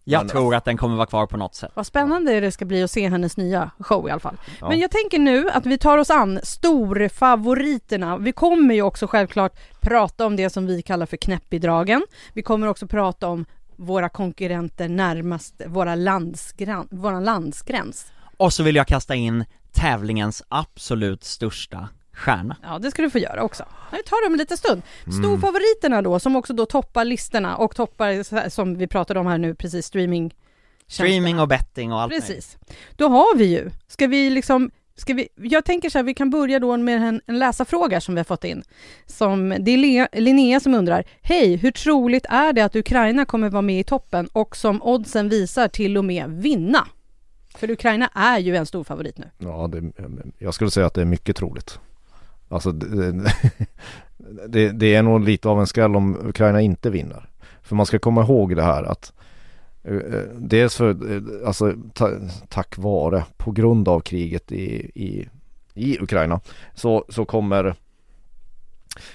Jag 0.04 0.20
Men- 0.20 0.28
tror 0.28 0.54
att 0.54 0.64
den 0.64 0.76
kommer 0.76 0.96
vara 0.96 1.06
kvar 1.06 1.26
på 1.26 1.36
något 1.36 1.54
sätt. 1.54 1.70
Vad 1.74 1.86
spännande 1.86 2.40
det 2.40 2.52
ska 2.52 2.64
bli 2.64 2.82
att 2.82 2.90
se 2.90 3.08
hennes 3.08 3.36
nya 3.36 3.70
show 3.78 4.08
i 4.08 4.10
alla 4.10 4.20
fall. 4.20 4.36
Ja. 4.60 4.68
Men 4.68 4.78
jag 4.78 4.90
tänker 4.90 5.18
nu 5.18 5.50
att 5.50 5.66
vi 5.66 5.78
tar 5.78 5.98
oss 5.98 6.10
an 6.10 6.40
storfavoriterna. 6.42 8.16
Vi 8.16 8.32
kommer 8.32 8.74
ju 8.74 8.82
också 8.82 9.06
självklart 9.06 9.52
prata 9.80 10.26
om 10.26 10.36
det 10.36 10.50
som 10.50 10.66
vi 10.66 10.82
kallar 10.82 11.06
för 11.06 11.16
knäppbidragen. 11.16 12.02
Vi 12.32 12.42
kommer 12.42 12.66
också 12.66 12.86
prata 12.86 13.28
om 13.28 13.44
våra 13.76 14.08
konkurrenter 14.08 14.88
närmast 14.88 15.54
våra 15.66 15.94
landsgräns, 15.94 16.86
våran 16.90 17.24
landsgräns. 17.24 18.12
Och 18.36 18.52
så 18.52 18.62
vill 18.62 18.76
jag 18.76 18.86
kasta 18.86 19.14
in 19.14 19.44
tävlingens 19.72 20.42
absolut 20.48 21.24
största 21.24 21.88
stjärna. 22.22 22.56
Ja, 22.62 22.78
det 22.78 22.90
ska 22.90 23.02
du 23.02 23.10
få 23.10 23.18
göra 23.18 23.42
också. 23.42 23.64
Vi 23.92 24.02
tar 24.02 24.22
det 24.22 24.26
om 24.26 24.32
en 24.32 24.38
liten 24.38 24.56
stund. 24.56 24.82
Storfavoriterna 25.02 26.02
då, 26.02 26.18
som 26.18 26.36
också 26.36 26.52
då 26.52 26.66
toppar 26.66 27.04
listorna 27.04 27.56
och 27.56 27.76
toppar, 27.76 28.48
som 28.48 28.78
vi 28.78 28.86
pratade 28.86 29.20
om 29.20 29.26
här 29.26 29.38
nu, 29.38 29.54
precis 29.54 29.86
streaming. 29.86 30.34
Streaming 30.86 31.40
och 31.40 31.48
betting 31.48 31.92
och 31.92 32.00
allt. 32.00 32.12
Precis. 32.12 32.58
Då 32.96 33.08
har 33.08 33.36
vi 33.36 33.44
ju, 33.44 33.70
ska 33.86 34.06
vi 34.06 34.30
liksom, 34.30 34.70
ska 34.96 35.14
vi, 35.14 35.28
jag 35.36 35.64
tänker 35.64 35.90
så 35.90 35.98
här, 35.98 36.02
vi 36.02 36.14
kan 36.14 36.30
börja 36.30 36.58
då 36.58 36.76
med 36.76 37.02
en, 37.02 37.20
en 37.26 37.38
läsarfråga 37.38 38.00
som 38.00 38.14
vi 38.14 38.18
har 38.18 38.24
fått 38.24 38.44
in. 38.44 38.62
Som, 39.06 39.56
det 39.60 39.70
är 39.70 40.20
Linnea 40.20 40.60
som 40.60 40.74
undrar, 40.74 41.04
hej, 41.22 41.56
hur 41.56 41.70
troligt 41.70 42.26
är 42.28 42.52
det 42.52 42.60
att 42.60 42.76
Ukraina 42.76 43.24
kommer 43.24 43.50
vara 43.50 43.62
med 43.62 43.80
i 43.80 43.84
toppen 43.84 44.26
och 44.32 44.56
som 44.56 44.82
oddsen 44.82 45.28
visar 45.28 45.68
till 45.68 45.98
och 45.98 46.04
med 46.04 46.30
vinna? 46.30 46.86
För 47.56 47.70
Ukraina 47.70 48.10
är 48.14 48.38
ju 48.38 48.56
en 48.56 48.66
stor 48.66 48.84
favorit 48.84 49.18
nu. 49.18 49.30
Ja, 49.38 49.70
det, 49.72 49.92
jag 50.38 50.54
skulle 50.54 50.70
säga 50.70 50.86
att 50.86 50.94
det 50.94 51.00
är 51.00 51.04
mycket 51.04 51.36
troligt. 51.36 51.78
Alltså 52.52 52.72
det, 52.72 53.12
det, 54.48 54.70
det 54.70 54.94
är 54.94 55.02
nog 55.02 55.20
lite 55.20 55.48
av 55.48 55.60
en 55.60 55.66
skräll 55.66 55.96
om 55.96 56.26
Ukraina 56.26 56.60
inte 56.60 56.90
vinner. 56.90 57.28
För 57.62 57.76
man 57.76 57.86
ska 57.86 57.98
komma 57.98 58.22
ihåg 58.22 58.56
det 58.56 58.62
här 58.62 58.82
att 58.82 59.12
eh, 59.84 59.96
eh, 59.96 60.24
dels 60.36 60.76
för, 60.76 61.12
eh, 61.12 61.46
alltså 61.46 61.74
ta, 61.94 62.10
tack 62.48 62.78
vare, 62.78 63.24
på 63.36 63.50
grund 63.50 63.88
av 63.88 64.00
kriget 64.00 64.52
i, 64.52 64.90
i, 64.94 65.28
i 65.74 65.98
Ukraina 66.00 66.40
så, 66.74 67.04
så 67.08 67.24
kommer 67.24 67.74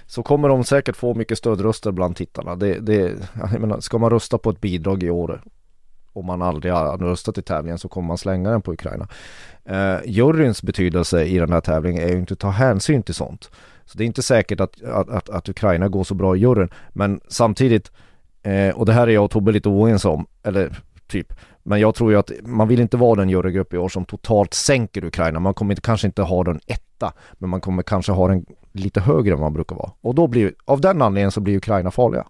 så 0.05 0.23
kommer 0.23 0.49
de 0.49 0.63
säkert 0.63 0.95
få 0.95 1.13
mycket 1.13 1.37
stödröster 1.37 1.91
bland 1.91 2.15
tittarna. 2.15 2.55
Det, 2.55 2.79
det, 2.79 3.13
jag 3.51 3.61
menar, 3.61 3.79
ska 3.79 3.97
man 3.97 4.09
rösta 4.09 4.37
på 4.37 4.49
ett 4.49 4.61
bidrag 4.61 5.03
i 5.03 5.09
år 5.09 5.41
om 6.17 6.25
man 6.25 6.41
aldrig 6.41 6.73
har 6.73 6.97
röstat 6.97 7.37
i 7.37 7.41
tävlingen 7.41 7.77
så 7.77 7.87
kommer 7.87 8.07
man 8.07 8.17
slänga 8.17 8.51
den 8.51 8.61
på 8.61 8.73
Ukraina. 8.73 9.07
Eh, 9.65 9.97
juryns 10.05 10.63
betydelse 10.63 11.25
i 11.25 11.37
den 11.37 11.51
här 11.51 11.61
tävlingen 11.61 12.03
är 12.03 12.07
ju 12.07 12.19
inte 12.19 12.33
att 12.33 12.39
ta 12.39 12.49
hänsyn 12.49 13.03
till 13.03 13.15
sånt. 13.15 13.51
Så 13.85 13.97
det 13.97 14.03
är 14.03 14.05
inte 14.05 14.23
säkert 14.23 14.59
att, 14.59 14.83
att, 14.83 15.09
att, 15.09 15.29
att 15.29 15.49
Ukraina 15.49 15.87
går 15.87 16.03
så 16.03 16.15
bra 16.15 16.35
i 16.35 16.39
juryn. 16.39 16.69
Men 16.89 17.19
samtidigt, 17.27 17.91
eh, 18.43 18.75
och 18.75 18.85
det 18.85 18.93
här 18.93 19.07
är 19.07 19.11
jag 19.11 19.23
och 19.23 19.31
Tobbe 19.31 19.51
lite 19.51 19.69
oense 19.69 20.07
om, 20.07 20.25
eller 20.43 20.79
typ, 21.07 21.33
men 21.63 21.79
jag 21.79 21.95
tror 21.95 22.11
ju 22.11 22.17
att 22.17 22.31
man 22.43 22.67
vill 22.67 22.79
inte 22.79 22.97
vara 22.97 23.15
den 23.15 23.29
jurygrupp 23.29 23.73
i 23.73 23.77
år 23.77 23.89
som 23.89 24.05
totalt 24.05 24.53
sänker 24.53 25.03
Ukraina. 25.05 25.39
Man 25.39 25.53
kommer 25.53 25.71
inte, 25.71 25.81
kanske 25.81 26.07
inte 26.07 26.21
ha 26.21 26.43
den 26.43 26.59
etta, 26.67 27.13
men 27.33 27.49
man 27.49 27.61
kommer 27.61 27.83
kanske 27.83 28.11
ha 28.11 28.27
den 28.27 28.45
lite 28.71 29.01
högre 29.01 29.33
än 29.33 29.39
man 29.39 29.53
brukar 29.53 29.75
vara. 29.75 29.91
Och 30.01 30.15
då 30.15 30.27
blir, 30.27 30.53
av 30.65 30.81
den 30.81 31.01
anledningen 31.01 31.31
så 31.31 31.41
blir 31.41 31.57
Ukraina 31.57 31.91
farliga. 31.91 32.27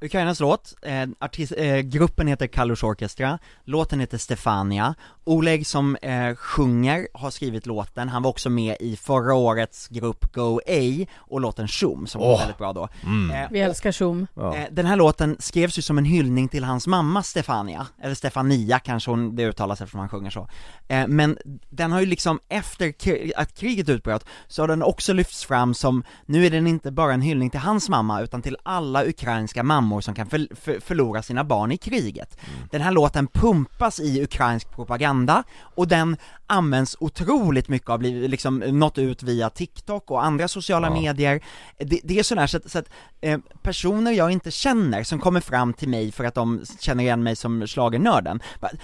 Ukrainas 0.00 0.40
låt, 0.40 0.74
eh, 0.82 1.06
artist, 1.20 1.52
eh, 1.56 1.78
gruppen 1.78 2.26
heter 2.26 2.46
Kalush 2.46 2.84
Orchestra, 2.84 3.38
låten 3.64 4.00
heter 4.00 4.18
Stefania, 4.18 4.94
Oleg 5.24 5.66
som 5.66 5.96
eh, 5.96 6.34
sjunger 6.34 7.08
har 7.14 7.30
skrivit 7.30 7.66
låten, 7.66 8.08
han 8.08 8.22
var 8.22 8.30
också 8.30 8.50
med 8.50 8.76
i 8.80 8.96
förra 8.96 9.34
årets 9.34 9.88
grupp 9.88 10.32
Go 10.34 10.60
A 10.68 11.06
och 11.18 11.40
låten 11.40 11.68
Shum 11.68 12.06
som 12.06 12.20
var 12.20 12.32
Åh. 12.32 12.38
väldigt 12.38 12.58
bra 12.58 12.72
då. 12.72 12.88
Mm. 13.04 13.30
Eh, 13.30 13.48
Vi 13.50 13.60
älskar. 13.60 13.94
Ja. 14.34 14.56
Eh, 14.56 14.64
Den 14.70 14.86
här 14.86 14.96
låten 14.96 15.36
skrevs 15.38 15.78
ju 15.78 15.82
som 15.82 15.98
en 15.98 16.04
hyllning 16.04 16.48
till 16.48 16.64
hans 16.64 16.86
mamma 16.86 17.22
Stefania, 17.22 17.86
eller 18.02 18.14
Stefania 18.14 18.78
kanske 18.78 19.10
hon, 19.10 19.36
det 19.36 19.44
uttalas 19.44 19.80
eftersom 19.80 20.00
han 20.00 20.08
sjunger 20.08 20.30
så. 20.30 20.48
Eh, 20.88 21.06
Men 21.08 21.38
den 21.70 21.92
har 21.92 22.00
ju 22.00 22.06
liksom, 22.06 22.40
efter 22.48 22.88
kri- 22.88 23.32
att 23.36 23.54
kriget 23.58 23.88
utbröt, 23.88 24.24
så 24.48 24.62
har 24.62 24.68
den 24.68 24.82
också 24.82 25.12
lyfts 25.12 25.44
fram 25.44 25.74
som, 25.74 26.04
nu 26.26 26.46
är 26.46 26.50
den 26.50 26.66
inte 26.66 26.90
bara 26.90 27.14
en 27.14 27.22
hyllning 27.22 27.50
till 27.50 27.60
hans 27.60 27.88
mamma, 27.88 28.20
utan 28.22 28.42
till 28.42 28.56
alla 28.62 29.04
ukrainska 29.06 29.62
mammor 29.62 29.83
som 30.00 30.14
kan 30.14 30.26
för, 30.26 30.54
för, 30.56 30.80
förlora 30.80 31.22
sina 31.22 31.44
barn 31.44 31.72
i 31.72 31.76
kriget. 31.76 32.38
Den 32.70 32.80
här 32.80 32.92
låten 32.92 33.26
pumpas 33.26 34.00
i 34.00 34.22
ukrainsk 34.22 34.70
propaganda, 34.70 35.44
och 35.76 35.88
den 35.88 36.16
används 36.46 36.96
otroligt 37.00 37.68
mycket, 37.68 37.98
blivit 37.98 38.30
liksom 38.30 38.58
nått 38.58 38.98
ut 38.98 39.22
via 39.22 39.50
TikTok 39.50 40.10
och 40.10 40.24
andra 40.24 40.48
sociala 40.48 40.88
Ja. 40.88 40.94
medier. 40.94 41.40
Det, 41.78 42.00
det 42.04 42.18
är 42.18 42.22
sådär 42.22 42.46
så 42.46 42.56
att, 42.56 42.70
så 42.70 42.78
att 42.78 42.88
eh, 43.20 43.38
personer 43.62 44.12
jag 44.12 44.30
inte 44.30 44.50
känner 44.50 45.02
som 45.04 45.18
kommer 45.18 45.40
fram 45.40 45.72
till 45.72 45.88
mig 45.88 46.12
för 46.12 46.24
att 46.24 46.34
de 46.34 46.60
känner 46.80 47.04
igen 47.04 47.22
mig 47.22 47.36
som 47.36 47.66
schlagernörden. 47.66 48.40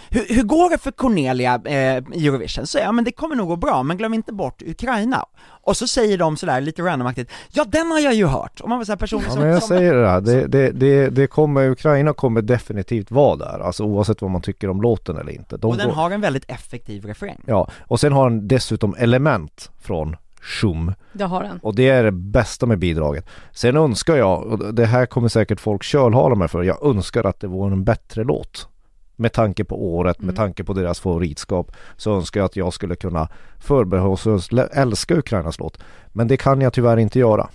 Hur, 0.09 0.35
hur 0.35 0.42
går 0.42 0.71
det 0.71 0.78
för 0.78 0.90
Cornelia 0.90 1.54
eh, 1.64 1.97
Eurovision? 1.97 2.66
Så 2.66 2.78
ja 2.78 2.92
men 2.92 3.04
det 3.04 3.12
kommer 3.12 3.37
nog 3.37 3.49
gå 3.49 3.57
bra, 3.57 3.83
men 3.83 3.97
glöm 3.97 4.14
inte 4.14 4.33
bort 4.33 4.62
Ukraina. 4.62 5.25
Och 5.62 5.76
så 5.76 5.86
säger 5.86 6.18
de 6.18 6.36
sådär 6.36 6.60
lite 6.60 6.82
randomaktigt, 6.82 7.30
ja 7.52 7.64
den 7.68 7.90
har 7.90 8.00
jag 8.00 8.14
ju 8.14 8.26
hört! 8.26 8.60
Och 8.60 8.68
man 8.68 8.78
var 8.78 8.84
såhär 8.84 8.96
personer 8.96 9.24
Ja 9.24 9.30
som, 9.30 9.40
men 9.42 9.50
jag 9.50 9.62
som 9.62 9.76
säger 9.76 9.94
det 9.94 10.08
här, 10.08 10.20
det, 10.20 10.46
det, 10.46 10.70
det, 10.70 11.08
det 11.08 11.26
kommer, 11.26 11.70
Ukraina 11.70 12.12
kommer 12.12 12.42
definitivt 12.42 13.10
vara 13.10 13.36
där, 13.36 13.58
alltså 13.60 13.84
oavsett 13.84 14.22
vad 14.22 14.30
man 14.30 14.42
tycker 14.42 14.70
om 14.70 14.82
låten 14.82 15.16
eller 15.16 15.32
inte. 15.32 15.56
De 15.56 15.70
och 15.70 15.76
den 15.76 15.86
går- 15.88 15.94
har 15.94 16.10
en 16.10 16.20
väldigt 16.20 16.50
effektiv 16.50 17.04
refräng. 17.04 17.40
Ja, 17.46 17.68
och 17.80 18.00
sen 18.00 18.12
har 18.12 18.30
den 18.30 18.48
dessutom 18.48 18.94
element 18.98 19.70
från 19.80 20.16
Shum 20.42 20.92
Det 21.12 21.24
har 21.24 21.42
den. 21.42 21.58
och 21.62 21.74
det 21.74 21.88
är 21.88 22.04
det 22.04 22.12
bästa 22.12 22.66
med 22.66 22.78
bidraget. 22.78 23.26
Sen 23.52 23.76
önskar 23.76 24.16
jag, 24.16 24.42
och 24.42 24.74
det 24.74 24.86
här 24.86 25.06
kommer 25.06 25.28
säkert 25.28 25.60
folk 25.60 25.82
kölhala 25.82 26.34
mig 26.34 26.48
för, 26.48 26.62
jag 26.62 26.84
önskar 26.86 27.24
att 27.24 27.40
det 27.40 27.46
vore 27.46 27.72
en 27.72 27.84
bättre 27.84 28.24
låt. 28.24 28.68
Med 29.20 29.32
tanke 29.32 29.64
på 29.64 29.94
året, 29.94 30.18
med 30.18 30.24
Mm. 30.24 30.36
tanke 30.36 30.64
på 30.64 30.72
deras 30.72 31.00
favoritskap 31.00 31.72
så 31.96 32.16
önskar 32.16 32.40
jag 32.40 32.44
att 32.44 32.56
jag 32.56 32.72
skulle 32.72 32.96
kunna 32.96 33.28
förbehållslöst 33.58 34.52
älska 34.72 35.14
Ukrainas 35.14 35.58
låt. 35.58 35.78
Men 36.08 36.28
det 36.28 36.36
kan 36.36 36.60
jag 36.60 36.72
tyvärr 36.72 36.96
inte 36.96 37.18
göra. 37.18 37.48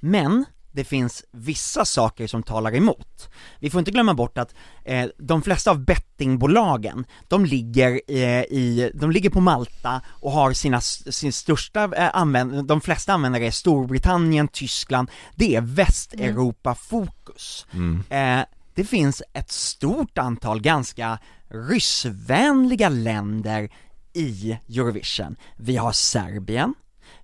Men 0.00 0.44
det 0.72 0.84
finns 0.84 1.24
vissa 1.30 1.84
saker 1.84 2.26
som 2.26 2.42
talar 2.42 2.74
emot. 2.74 3.28
Vi 3.58 3.70
får 3.70 3.78
inte 3.78 3.90
glömma 3.90 4.14
bort 4.14 4.38
att 4.38 4.54
eh, 4.84 5.06
de 5.18 5.42
flesta 5.42 5.70
av 5.70 5.84
bettingbolagen, 5.84 7.04
de 7.28 7.44
ligger, 7.44 8.00
eh, 8.08 8.42
i, 8.42 8.90
de 8.94 9.10
ligger 9.10 9.30
på 9.30 9.40
Malta 9.40 10.00
och 10.08 10.32
har 10.32 10.52
sina, 10.52 10.80
sin 10.80 11.32
största 11.32 11.84
eh, 11.96 12.16
användare, 12.16 12.62
de 12.62 12.80
flesta 12.80 13.12
användare 13.12 13.46
är 13.46 13.50
Storbritannien, 13.50 14.48
Tyskland, 14.48 15.10
det 15.34 15.56
är 15.56 15.60
Västeuropa-fokus. 15.60 17.66
Mm. 17.72 18.02
Eh, 18.10 18.44
det 18.74 18.84
finns 18.84 19.22
ett 19.32 19.50
stort 19.52 20.18
antal 20.18 20.60
ganska 20.60 21.18
ryssvänliga 21.48 22.88
länder 22.88 23.68
i 24.12 24.58
Eurovision. 24.68 25.36
Vi 25.56 25.76
har 25.76 25.92
Serbien, 25.92 26.74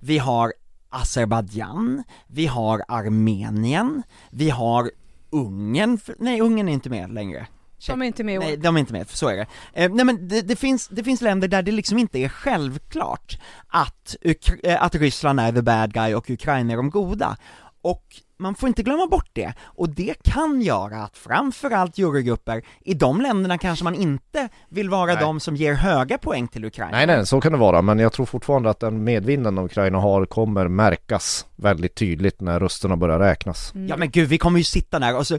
vi 0.00 0.18
har 0.18 0.52
Azerbajdzjan, 0.90 2.02
vi 2.26 2.46
har 2.46 2.82
Armenien, 2.88 4.02
vi 4.30 4.50
har 4.50 4.90
Ungern, 5.30 5.98
nej 6.18 6.40
Ungern 6.40 6.68
är 6.68 6.72
inte 6.72 6.90
med 6.90 7.12
längre. 7.14 7.46
De 7.86 8.02
är 8.02 8.06
inte 8.06 8.24
med. 8.24 8.40
Nej, 8.40 8.56
de 8.56 8.76
är 8.76 8.80
inte 8.80 8.92
med, 8.92 9.08
så 9.10 9.28
är 9.28 9.36
det. 9.36 9.46
Eh, 9.72 9.92
nej 9.92 10.04
men 10.04 10.28
det, 10.28 10.42
det, 10.42 10.56
finns, 10.56 10.88
det 10.88 11.04
finns 11.04 11.20
länder 11.20 11.48
där 11.48 11.62
det 11.62 11.72
liksom 11.72 11.98
inte 11.98 12.18
är 12.18 12.28
självklart 12.28 13.38
att, 13.68 14.16
Ukra- 14.22 14.60
eh, 14.62 14.82
att 14.82 14.94
Ryssland 14.94 15.40
är 15.40 15.52
the 15.52 15.62
bad 15.62 15.92
guy 15.94 16.14
och 16.14 16.30
Ukraina 16.30 16.72
är 16.72 16.76
de 16.76 16.90
goda. 16.90 17.36
Och 17.82 18.04
man 18.40 18.54
får 18.54 18.68
inte 18.68 18.82
glömma 18.82 19.06
bort 19.06 19.30
det, 19.32 19.52
och 19.64 19.88
det 19.88 20.14
kan 20.22 20.62
göra 20.62 21.02
att 21.02 21.16
framförallt 21.18 21.98
jurygrupper, 21.98 22.62
i 22.80 22.94
de 22.94 23.20
länderna 23.20 23.58
kanske 23.58 23.84
man 23.84 23.94
inte 23.94 24.48
vill 24.68 24.90
vara 24.90 25.06
Nej. 25.06 25.16
de 25.20 25.40
som 25.40 25.56
ger 25.56 25.74
höga 25.74 26.18
poäng 26.18 26.48
till 26.48 26.64
Ukraina. 26.64 26.90
Nej 26.90 27.06
nej, 27.06 27.26
så 27.26 27.40
kan 27.40 27.52
det 27.52 27.58
vara 27.58 27.82
men 27.82 27.98
jag 27.98 28.12
tror 28.12 28.26
fortfarande 28.26 28.70
att 28.70 28.80
den 28.80 29.04
medvinden 29.04 29.58
Ukraina 29.58 29.98
har 29.98 30.26
kommer 30.26 30.68
märkas 30.68 31.46
väldigt 31.56 31.94
tydligt 31.94 32.40
när 32.40 32.60
rösterna 32.60 32.96
börjar 32.96 33.18
räknas. 33.18 33.72
Mm. 33.74 33.88
Ja 33.88 33.96
men 33.96 34.10
gud, 34.10 34.28
vi 34.28 34.38
kommer 34.38 34.58
ju 34.58 34.64
sitta 34.64 34.98
där 34.98 35.16
och 35.16 35.26
så, 35.26 35.38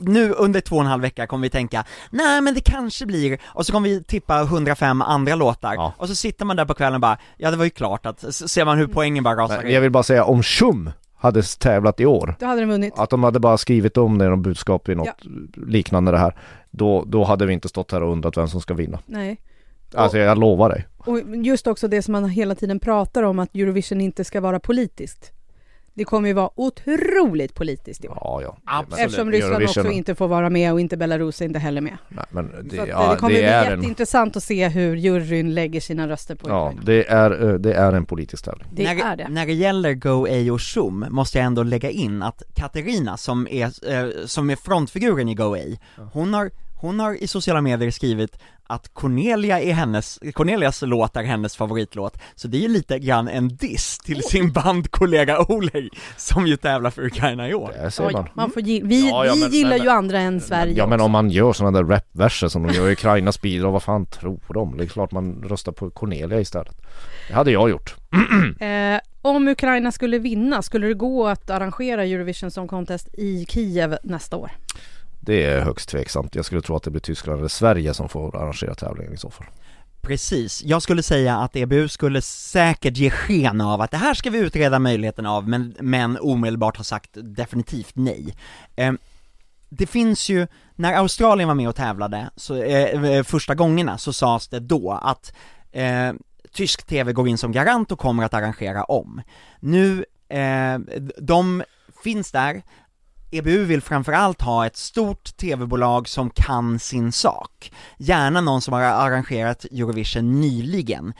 nu 0.00 0.32
under 0.32 0.60
två 0.60 0.76
och 0.76 0.82
en 0.82 0.88
halv 0.88 1.02
vecka 1.02 1.26
kommer 1.26 1.42
vi 1.42 1.50
tänka, 1.50 1.84
nej 2.10 2.40
men 2.40 2.54
det 2.54 2.60
kanske 2.60 3.06
blir, 3.06 3.38
och 3.46 3.66
så 3.66 3.72
kommer 3.72 3.88
vi 3.88 4.04
tippa 4.04 4.40
105 4.42 5.02
andra 5.02 5.34
låtar, 5.34 5.74
Ja. 5.74 5.92
och 5.96 6.08
så 6.08 6.14
sitter 6.14 6.44
man 6.44 6.56
där 6.56 6.64
på 6.64 6.74
kvällen 6.74 6.94
och 6.94 7.00
bara, 7.00 7.18
ja 7.36 7.50
det 7.50 7.56
var 7.56 7.64
ju 7.64 7.70
klart 7.70 8.06
att, 8.06 8.24
s- 8.24 8.52
ser 8.52 8.64
man 8.64 8.78
hur 8.78 8.86
poängen 8.86 9.24
bara 9.24 9.36
rasar 9.36 9.62
jag 9.62 9.80
vill 9.80 9.90
bara 9.90 10.02
säga 10.02 10.24
om 10.24 10.42
Shum 10.42 10.90
hade 11.20 11.42
tävlat 11.42 12.00
i 12.00 12.06
år 12.06 12.34
Då 12.40 12.46
hade 12.46 12.60
den 12.60 12.68
vunnit. 12.68 12.94
Att 12.98 13.10
de 13.10 13.22
hade 13.24 13.40
bara 13.40 13.58
skrivit 13.58 13.96
om 13.96 14.18
det 14.18 14.24
i 14.24 14.28
något 14.28 14.38
budskap 14.38 14.88
i 14.88 14.94
något 14.94 15.06
Ja. 15.22 15.30
liknande 15.66 16.10
det 16.12 16.18
här 16.18 16.34
då, 16.70 17.04
då 17.06 17.24
hade 17.24 17.46
vi 17.46 17.52
inte 17.52 17.68
stått 17.68 17.92
här 17.92 18.02
och 18.02 18.12
undrat 18.12 18.36
vem 18.36 18.48
som 18.48 18.60
ska 18.60 18.74
vinna. 18.74 18.98
Nej. 19.06 19.40
Alltså 19.94 20.18
jag 20.18 20.38
lovar 20.38 20.68
dig. 20.68 20.86
Och 20.98 21.20
just 21.36 21.66
också 21.66 21.88
det 21.88 22.02
som 22.02 22.12
man 22.12 22.28
hela 22.28 22.54
tiden 22.54 22.80
pratar 22.80 23.22
om, 23.22 23.38
att 23.38 23.54
Eurovision 23.54 24.00
inte 24.00 24.24
ska 24.24 24.40
vara 24.40 24.60
politiskt. 24.60 25.32
Det 25.94 26.04
kommer 26.04 26.28
ju 26.28 26.34
vara 26.34 26.50
otroligt 26.54 27.54
politiskt 27.54 28.04
i 28.04 28.08
år. 28.08 28.18
Ja, 28.20 28.42
ja. 28.42 28.56
Absolut. 28.64 29.04
Eftersom 29.06 29.30
Ryssland 29.32 29.54
Eurovision- 29.54 29.80
också 29.80 29.90
inte 29.90 30.14
får 30.14 30.28
vara 30.28 30.50
med 30.50 30.72
och 30.72 30.80
inte 30.80 30.96
Belarus 30.96 31.40
är 31.40 31.44
inte 31.44 31.58
heller 31.58 31.80
med. 31.80 31.96
Nej, 32.08 32.24
men 32.30 32.50
det, 32.62 32.76
Så 32.76 32.82
att, 32.82 32.88
eh, 32.88 32.94
ja, 32.94 33.10
det 33.10 33.16
kommer 33.16 33.34
det 33.34 33.40
bli 33.40 33.48
en, 33.48 33.64
jätteintressant 33.64 34.36
att 34.36 34.42
se 34.42 34.68
hur 34.68 34.96
juryn 34.96 35.54
lägger 35.54 35.80
sina 35.80 36.08
röster 36.08 36.34
på 36.34 36.48
ja, 36.48 36.66
Ukraina. 36.66 36.82
det 36.84 37.08
är, 37.08 37.48
eh, 37.48 37.54
det 37.54 37.74
är 37.74 37.92
en 37.92 38.06
politisk 38.06 38.44
tävling. 38.44 38.68
Det 38.72 38.82
när, 38.82 39.12
är 39.12 39.16
det. 39.16 39.28
När 39.28 39.46
det 39.46 39.52
gäller 39.52 39.94
Go 39.94 40.26
A 40.26 40.52
och 40.52 40.62
Shum 40.62 41.06
måste 41.10 41.38
jag 41.38 41.46
ändå 41.46 41.62
lägga 41.62 41.90
in 41.90 42.22
att 42.22 42.42
Katerina 42.54 43.16
som 43.16 43.48
är, 43.50 43.92
eh, 43.92 44.26
som 44.26 44.50
är 44.50 44.56
frontfiguren 44.56 45.28
i 45.28 45.34
Go 45.34 45.56
A, 45.56 45.58
hon 46.12 46.34
har, 46.34 46.50
hon 46.80 47.00
har 47.00 47.22
i 47.22 47.26
sociala 47.26 47.60
medier 47.60 47.90
skrivit 47.90 48.38
att 48.66 48.94
Cornelia 48.94 49.60
är 49.60 49.72
hennes, 49.72 50.18
Cornelias 50.34 50.82
låt 50.82 51.16
är 51.16 51.22
hennes 51.22 51.56
favoritlåt, 51.56 52.18
så 52.34 52.48
det 52.48 52.56
är 52.56 52.60
ju 52.60 52.68
lite 52.68 52.98
grann 52.98 53.28
en 53.28 53.56
diss 53.56 53.98
till 53.98 54.22
sin 54.22 54.52
bandkollega 54.52 55.38
Oleg, 55.48 55.88
som 56.16 56.46
ju 56.46 56.56
tävlar 56.56 56.90
för 56.90 57.02
Ukraina 57.06 57.48
i 57.48 57.54
år. 57.54 57.72
Det 57.82 57.90
säger 57.90 58.10
man. 58.12 58.24
Oj, 58.24 58.30
man 58.34 58.50
får 58.50 58.62
gi- 58.62 58.82
vi 58.84 59.08
Ja, 59.10 59.26
ja, 59.26 59.34
vi 59.34 59.40
men- 59.40 59.50
gillar 59.50 59.70
men- 59.70 59.82
ju 59.82 59.88
andra 59.90 60.18
än 60.20 60.40
Sverige 60.40 60.74
Ja 60.76 60.86
men 60.86 60.94
också. 61.00 61.04
om 61.04 61.10
man 61.10 61.30
gör 61.30 61.52
sådana 61.52 61.78
där 61.82 61.88
rapverser 61.88 62.48
som 62.48 62.66
de 62.66 62.74
gör 62.74 62.88
i 62.88 62.92
Ukrainas 62.92 63.40
bidrag, 63.40 63.72
vad 63.72 63.82
fan 63.82 64.06
tror 64.06 64.40
de? 64.54 64.76
Det 64.76 64.84
är 64.84 64.88
klart 64.88 65.12
man 65.12 65.42
röstar 65.42 65.72
på 65.72 65.90
Cornelia 65.90 66.40
istället. 66.40 66.76
Det 67.28 67.34
hade 67.34 67.50
jag 67.50 67.70
gjort. 67.70 67.94
Eh, 68.60 69.00
om 69.22 69.48
Ukraina 69.48 69.92
skulle 69.92 70.18
vinna, 70.18 70.62
skulle 70.62 70.86
det 70.86 70.94
gå 70.94 71.26
att 71.28 71.50
arrangera 71.50 72.04
Eurovision 72.04 72.50
Song 72.50 72.68
Contest 72.68 73.08
i 73.14 73.46
Kiev 73.48 73.96
nästa 74.02 74.36
år? 74.36 74.50
Det 75.20 75.44
är 75.44 75.60
högst 75.60 75.88
tveksamt. 75.88 76.34
Jag 76.34 76.44
skulle 76.44 76.62
tro 76.62 76.76
att 76.76 76.82
det 76.82 76.90
blir 76.90 77.00
Tyskland 77.00 77.38
eller 77.38 77.48
Sverige 77.48 77.94
som 77.94 78.08
får 78.08 78.36
arrangera 78.36 78.74
tävlingen 78.74 79.12
i 79.12 79.16
så 79.16 79.30
fall. 79.30 79.46
Precis, 80.02 80.62
jag 80.64 80.82
skulle 80.82 81.02
säga 81.02 81.36
att 81.36 81.56
EBU 81.56 81.88
skulle 81.88 82.22
säkert 82.22 82.96
ge 82.96 83.10
sken 83.10 83.60
av 83.60 83.80
att 83.80 83.90
det 83.90 83.96
här 83.96 84.14
ska 84.14 84.30
vi 84.30 84.38
utreda 84.38 84.78
möjligheten 84.78 85.26
av, 85.26 85.48
men, 85.48 85.74
men 85.80 86.18
omedelbart 86.20 86.76
har 86.76 86.84
sagt 86.84 87.10
definitivt 87.14 87.92
nej. 87.94 88.34
Eh, 88.76 88.92
det 89.68 89.86
finns 89.86 90.28
ju, 90.28 90.46
när 90.76 90.94
Australien 90.94 91.48
var 91.48 91.54
med 91.54 91.68
och 91.68 91.76
tävlade, 91.76 92.30
så, 92.36 92.56
eh, 92.56 93.04
eh 93.04 93.22
första 93.22 93.54
gångerna, 93.54 93.98
så 93.98 94.12
sades 94.12 94.48
det 94.48 94.60
då 94.60 95.00
att 95.02 95.34
eh, 95.72 96.12
tysk 96.52 96.86
TV 96.86 97.12
går 97.12 97.28
in 97.28 97.38
som 97.38 97.52
garant 97.52 97.92
och 97.92 97.98
kommer 97.98 98.24
att 98.24 98.34
arrangera 98.34 98.84
om. 98.84 99.22
Nu, 99.60 100.04
eh, 100.28 100.78
de 101.18 101.62
finns 102.04 102.32
där, 102.32 102.62
EBU 103.30 103.64
vill 103.64 103.80
framförallt 103.82 104.40
ha 104.40 104.66
ett 104.66 104.76
stort 104.76 105.36
TV-bolag 105.36 106.08
som 106.08 106.30
kan 106.30 106.78
sin 106.78 107.12
sak. 107.12 107.72
Gärna 107.98 108.40
någon 108.40 108.62
som 108.62 108.74
har 108.74 108.82
arrangerat 108.82 109.64
Eurovision 109.64 110.40
nyligen. 110.40 111.12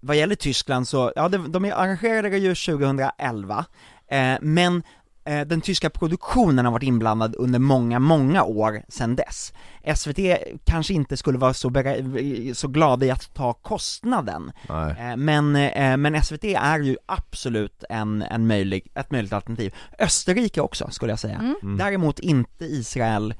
Vad 0.00 0.16
gäller 0.16 0.34
Tyskland 0.34 0.88
så, 0.88 1.12
ja 1.16 1.28
de, 1.28 1.52
de 1.52 1.72
arrangerade 1.72 2.38
ju 2.38 2.54
2011, 2.54 3.64
eh, 4.10 4.36
men 4.40 4.82
den 5.24 5.60
tyska 5.60 5.90
produktionen 5.90 6.64
har 6.64 6.72
varit 6.72 6.82
inblandad 6.82 7.34
under 7.38 7.58
många, 7.58 7.98
många 7.98 8.44
år 8.44 8.82
sedan 8.88 9.16
dess. 9.16 9.52
SVT 9.96 10.18
kanske 10.64 10.94
inte 10.94 11.16
skulle 11.16 11.38
vara 11.38 11.54
så, 11.54 11.72
så 12.54 12.68
glada 12.68 13.06
i 13.06 13.10
att 13.10 13.34
ta 13.34 13.52
kostnaden, 13.52 14.52
Nej. 14.68 14.94
Eh, 14.98 15.16
Men, 15.16 15.56
eh, 15.56 15.96
men 15.96 16.22
SVT 16.22 16.44
är 16.44 16.78
ju 16.78 16.96
absolut 17.06 17.84
en, 17.88 18.22
en 18.22 18.46
möjlig, 18.46 18.90
ett 18.94 19.10
möjligt 19.10 19.32
alternativ. 19.32 19.74
Österrike 19.98 20.60
också, 20.60 20.90
skulle 20.90 21.12
jag 21.12 21.18
säga. 21.18 21.38
Mm. 21.38 21.54
Mm. 21.62 21.76
Däremot 21.76 22.18
inte 22.18 22.64
Israel, 22.64 23.34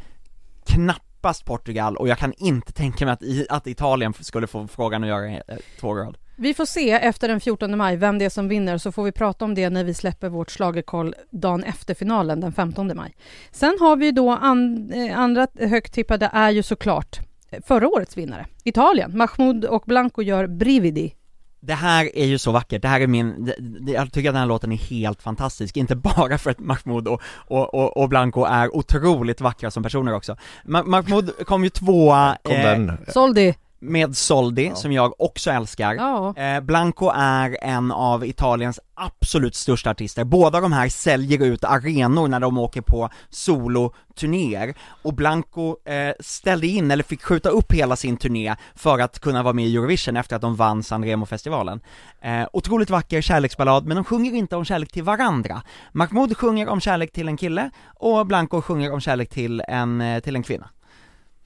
knappast 0.66 1.44
Portugal, 1.44 1.97
och 1.97 2.09
jag 2.09 2.18
kan 2.18 2.33
inte 2.33 2.73
tänka 2.73 3.05
mig 3.05 3.12
att, 3.12 3.51
att 3.51 3.66
Italien 3.66 4.14
skulle 4.20 4.47
få 4.47 4.66
frågan 4.66 5.03
att 5.03 5.09
göra 5.09 5.31
eh, 5.31 5.40
två 5.81 5.94
rad. 5.94 6.16
Vi 6.37 6.55
får 6.55 6.64
se 6.64 6.90
efter 6.90 7.29
den 7.29 7.40
14 7.40 7.79
maj 7.79 7.97
vem 7.97 8.18
det 8.18 8.25
är 8.25 8.29
som 8.31 8.49
vinner 8.49 8.79
så 8.79 8.92
får 8.92 9.05
vi 9.05 9.12
prata 9.12 9.44
om 9.44 9.55
det 9.55 9.70
när 9.70 9.85
vi 9.85 9.94
släpper 9.94 10.29
vårt 10.29 10.51
schlagerkoll 10.51 11.14
dagen 11.31 11.64
efter 11.64 11.94
finalen 11.94 12.40
den 12.40 12.53
15 12.53 12.92
maj. 12.97 13.14
Sen 13.51 13.77
har 13.81 13.97
vi 13.97 14.11
då 14.12 14.31
an, 14.31 14.90
eh, 14.92 15.18
andra 15.18 15.47
högt 15.61 15.94
tippade 15.94 16.31
är 16.33 16.51
ju 16.51 16.62
såklart 16.62 17.18
eh, 17.51 17.59
förra 17.66 17.88
årets 17.88 18.16
vinnare, 18.16 18.47
Italien. 18.64 19.16
Mahmoud 19.18 19.64
och 19.64 19.83
Blanco 19.87 20.23
gör 20.23 20.47
Brividi. 20.47 21.14
Det 21.61 21.75
här 21.75 22.16
är 22.16 22.25
ju 22.27 22.38
så 22.38 22.53
vackert, 22.53 22.83
det 22.83 22.88
här 22.88 23.01
är 23.01 23.07
min, 23.07 23.53
jag 23.87 24.12
tycker 24.12 24.29
att 24.29 24.35
den 24.35 24.40
här 24.40 24.47
låten 24.47 24.73
är 24.73 24.77
helt 24.77 25.23
fantastisk, 25.23 25.77
inte 25.77 25.97
bara 26.16 26.38
för 26.38 26.51
att 26.51 26.59
Mahmoud 26.59 27.09
och, 27.09 27.23
och, 27.27 27.75
och, 27.75 27.97
och 27.97 28.09
Blanco 28.09 28.44
är 28.44 28.77
otroligt 28.77 29.40
vackra 29.40 29.70
som 29.70 29.83
personer 29.83 30.14
också. 30.14 30.37
Ma- 30.64 30.85
Mahmoud 30.87 31.31
kom 31.47 31.64
ju 31.64 31.70
tvåa 31.70 32.37
Kom 32.42 32.57
eh, 32.57 32.62
den. 32.62 32.92
Soldi. 33.09 33.55
Med 33.85 34.16
Soldi, 34.16 34.66
Ja. 34.66 34.75
som 34.75 34.92
jag 34.92 35.20
också 35.20 35.51
älskar. 35.51 35.94
Ja. 35.94 36.37
Eh, 36.37 36.61
Blanco 36.61 37.11
är 37.14 37.59
en 37.62 37.92
av 37.92 38.25
Italiens 38.25 38.81
absolut 38.94 39.55
största 39.55 39.90
artister, 39.90 40.25
båda 40.25 40.61
de 40.61 40.73
här 40.73 40.88
säljer 40.88 41.42
ut 41.44 41.64
arenor 41.64 42.29
när 42.29 42.40
de 42.40 42.59
åker 42.59 42.81
på 42.83 43.09
soloturnéer, 43.31 44.75
och 45.03 45.14
Blanco 45.14 45.77
eh, 45.85 46.14
ställde 46.20 46.66
in, 46.66 46.90
eller 46.90 47.05
fick 47.05 47.23
skjuta 47.23 47.49
upp 47.49 47.73
hela 47.73 47.97
sin 47.97 48.16
turné 48.16 48.57
för 48.75 48.99
att 48.99 49.18
kunna 49.20 49.42
vara 49.42 49.53
med 49.55 49.66
i 49.66 49.77
Eurovision 49.77 50.16
efter 50.16 50.37
att 50.37 50.42
de 50.42 50.57
vann 50.57 50.83
San 50.83 51.05
Remo-festivalen. 51.05 51.81
Eh, 52.20 52.47
otroligt 52.53 52.90
vacker 52.90 53.20
kärleksballad, 53.20 53.87
men 53.87 53.94
de 53.97 54.05
sjunger 54.05 54.33
inte 54.33 54.57
om 54.57 54.64
kärlek 54.64 54.92
till 54.92 55.03
varandra. 55.03 55.62
Mahmoud 55.92 56.37
sjunger 56.37 56.68
om 56.68 56.81
kärlek 56.81 57.12
till 57.12 57.29
en 57.29 57.37
kille, 57.37 57.70
och 57.94 58.27
Blanco 58.27 58.62
sjunger 58.62 58.92
om 58.92 59.01
kärlek 59.01 59.31
till 59.31 59.62
en, 59.68 60.01
eh, 60.01 60.20
till 60.20 60.37
en 60.37 60.42
kvinna. 60.42 60.68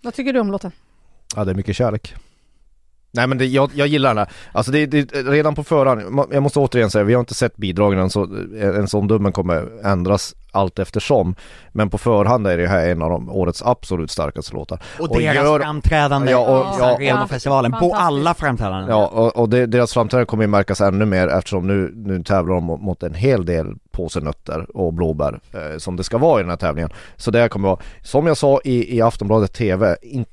Vad 0.03 0.15
tycker 0.15 0.33
du 0.33 0.41
om 0.41 0.51
låten? 0.53 0.73
Ja 1.37 1.45
det 1.45 1.51
är 1.51 1.55
mycket 1.55 1.77
kärlek. 1.77 2.15
Nej 3.13 3.27
men 3.27 3.39
det, 3.39 3.47
jag, 3.47 3.71
jag 3.75 3.89
gillar 3.89 4.09
den 4.09 4.19
här. 4.19 4.29
Alltså 4.53 4.73
det, 4.73 4.87
det, 4.87 5.13
redan 5.13 5.55
på 5.55 5.65
förhand, 5.65 6.29
jag 6.33 6.43
måste 6.43 6.59
återigen 6.59 6.91
säga, 6.91 7.05
vi 7.05 7.15
har 7.15 7.21
inte 7.21 7.35
sett 7.35 7.57
bidragen 7.57 7.99
än 7.99 8.11
så, 8.11 8.23
eh, 8.57 8.69
en 8.69 8.89
sån 8.89 9.09
dummen 9.09 9.33
kommer 9.33 9.87
ändras 9.87 10.35
allt 10.59 10.79
eftersom. 10.79 11.35
Men 11.73 11.91
på 11.91 11.99
förhand 11.99 12.47
är 12.47 12.59
det 12.59 12.69
här 12.69 12.89
en 12.89 13.03
av 13.03 13.11
de 13.11 13.29
årets 13.31 13.63
absolut 13.63 14.11
starkaste 14.11 14.55
låtar. 14.55 14.83
Och, 14.99 15.11
Och 15.11 15.19
deras 15.19 15.35
gör- 15.35 15.61
framträdande 15.61 16.31
Ja, 16.31 16.39
och- 16.39 16.67
ja, 16.67 16.73
San 16.79 16.93
och- 16.95 17.01
Remo-festivalen, 17.01 17.73
på 17.73 17.95
alla 17.95 18.35
framträdanden. 18.35 18.91
Ja 18.91 19.07
och, 19.07 19.37
och 19.37 19.49
det, 19.49 19.67
deras 19.67 19.93
framträdande 19.95 20.27
kommer 20.27 20.45
ju 20.45 20.49
märkas 20.49 20.81
ännu 20.81 21.05
mer 21.05 21.29
eftersom 21.29 21.67
nu, 21.67 21.93
nu 21.97 22.23
tävlar 22.23 22.55
de 22.55 22.65
mot- 22.65 23.03
en 23.03 23.15
hel 23.15 23.45
del 23.47 23.75
påsenötter 23.91 24.77
och 24.77 24.93
blåbär 24.95 25.41
eh, 25.53 25.79
som 25.79 25.97
det 25.97 26.05
ska 26.05 26.19
vara 26.19 26.41
i 26.41 26.43
den 26.43 26.51
här 26.51 26.57
tävlingen. 26.57 26.91
Så 27.17 27.31
det 27.31 27.39
här 27.39 27.49
kommer 27.49 27.69
vara, 27.69 27.81
som 28.03 28.27
jag 28.27 28.37
sa 28.37 28.61
i, 28.65 28.97
i 28.97 29.03
Aftonbladet 29.03 29.53
TV, 29.53 29.97
in, 30.03 30.25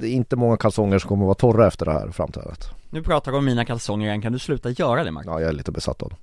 det 0.00 0.06
är 0.06 0.10
inte 0.10 0.36
många 0.36 0.56
kalsonger 0.56 0.98
som 0.98 1.08
kommer 1.08 1.24
vara 1.24 1.34
torra 1.34 1.66
efter 1.66 1.86
det 1.86 1.92
här 1.92 2.08
framträdandet. 2.10 2.70
Nu 2.90 3.02
pratar 3.02 3.32
du 3.32 3.38
om 3.38 3.44
mina 3.44 3.64
kalsonger 3.64 4.06
igen, 4.08 4.22
kan 4.22 4.32
du 4.32 4.38
sluta 4.38 4.70
göra 4.70 5.04
det 5.04 5.10
Mark? 5.10 5.26
Ja, 5.28 5.40
jag 5.40 5.48
är 5.48 5.52
lite 5.52 5.72
besatt 5.72 6.02
av 6.02 6.08
dem. 6.08 6.18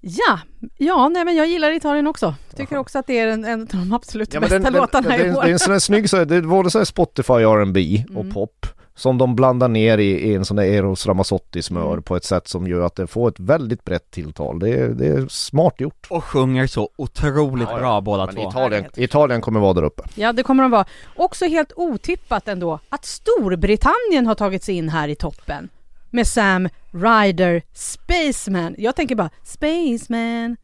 Ja, 0.00 0.40
ja 0.76 1.08
nej 1.08 1.24
men 1.24 1.36
jag 1.36 1.46
gillar 1.46 1.70
Italien 1.70 2.06
också. 2.06 2.34
Tycker 2.56 2.76
också 2.78 2.98
att 2.98 3.06
det 3.06 3.18
är 3.18 3.26
en, 3.28 3.44
en 3.44 3.60
av 3.60 3.66
de 3.68 3.92
absolut 3.92 4.34
Ja, 4.34 4.40
bästa 4.40 4.54
den, 4.54 4.62
den, 4.62 4.72
låtarna 4.72 5.08
det, 5.08 5.26
i 5.26 5.30
år. 5.30 5.42
det 5.42 5.48
är 5.48 5.52
en 5.52 5.58
sån 5.58 5.72
här 5.72 5.80
snygg, 5.80 6.10
så 6.10 6.16
här, 6.16 6.24
det 6.24 6.36
är 6.36 6.40
både 6.42 6.70
så 6.70 6.78
här 6.78 6.84
Spotify 6.84 7.32
R&B 7.34 8.04
och 8.14 8.20
Mm. 8.20 8.32
pop 8.34 8.66
som 8.94 9.18
de 9.18 9.36
blandar 9.36 9.68
ner 9.68 9.98
i, 9.98 10.10
i 10.10 10.34
en 10.34 10.44
sån 10.44 10.56
där 10.56 10.64
Eros 10.64 11.06
Ramazzotti 11.06 11.62
smör 11.62 11.92
Mm. 11.92 12.02
på 12.02 12.16
ett 12.16 12.24
sätt 12.24 12.48
som 12.48 12.66
gör 12.66 12.80
att 12.80 12.94
det 12.96 13.06
får 13.06 13.28
ett 13.28 13.40
väldigt 13.40 13.84
brett 13.84 14.10
tilltal. 14.10 14.58
Det 14.58 14.68
är, 14.70 14.88
det 14.88 15.06
är 15.06 15.26
smart 15.28 15.74
gjort. 15.80 16.06
Och 16.10 16.24
sjunger 16.24 16.66
så 16.66 16.90
otroligt 16.96 17.68
Ja, 17.68 17.74
ja. 17.74 17.78
bra 17.80 18.00
båda 18.00 18.26
Men 18.26 18.34
två. 18.34 18.48
Italien, 18.48 18.84
Italien 18.96 19.40
kommer 19.40 19.60
vara 19.60 19.72
där 19.74 19.82
uppe. 19.84 20.02
Ja, 20.14 20.32
det 20.32 20.42
kommer 20.42 20.62
de 20.62 20.70
vara. 20.70 20.84
Också 21.16 21.44
helt 21.44 21.72
otippat 21.76 22.48
ändå 22.48 22.78
att 22.88 23.04
Storbritannien 23.04 24.26
har 24.26 24.34
tagit 24.34 24.64
sig 24.64 24.74
in 24.74 24.88
här 24.88 25.08
i 25.08 25.14
toppen 25.14 25.68
med 26.10 26.26
Sam 26.26 26.68
Ryder, 26.92 27.62
Spaceman. 27.72 28.74
Jag 28.78 28.96
tänker 28.96 29.14
bara 29.14 29.30
Spaceman 29.42 30.56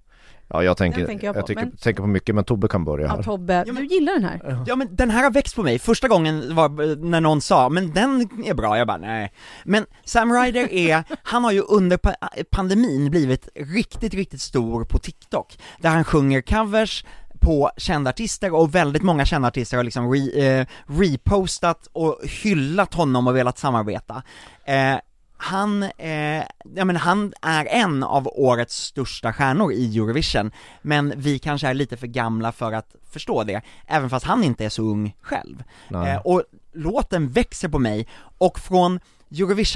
Ja, 0.49 0.63
jag 0.65 0.77
tänker, 0.77 1.07
tänker 1.07 1.27
jag 1.27 1.37
på, 1.37 1.43
tycker, 1.43 1.63
men- 1.63 1.77
tänker 1.77 2.03
på 2.03 2.07
mycket 2.09 2.35
men 2.35 2.45
Tobbe 2.45 2.69
kan 2.69 2.85
börja 2.85 3.09
här. 3.09 3.23
Tobbe. 3.23 3.65
Ja, 3.67 3.73
men- 3.73 3.83
Du 3.89 3.95
gillar 3.95 4.13
den 4.13 4.25
här? 4.25 4.65
Ja 4.67 4.77
men 4.77 4.97
den 4.97 5.11
här 5.11 5.23
har 5.23 5.31
växt 5.31 5.55
på 5.57 5.63
mig, 5.63 5.79
första 5.79 6.09
gången 6.09 6.55
var 6.55 6.97
när 7.05 7.21
någon 7.21 7.41
sa 7.41 7.69
'men 7.69 7.93
den 7.93 8.21
är 8.47 8.55
bra' 8.55 8.77
jag 8.79 8.87
bara 8.87 8.97
nej 8.97 9.33
Men 9.65 9.87
Sam 10.05 10.33
Ryder 10.33 10.73
är, 10.73 11.05
han 11.23 11.45
har 11.45 11.53
ju 11.53 11.61
under 11.61 11.97
pa- 11.97 12.15
pandemin 12.51 13.11
blivit 13.11 13.49
riktigt, 13.55 14.15
riktigt 14.15 14.41
stor 14.41 14.85
på 14.85 14.99
TikTok 14.99 15.59
Där 15.79 15.91
han 15.91 16.05
sjunger 16.05 16.41
covers 16.43 17.05
på 17.41 17.71
kända 17.77 18.11
artister 18.11 18.55
och 18.55 18.75
väldigt 18.75 19.03
många 19.03 19.25
kända 19.25 19.49
artister 19.49 19.77
har 19.77 19.85
liksom 19.85 20.13
re, 20.13 20.59
eh, 20.61 20.67
repostat 20.87 21.89
och 21.93 22.19
hyllat 22.43 22.95
honom 22.95 23.27
och 23.27 23.37
velat 23.37 23.59
samarbeta 23.59 24.23
eh, 24.65 24.97
han, 25.45 25.83
eh, 25.83 26.43
ja 26.75 26.85
men 26.85 26.97
han 26.97 27.33
är 27.43 27.67
en 27.67 28.03
av 28.03 28.29
årets 28.29 28.77
största 28.77 29.33
stjärnor 29.33 29.73
i 29.73 29.97
Eurovision, 29.99 30.51
men 30.83 31.13
vi 31.17 31.39
kanske 31.39 31.69
är 31.69 31.75
lite 31.75 31.97
för 31.97 32.07
gamla 32.07 32.53
för 32.53 32.73
att 32.73 32.95
förstå 33.11 33.45
det, 33.45 33.61
även 33.87 34.11
fast 34.11 34.27
han 34.27 34.45
inte 34.45 34.65
är 34.65 34.69
så 34.69 34.83
ung 34.83 35.17
själv. 35.21 35.63
Eh, 35.91 36.17
och 36.25 36.43
låten 36.73 37.29
växer 37.29 37.69
på 37.69 37.79
mig, 37.79 38.09
och 38.39 38.59
från 38.59 39.01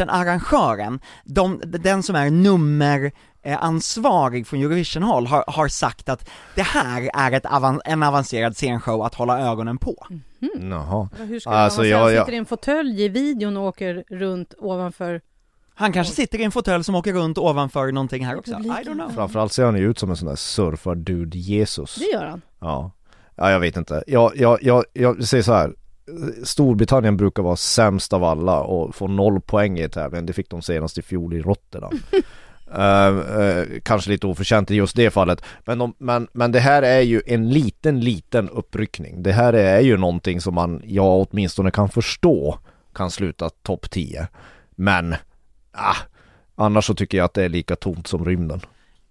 Eurovision-arrangören, 0.09 1.01
de, 1.25 1.61
den 1.65 2.03
som 2.03 2.17
är 2.17 2.31
nummer 2.31 3.13
eh, 3.43 3.65
ansvarig 3.65 4.47
från 4.47 4.61
Eurovision-håll 4.63 5.27
har, 5.27 5.45
har 5.47 5.69
sagt 5.69 6.09
att 6.09 6.31
det 6.55 6.63
här 6.63 7.11
är 7.15 7.33
ett 7.33 7.47
avan, 7.47 7.81
en 7.85 8.03
avancerad 8.03 8.57
scenshow 8.57 9.03
att 9.03 9.15
hålla 9.15 9.41
ögonen 9.41 9.79
på. 9.79 10.07
Jaha. 10.71 11.09
Hur 11.19 11.41
ska 11.41 11.51
Alltså, 11.51 11.79
man 11.81 11.85
säga? 11.85 11.97
jag- 11.97 12.05
Han 12.05 12.15
jag- 12.15 12.23
sitter 12.27 12.33
i 12.33 12.37
en 12.39 12.47
fåtölj 12.47 13.03
i 13.05 13.09
videon 13.09 13.57
och 13.57 13.63
åker 13.65 14.05
runt 14.11 14.55
ovanför 14.59 15.21
Han 15.79 15.93
kanske 15.93 16.15
sitter 16.15 16.41
i 16.41 16.45
en 16.45 16.51
fåtölj 16.51 16.85
som 16.85 16.95
åker 16.95 17.13
runt 17.13 17.39
ovanför 17.39 17.93
någonting 17.93 18.27
här 18.27 18.37
också, 18.37 18.53
I 18.53 18.55
don't 18.55 18.95
know. 18.95 19.11
Framförallt 19.15 19.53
ser 19.53 19.65
han 19.65 19.77
ju 19.77 19.91
ut 19.91 19.99
som 19.99 20.11
en 20.11 20.17
sån 20.17 20.29
där 20.29 20.37
surfar-dude 20.37 21.39
Jesus. 21.39 21.95
Det 21.95 22.05
gör 22.13 22.27
han. 22.27 22.41
Ja. 22.61 22.91
ja, 23.37 23.51
jag 23.51 23.61
vet 23.61 23.77
inte. 23.77 24.05
Jag, 24.07 24.33
jag, 24.37 24.59
jag, 24.63 24.85
jag 24.93 25.25
säger 25.25 25.43
så 25.43 25.53
här. 25.53 25.75
Storbritannien 26.45 27.17
brukar 27.17 27.43
vara 27.43 27.57
sämst 27.57 28.13
av 28.13 28.25
alla 28.25 28.61
och 28.61 28.95
få 28.95 29.09
noll 29.09 29.41
poäng 29.41 29.79
i 29.79 29.89
tävlingen. 29.89 30.27
Det 30.27 30.33
fick 30.33 30.51
de 30.51 30.63
senast 30.63 30.99
i 30.99 31.03
fjol 31.03 31.35
i 31.35 31.41
Rotterdam. 31.41 31.93
Eh, 32.75 33.07
eh, 33.41 33.67
kanske 33.83 34.11
lite 34.11 34.27
oförtjänt 34.27 34.71
i 34.71 34.75
just 34.75 34.97
det 34.97 35.11
fallet. 35.11 35.43
Men, 35.65 35.79
de, 35.79 35.95
men, 35.99 36.29
men 36.33 36.53
det 36.53 36.61
här 36.61 36.83
är 36.83 37.01
ju 37.01 37.23
en 37.27 37.51
liten, 37.51 38.01
liten 38.01 38.49
uppryckning. 38.49 39.23
Det 39.23 39.33
här 39.33 39.53
är 39.53 39.81
ju 39.81 39.97
någonting 39.97 40.41
som 40.41 40.55
man, 40.55 40.83
jag 40.85 41.27
åtminstone 41.31 41.71
kan 41.71 41.89
förstå, 41.89 42.59
kan 42.95 43.11
sluta 43.11 43.51
topp 43.51 43.91
10. 43.91 44.29
Men, 44.71 45.15
ah, 45.79 45.97
annars 46.57 46.85
så 46.87 46.95
tycker 46.95 47.19
jag 47.19 47.25
att 47.25 47.35
det 47.35 47.45
är 47.45 47.49
lika 47.49 47.77
tomt 47.77 48.07
som 48.07 48.25
rymden. 48.25 48.61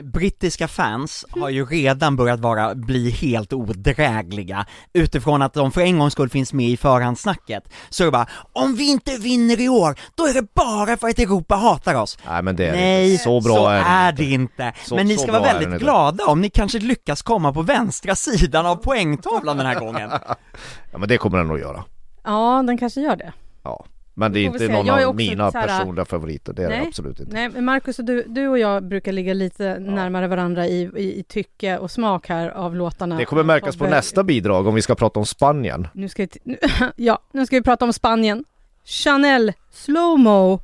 brittiska 0.03 0.67
fans 0.67 1.25
har 1.29 1.49
ju 1.49 1.65
redan 1.65 2.15
börjat 2.15 2.39
vara, 2.39 2.75
bli 2.75 3.09
helt 3.11 3.53
odrägliga 3.53 4.65
utifrån 4.93 5.41
att 5.41 5.53
de 5.53 5.71
för 5.71 5.81
en 5.81 5.99
gångs 5.99 6.13
skull 6.13 6.29
finns 6.29 6.53
med 6.53 6.69
i 6.69 6.77
förhandssnacket. 6.77 7.63
Så 7.89 8.03
det 8.03 8.11
bara, 8.11 8.27
om 8.53 8.75
vi 8.75 8.91
inte 8.91 9.17
vinner 9.17 9.61
i 9.61 9.69
år, 9.69 9.95
då 10.15 10.23
är 10.27 10.33
det 10.33 10.53
bara 10.53 10.97
för 10.97 11.07
att 11.09 11.19
Europa 11.19 11.55
hatar 11.55 11.95
oss. 11.95 12.17
Nej 12.27 12.43
men 12.43 12.55
det 12.55 12.67
är 12.67 12.71
Nej, 12.71 13.11
inte. 13.11 13.23
Så 13.23 13.41
bra 13.41 13.55
så 13.55 13.67
är 13.67 13.79
det 13.81 13.85
är 13.89 14.09
inte. 14.09 14.23
det 14.23 14.29
inte. 14.31 14.73
Så- 14.85 14.95
Men 14.95 15.07
ni 15.07 15.17
ska 15.17 15.31
vara 15.31 15.43
väldigt 15.43 15.67
inte. 15.67 15.77
glada 15.77 16.25
om 16.25 16.41
ni 16.41 16.49
kanske 16.49 16.79
lyckas 16.79 17.21
komma 17.21 17.53
på 17.53 17.61
vänstra 17.61 18.15
sidan 18.15 18.65
av 18.65 18.75
poängtavlan 18.75 19.57
den 19.57 19.65
här 19.65 19.79
gången. 19.79 20.09
Ja 20.91 20.97
men 20.97 21.09
det 21.09 21.17
kommer 21.17 21.37
den 21.37 21.47
nog 21.47 21.59
göra. 21.59 21.83
Ja, 22.23 22.63
den 22.67 22.77
kanske 22.77 23.01
gör 23.01 23.15
det. 23.15 23.33
Ja. 23.63 23.85
Men 24.19 24.33
det 24.33 24.39
är 24.39 24.43
inte 24.43 24.67
någon 24.67 24.89
är 24.89 25.05
av 25.05 25.15
mina 25.15 25.43
här- 25.43 25.67
personliga 25.67 26.05
favoriter, 26.05 26.53
det 26.53 26.63
är 26.63 26.69
det 26.69 26.77
Nej. 26.77 26.87
absolut 26.87 27.19
inte. 27.19 27.33
Nej, 27.33 27.49
men 27.49 27.65
Marcus 27.65 27.99
och 27.99 28.05
du, 28.05 28.23
du 28.27 28.47
och 28.47 28.59
jag 28.59 28.83
brukar 28.83 29.11
ligga 29.11 29.33
lite 29.33 29.79
närmare 29.79 30.27
varandra 30.27 30.67
i, 30.67 30.89
i, 30.95 31.19
i 31.19 31.23
tycke 31.23 31.77
och 31.77 31.91
smak 31.91 32.29
här 32.29 32.49
av 32.49 32.75
låtarna. 32.75 33.17
Det 33.17 33.25
kommer 33.25 33.43
märkas 33.43 33.77
på 33.77 33.87
nästa 33.87 34.23
bidrag 34.23 34.67
om 34.67 34.75
vi 34.75 34.81
ska 34.81 34.95
prata 34.95 35.19
om 35.19 35.25
Spanien. 35.25 35.87
Nu 35.93 36.09
ska 36.09 36.23
vi, 36.23 36.29
nu, 36.43 36.57
ja, 36.95 37.19
nu 37.31 37.45
ska 37.45 37.55
vi 37.55 37.61
prata 37.61 37.85
om 37.85 37.93
Spanien. 37.93 38.45
Chanel 38.85 39.53
Slowmo. 39.71 40.59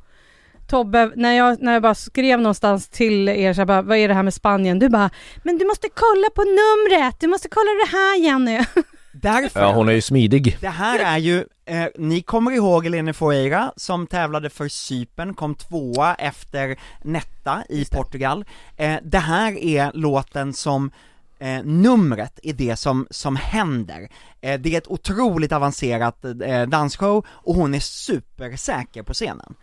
Tobbe, 0.70 1.12
när 1.16 1.34
jag, 1.34 1.62
när 1.62 1.74
jag 1.74 1.82
bara 1.82 1.96
skrev 1.96 2.40
någonstans 2.40 2.90
till 2.90 3.30
er 3.30 3.54
så 3.54 3.62
jag 3.62 3.68
bara, 3.68 3.82
vad 3.82 3.98
är 3.98 4.08
det 4.08 4.14
här 4.14 4.24
med 4.24 4.34
Spanien? 4.34 4.80
Du 4.80 4.90
bara, 4.90 5.10
men 5.44 5.58
du 5.58 5.66
måste 5.66 5.88
kolla 5.94 6.30
på 6.36 6.42
numret, 6.42 7.20
du 7.20 7.28
måste 7.28 7.50
kolla 7.50 7.72
det 7.86 7.98
här 7.98 8.20
Jenny. 8.20 8.66
Därför 9.24 9.60
Ja 9.60 9.74
hon 9.74 9.90
är 9.90 9.94
ju 9.94 10.02
smidig. 10.02 10.58
Det 10.62 10.70
här 10.70 11.00
är 11.00 11.18
ju, 11.18 11.46
eh, 11.66 11.88
ni 11.98 12.22
kommer 12.22 12.52
ihåg 12.52 12.86
Elene 12.86 13.14
Foeira 13.14 13.74
som 13.76 14.08
tävlade 14.08 14.50
för 14.50 14.68
Cypern, 14.68 15.34
kom 15.34 15.56
tvåa 15.56 16.16
efter 16.16 16.80
Netta 17.04 17.64
i 17.70 17.86
Portugal. 17.86 18.46
Eh, 18.78 18.96
det 19.04 19.20
här 19.20 19.58
är 19.58 19.92
låten 19.94 20.54
som 20.54 20.92
Eh, 21.40 21.64
numret 21.64 22.40
är 22.44 22.54
det 22.54 22.76
som, 22.76 23.08
som 23.10 23.36
händer. 23.36 24.10
Eh, 24.42 24.60
det 24.60 24.74
är 24.74 24.78
ett 24.78 24.88
otroligt 24.88 25.52
avancerat 25.52 26.26
eh, 26.26 26.62
dansshow 26.68 27.26
och 27.30 27.56
hon 27.56 27.74
är 27.74 27.80
supersäker 27.80 29.04
på 29.04 29.14
scenen. 29.14 29.56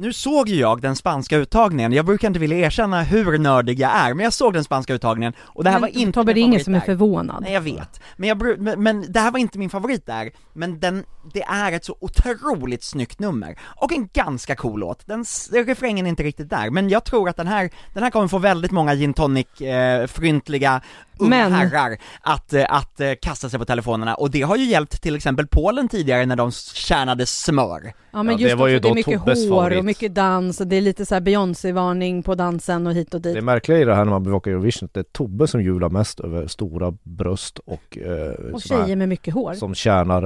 Nu 0.00 0.12
såg 0.12 0.48
ju 0.48 0.56
jag 0.56 0.80
den 0.80 0.96
spanska 0.96 1.36
uttagningen, 1.36 1.92
jag 1.92 2.06
brukar 2.06 2.28
inte 2.28 2.40
vilja 2.40 2.58
erkänna 2.58 3.02
hur 3.02 3.38
nördig 3.38 3.80
jag 3.80 3.90
är, 3.90 4.14
men 4.14 4.24
jag 4.24 4.32
såg 4.32 4.52
den 4.52 4.64
spanska 4.64 4.94
uttagningen 4.94 5.32
och 5.40 5.64
det 5.64 5.70
här 5.70 5.76
Men 5.76 5.80
var 5.80 6.00
inte 6.00 6.12
Tobbe, 6.12 6.32
det 6.32 6.40
är 6.40 6.42
ingen 6.42 6.64
som 6.64 6.74
är 6.74 6.80
förvånad. 6.80 7.42
Nej 7.42 7.52
jag 7.52 7.60
vet, 7.60 8.00
men, 8.16 8.28
jag, 8.28 8.60
men, 8.60 8.82
men 8.82 9.12
det 9.12 9.20
här 9.20 9.30
var 9.30 9.38
inte 9.38 9.58
min 9.58 9.70
favorit 9.70 10.06
där, 10.06 10.30
men 10.52 10.80
den, 10.80 11.04
det 11.34 11.42
är 11.42 11.72
ett 11.72 11.84
så 11.84 11.96
otroligt 12.00 12.82
snyggt 12.82 13.18
nummer, 13.18 13.58
och 13.62 13.92
en 13.92 14.08
ganska 14.12 14.56
cool 14.56 14.80
låt, 14.80 15.06
den, 15.06 15.24
refrängen 15.52 16.06
är 16.06 16.10
inte 16.10 16.22
riktigt 16.22 16.50
där, 16.50 16.70
men 16.70 16.88
jag 16.88 17.04
tror 17.04 17.28
att 17.28 17.36
den 17.36 17.46
här, 17.46 17.70
den 17.94 18.02
här 18.02 18.10
kommer 18.10 18.28
få 18.28 18.38
väldigt 18.38 18.70
många 18.70 18.94
gin 18.94 19.14
tonic, 19.14 19.60
eh, 19.60 20.06
fryntliga 20.06 20.80
unga 21.18 21.28
Men- 21.30 21.52
herrar 21.52 21.96
att, 22.20 22.52
eh, 22.52 22.64
att 22.68 23.00
eh, 23.00 23.12
kasta 23.22 23.48
sig 23.48 23.58
på 23.58 23.64
telefonerna, 23.64 24.14
och 24.14 24.30
det 24.30 24.42
har 24.42 24.56
ju 24.56 24.64
hjälpt 24.64 25.02
till 25.02 25.16
exempel 25.16 25.46
Polen 25.46 25.88
tidigare 25.88 26.26
när 26.26 26.36
de 26.36 26.52
tjänade 26.52 27.26
smör. 27.26 27.92
Ja 28.12 28.22
men 28.22 28.32
Ja, 28.32 28.38
det 28.38 28.42
just 28.42 28.56
var 28.56 28.68
ju 28.68 28.78
det 28.78 28.88
då 28.88 28.94
mycket 28.94 29.18
Tobbes 29.18 29.48
hår 29.48 29.56
favorit. 29.56 29.84
Mycket 29.90 30.14
dans 30.14 30.60
och 30.60 30.66
det 30.66 30.76
är 30.76 30.80
lite 30.80 31.06
så 31.06 31.14
här 31.14 31.20
Beyoncé-varning 31.20 32.22
på 32.22 32.34
dansen 32.34 32.86
och 32.86 32.94
hit 32.94 33.14
och 33.14 33.20
dit. 33.20 33.34
Det 33.34 33.42
märkliga 33.42 33.78
i 33.78 33.84
det 33.84 33.94
här 33.94 34.04
när 34.04 34.12
man 34.12 34.22
bevakar 34.22 34.50
Eurovision, 34.50 34.86
att 34.86 34.94
det 34.94 35.00
är 35.00 35.04
Tobbe 35.04 35.46
som 35.46 35.62
jublar 35.62 35.88
mest 35.90 36.20
över 36.20 36.46
stora 36.46 36.96
bröst 37.02 37.58
och, 37.58 37.98
eh, 37.98 38.52
Och 38.52 38.62
såna 38.62 38.78
här- 38.80 38.84
tjejer 38.86 38.96
med 38.96 39.08
mycket 39.08 39.34
hår. 39.34 39.54
som 39.54 39.74
tjänar 39.74 40.22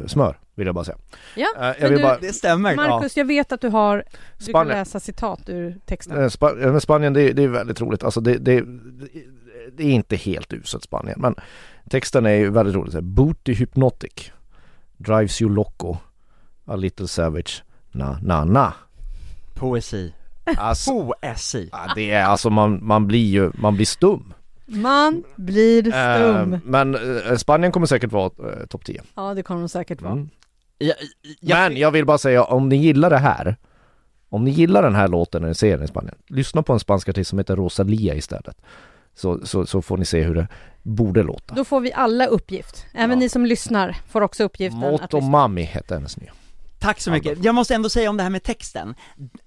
eh, 0.00 0.06
smör, 0.06 0.38
vill 0.54 0.66
jag 0.66 0.74
bara 0.74 0.84
säga. 0.84 0.98
Ja, 1.36 1.48
Eh, 1.60 1.64
jag 1.80 1.88
vill 1.88 1.98
du- 1.98 2.02
bara, 2.04 2.18
Det 2.18 2.32
stämmer. 2.32 2.76
Marcus, 2.76 3.16
jag 3.16 3.24
vet 3.24 3.52
att 3.52 3.60
du 3.60 3.68
har, 3.68 3.96
du 3.96 4.02
kan 4.44 4.46
Spanien, 4.52 4.78
läsa 4.78 5.00
citat 5.00 5.48
ur 5.48 5.76
texten. 5.86 6.22
eh, 6.22 6.28
Spa, 6.28 6.50
eh, 6.50 6.56
men 6.72 6.80
Spanien 6.80 7.12
det, 7.12 7.22
är- 7.22 7.32
det 7.34 7.42
är 7.42 7.48
väldigt 7.48 7.80
roligt, 7.80 8.04
alltså 8.04 8.20
det, 8.20 8.38
det, 8.38 8.64
det 9.72 9.82
är 9.84 9.90
inte 9.90 10.16
helt 10.16 10.52
uselt 10.52 10.82
Spanien, 10.84 11.20
men 11.20 11.34
texten 11.90 12.26
är 12.26 12.30
ju 12.34 12.50
väldigt 12.50 12.74
rolig. 12.74 13.02
Booty 13.04 13.52
hypnotic, 13.54 14.30
drives 14.96 15.42
you 15.42 15.50
loco, 15.54 15.96
a 16.66 16.76
little 16.76 17.08
savage, 17.08 17.62
na 17.92 18.18
na 18.22 18.44
na. 18.44 18.72
Poesi. 19.54 20.12
Alltså, 20.56 20.90
Poesi. 20.90 21.68
ja, 21.72 21.92
det 21.94 22.10
är 22.10 22.24
alltså 22.24 22.50
man, 22.50 22.86
man 22.86 23.06
blir 23.06 23.26
ju, 23.26 23.50
man 23.54 23.74
blir 23.76 23.86
stum. 23.86 24.34
Man 24.66 25.24
blir 25.36 25.82
stum. 25.82 26.52
Eh, 26.52 26.58
men 26.64 26.94
eh, 26.94 27.36
Spanien 27.36 27.72
kommer 27.72 27.86
säkert 27.86 28.12
vara 28.12 28.30
eh, 28.52 28.66
topp 28.66 28.84
10. 28.84 29.02
Ja, 29.14 29.34
det 29.34 29.42
kommer 29.42 29.60
de 29.60 29.68
säkert 29.68 30.02
vara. 30.02 30.12
Mm. 30.12 30.28
Jag, 30.78 30.96
jag, 31.40 31.56
Men 31.70 31.76
jag 31.76 31.90
vill 31.90 32.04
bara 32.06 32.18
säga, 32.18 32.44
om 32.44 32.68
ni 32.68 32.76
gillar 32.76 33.10
det 33.10 33.18
här 33.18 33.56
Om 34.28 34.44
ni 34.44 34.50
gillar 34.50 34.82
den 34.82 34.94
här 34.94 35.08
låten 35.08 35.42
när 35.42 35.48
ni 35.48 35.54
ser 35.54 35.76
den 35.76 35.84
i 35.84 35.88
Spanien 35.88 36.14
Lyssna 36.28 36.62
på 36.62 36.72
en 36.72 36.80
spansk 36.80 37.08
artist 37.08 37.30
som 37.30 37.38
heter 37.38 37.56
Rosalia 37.56 38.14
istället 38.14 38.56
så, 39.14 39.46
så, 39.46 39.66
så 39.66 39.82
får 39.82 39.96
ni 39.96 40.04
se 40.04 40.22
hur 40.22 40.34
det 40.34 40.48
borde 40.82 41.22
låta 41.22 41.54
Då 41.54 41.64
får 41.64 41.80
vi 41.80 41.92
alla 41.92 42.26
uppgift. 42.26 42.86
Även 42.94 43.10
Ja. 43.10 43.16
ni 43.16 43.28
som 43.28 43.46
lyssnar 43.46 43.96
får 44.08 44.20
också 44.20 44.44
uppgiften 44.44 44.84
att 44.84 44.90
Moto 44.90 45.16
lyssna. 45.16 45.30
Mami 45.30 45.62
hette 45.62 45.94
hennes 45.94 46.16
nya 46.16 46.32
Tack 46.84 47.00
så 47.00 47.10
mycket. 47.10 47.44
Jag 47.44 47.54
måste 47.54 47.74
ändå 47.74 47.88
säga 47.88 48.10
om 48.10 48.16
det 48.16 48.22
här 48.22 48.30
med 48.30 48.42
texten. 48.42 48.94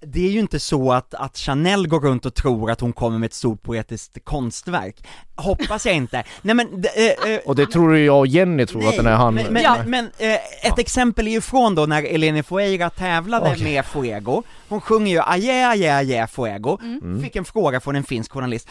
Det 0.00 0.26
är 0.26 0.30
ju 0.30 0.40
inte 0.40 0.60
så 0.60 0.92
att, 0.92 1.14
att 1.14 1.36
Chanel 1.38 1.88
går 1.88 2.00
runt 2.00 2.26
och 2.26 2.34
tror 2.34 2.70
att 2.70 2.80
hon 2.80 2.92
kommer 2.92 3.18
med 3.18 3.26
ett 3.26 3.34
stort 3.34 3.62
poetiskt 3.62 4.24
konstverk. 4.24 5.06
Hoppas 5.36 5.86
jag 5.86 5.94
inte. 5.94 6.24
Nej 6.42 6.54
men, 6.54 6.84
eh, 6.84 7.38
Och 7.46 7.56
det 7.56 7.66
tror 7.66 7.96
ju 7.96 8.04
jag 8.04 8.18
och 8.18 8.26
Jenny 8.26 8.66
tror 8.66 8.88
att 8.88 8.96
den 8.96 9.06
är 9.06 9.14
han 9.16 9.34
men, 9.34 9.52
men, 9.52 9.62
Ja. 9.62 9.76
men, 9.86 10.04
eh, 10.18 10.34
ett 10.62 10.78
exempel 10.78 11.26
är 11.26 11.30
ju 11.30 11.40
från 11.40 11.74
då 11.74 11.86
när 11.86 12.02
Eleni 12.02 12.42
Fueira 12.42 12.90
tävlade 12.90 13.50
Okej. 13.50 13.64
med 13.64 13.84
Fuego, 13.84 14.42
hon 14.68 14.80
sjunger 14.80 15.12
ju 15.12 15.20
Aje, 15.26 15.68
aje, 15.68 15.96
aje, 15.96 16.26
Fuego, 16.26 16.78
Mm. 16.82 17.22
fick 17.22 17.36
en 17.36 17.44
fråga 17.44 17.80
från 17.80 17.96
en 17.96 18.04
finsk 18.04 18.32
journalist, 18.32 18.68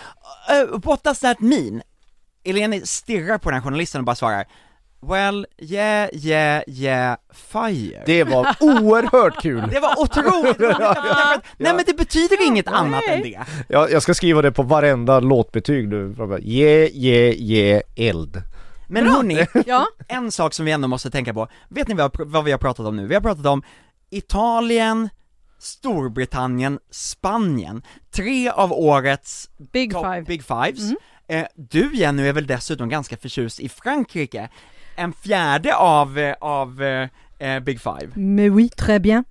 uh, 0.71 0.79
what 0.83 1.03
does 1.03 1.19
that 1.19 1.39
mean? 1.39 1.81
Eleni 2.43 2.81
stirrar 2.85 3.37
på 3.37 3.49
den 3.49 3.59
här 3.59 3.65
journalisten 3.65 4.01
och 4.01 4.05
bara 4.05 4.15
svarar 4.15 4.45
Well, 5.01 5.45
yeah, 5.57 6.09
yeah, 6.13 6.63
yeah, 6.67 7.17
fire. 7.33 8.03
Det 8.05 8.23
var 8.23 8.55
oerhört 8.59 9.41
kul! 9.41 9.69
Det 9.71 9.79
var 9.79 9.99
otroligt 9.99 10.33
roligt, 10.33 10.57
därför 10.79 11.33
att, 11.33 11.45
nej 11.57 11.73
men 11.73 11.85
det 11.85 11.97
betyder 11.97 12.47
inget 12.47 12.67
annat 12.67 13.03
än 13.07 13.21
det. 13.21 13.39
Jag, 13.67 13.91
jag 13.91 14.01
ska 14.03 14.13
skriva 14.13 14.41
det 14.41 14.51
på 14.51 14.63
varenda 14.63 15.19
låtbetyg 15.19 15.87
nu 15.87 16.15
Yeah, 16.41 16.89
yeah, 16.91 17.35
yeah, 17.35 17.81
eld 17.95 18.41
Men 18.87 19.07
hörni, 19.07 19.45
Ja, 19.65 19.87
en 20.07 20.31
sak 20.31 20.53
som 20.53 20.65
vi 20.65 20.71
ändå 20.71 20.87
måste 20.87 21.09
tänka 21.09 21.33
på, 21.33 21.47
vet 21.69 21.87
ni 21.87 21.93
vad, 21.93 22.11
vad 22.19 22.43
vi 22.43 22.51
har 22.51 22.57
pratat 22.57 22.85
om 22.85 22.95
nu? 22.95 23.07
Vi 23.07 23.13
har 23.13 23.21
pratat 23.21 23.45
om 23.45 23.63
Italien, 24.09 25.09
Storbritannien, 25.59 26.79
Spanien, 26.91 27.81
tre 28.11 28.49
av 28.49 28.73
årets 28.73 29.49
Big 29.71 29.91
top 29.91 30.05
Five. 30.05 30.21
Big 30.21 30.43
Fives. 30.43 30.81
Mm. 30.81 30.97
Eh, 31.27 31.45
du 31.55 31.95
Jenny 31.95 32.27
är 32.27 32.33
väl 32.33 32.47
dessutom 32.47 32.89
ganska 32.89 33.17
förtjust 33.17 33.59
i 33.59 33.69
Frankrike, 33.69 34.49
en 34.97 35.13
fjärde 35.13 35.75
av, 35.75 36.17
eh, 36.19 36.35
av 36.41 36.83
eh, 36.83 37.09
eh, 37.39 37.59
Big 37.59 37.81
Five. 37.81 38.07
Mais 38.15 38.51
oui, 38.51 38.69
très 38.69 38.99
bien. 38.99 39.23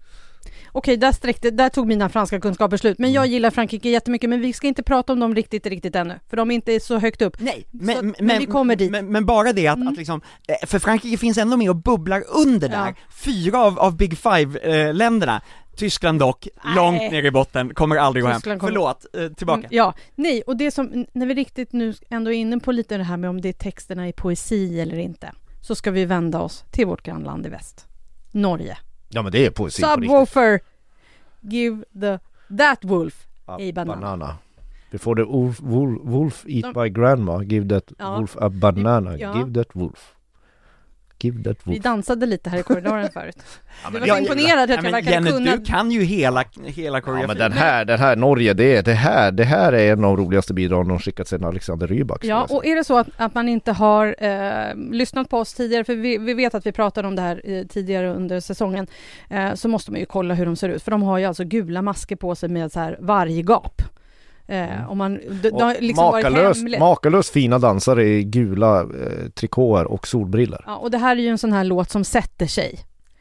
Okej, 0.73 0.97
där 0.97 1.13
sträckte, 1.13 1.51
där 1.51 1.69
tog 1.69 1.87
mina 1.87 2.09
franska 2.09 2.41
kunskaper 2.41 2.77
slut. 2.77 2.99
Men 2.99 3.09
Mm. 3.11 3.15
jag 3.15 3.27
gillar 3.27 3.51
Frankrike 3.51 3.89
jättemycket, 3.91 4.31
men 4.31 4.41
vi 4.41 4.53
ska 4.53 4.67
inte 4.67 4.83
prata 4.83 5.13
om 5.13 5.21
dem 5.21 5.35
riktigt, 5.35 5.67
riktigt 5.67 5.97
ännu. 5.97 6.15
För 6.31 6.37
de 6.37 6.51
är 6.51 6.55
inte 6.55 6.81
så 6.81 6.99
högt 6.99 7.23
upp. 7.23 7.37
Nej, 7.41 7.67
Så 7.71 7.77
men, 8.03 8.15
men 8.21 8.39
vi 8.39 8.47
kommer 8.47 8.77
dit. 8.77 8.91
Men, 8.91 9.07
men 9.13 9.27
bara 9.27 9.53
det 9.53 9.67
att, 9.69 9.77
Mm. 9.77 9.89
att 9.89 9.97
liksom, 9.97 10.21
eh, 10.49 10.67
för 10.67 10.79
Frankrike 10.79 11.17
finns 11.19 11.39
ändå 11.39 11.57
med 11.57 11.71
och 11.71 11.77
bubblar 11.77 12.23
under 12.45 12.69
där, 12.69 12.87
Ja. 12.87 12.95
fyra 13.11 13.59
av, 13.61 13.79
av 13.79 13.97
Big 13.97 14.19
Five-länderna, 14.19 15.43
Tyskland 15.77 16.19
dock, 16.19 16.49
Nej. 16.65 16.75
långt 16.75 17.01
ner 17.13 17.25
i 17.25 17.31
botten, 17.31 17.75
kommer 17.75 17.97
aldrig 17.97 18.23
gå 18.25 18.29
hem. 18.29 18.37
Tyskland 18.37 18.61
kommer- 18.61 18.73
Förlåt, 18.73 19.07
eh, 19.15 19.29
tillbaka. 19.29 19.59
Mm, 19.59 19.69
Ja, 19.71 19.95
nej, 20.15 20.43
och 20.47 20.57
det 20.57 20.71
som, 20.71 21.07
när 21.13 21.27
vi 21.27 21.35
riktigt 21.35 21.73
nu 21.73 21.95
ändå 22.11 22.33
är 22.33 22.37
inne 22.37 22.59
på 22.59 22.73
lite 22.73 22.97
det 22.99 23.05
här 23.05 23.17
med 23.17 23.31
om 23.31 23.41
det 23.41 23.49
är 23.49 23.53
texterna 23.53 24.09
i 24.09 24.13
poesi 24.13 24.81
eller 24.81 24.99
inte, 24.99 25.33
så 25.67 25.75
ska 25.75 25.91
vi 25.91 26.05
vända 26.05 26.41
oss 26.41 26.65
till 26.71 26.87
vårt 26.87 27.03
grannland 27.03 27.47
i 27.47 27.49
väst, 27.49 27.87
Norge. 28.33 28.79
Ja 29.09 29.23
men 29.23 29.33
det 29.33 29.47
är 29.47 29.51
poesi 29.51 29.83
Subwoofer, 29.83 30.61
give 31.41 31.85
the, 32.01 32.19
that 32.57 32.79
wolf, 32.85 33.27
Ja, 33.47 33.55
a 33.55 33.73
banana. 33.75 34.01
Banana 34.01 34.39
Before 34.91 35.23
the 35.25 35.31
wolf, 35.31 35.61
wolf, 35.61 36.01
wolf 36.05 36.45
eat 36.49 36.65
De- 36.75 36.83
by 36.83 36.89
grandma, 36.91 37.43
give 37.43 37.69
that 37.69 37.93
Ja. 37.99 38.17
wolf 38.19 38.37
a 38.41 38.49
banana, 38.51 39.17
Ja. 39.19 39.37
give 39.39 39.55
that 39.55 39.77
wolf 39.77 40.16
Give 41.27 41.43
that 41.45 41.57
Vi 41.65 41.79
dansade 41.79 42.27
lite 42.27 42.51
här 42.51 42.59
i 42.59 42.63
korridoren 42.63 43.09
förut. 43.15 43.37
Ja, 43.85 43.91
Du 43.91 43.99
var 44.01 44.07
så 44.07 44.19
imponerad 44.19 44.63
att 44.63 44.69
Ja, 44.69 44.75
jag 44.75 44.83
men 44.83 44.93
verkade 44.93 45.11
Jenny, 45.15 45.31
kunna... 45.31 45.57
du 45.57 45.65
kan 45.65 45.91
ju 45.91 46.03
hela, 46.03 46.45
hela 46.65 46.99
Ja 46.99 47.03
koreografin. 47.03 47.27
men 47.29 47.37
den 47.51 47.53
här, 47.53 47.85
den 47.85 47.99
här 47.99 48.17
Norge, 48.17 48.53
det, 48.55 48.81
det 48.85 48.93
här, 48.93 49.33
det 49.33 49.45
här 49.45 49.73
är 49.73 49.93
en 49.93 50.05
av 50.05 50.17
de 50.17 50.25
roligaste 50.25 50.55
bidragen 50.55 50.89
de 50.89 50.99
skickat 50.99 51.29
sedan 51.29 51.45
Alexander 51.45 51.87
Rybak 51.87 52.25
Ja, 52.25 52.47
och 52.51 52.67
är 52.67 52.77
det 52.77 52.85
så 52.85 52.99
att, 52.99 53.09
att 53.17 53.35
man 53.35 53.49
inte 53.49 53.73
har 53.73 54.15
eh, 54.19 54.75
lyssnat 54.93 55.29
på 55.29 55.39
oss 55.39 55.55
tidigare, 55.55 55.85
för 55.85 55.95
vi, 55.95 56.19
vi 56.19 56.35
vet 56.35 56.55
att 56.55 56.67
vi 56.67 56.73
pratade 56.73 57.09
om 57.09 57.17
det 57.17 57.23
här 57.23 57.41
eh, 57.45 57.67
tidigare 57.67 58.15
under 58.15 58.41
säsongen, 58.41 58.87
eh, 59.31 59.55
så 59.55 59.69
måste 59.69 59.91
man 59.91 60.01
ju 60.01 60.07
kolla 60.07 60.35
hur 60.35 60.47
de 60.47 60.57
ser 60.57 60.69
ut, 60.69 60.83
för 60.83 60.91
de 60.91 61.03
har 61.03 61.19
ju 61.19 61.25
alltså 61.25 61.45
gula 61.45 61.83
masker 61.83 62.17
på 62.17 62.35
sig 62.35 62.49
med 62.49 62.73
så 62.73 62.81
här 62.81 62.97
varggap. 63.01 63.83
Eh, 64.49 64.91
om 64.91 64.99
man, 64.99 65.21
har 65.53 65.75
Och 65.75 65.83
liksom 65.83 66.05
makalöst, 66.05 66.79
makalöst 66.79 67.31
fina 67.33 67.59
dansare 67.59 68.05
i 68.05 68.25
gula 68.25 68.81
eh, 68.81 69.29
trikåer 69.35 69.85
och 69.85 70.07
solbriller. 70.09 70.65
Ja, 70.67 70.77
och 70.77 70.91
det 70.91 70.99
här 70.99 71.17
är 71.17 71.21
ju 71.21 71.29
en 71.29 71.39
sån 71.39 71.53
här 71.53 71.65
låt 71.65 71.91
som 71.91 72.05
sätter 72.05 72.47
sig. 72.47 72.71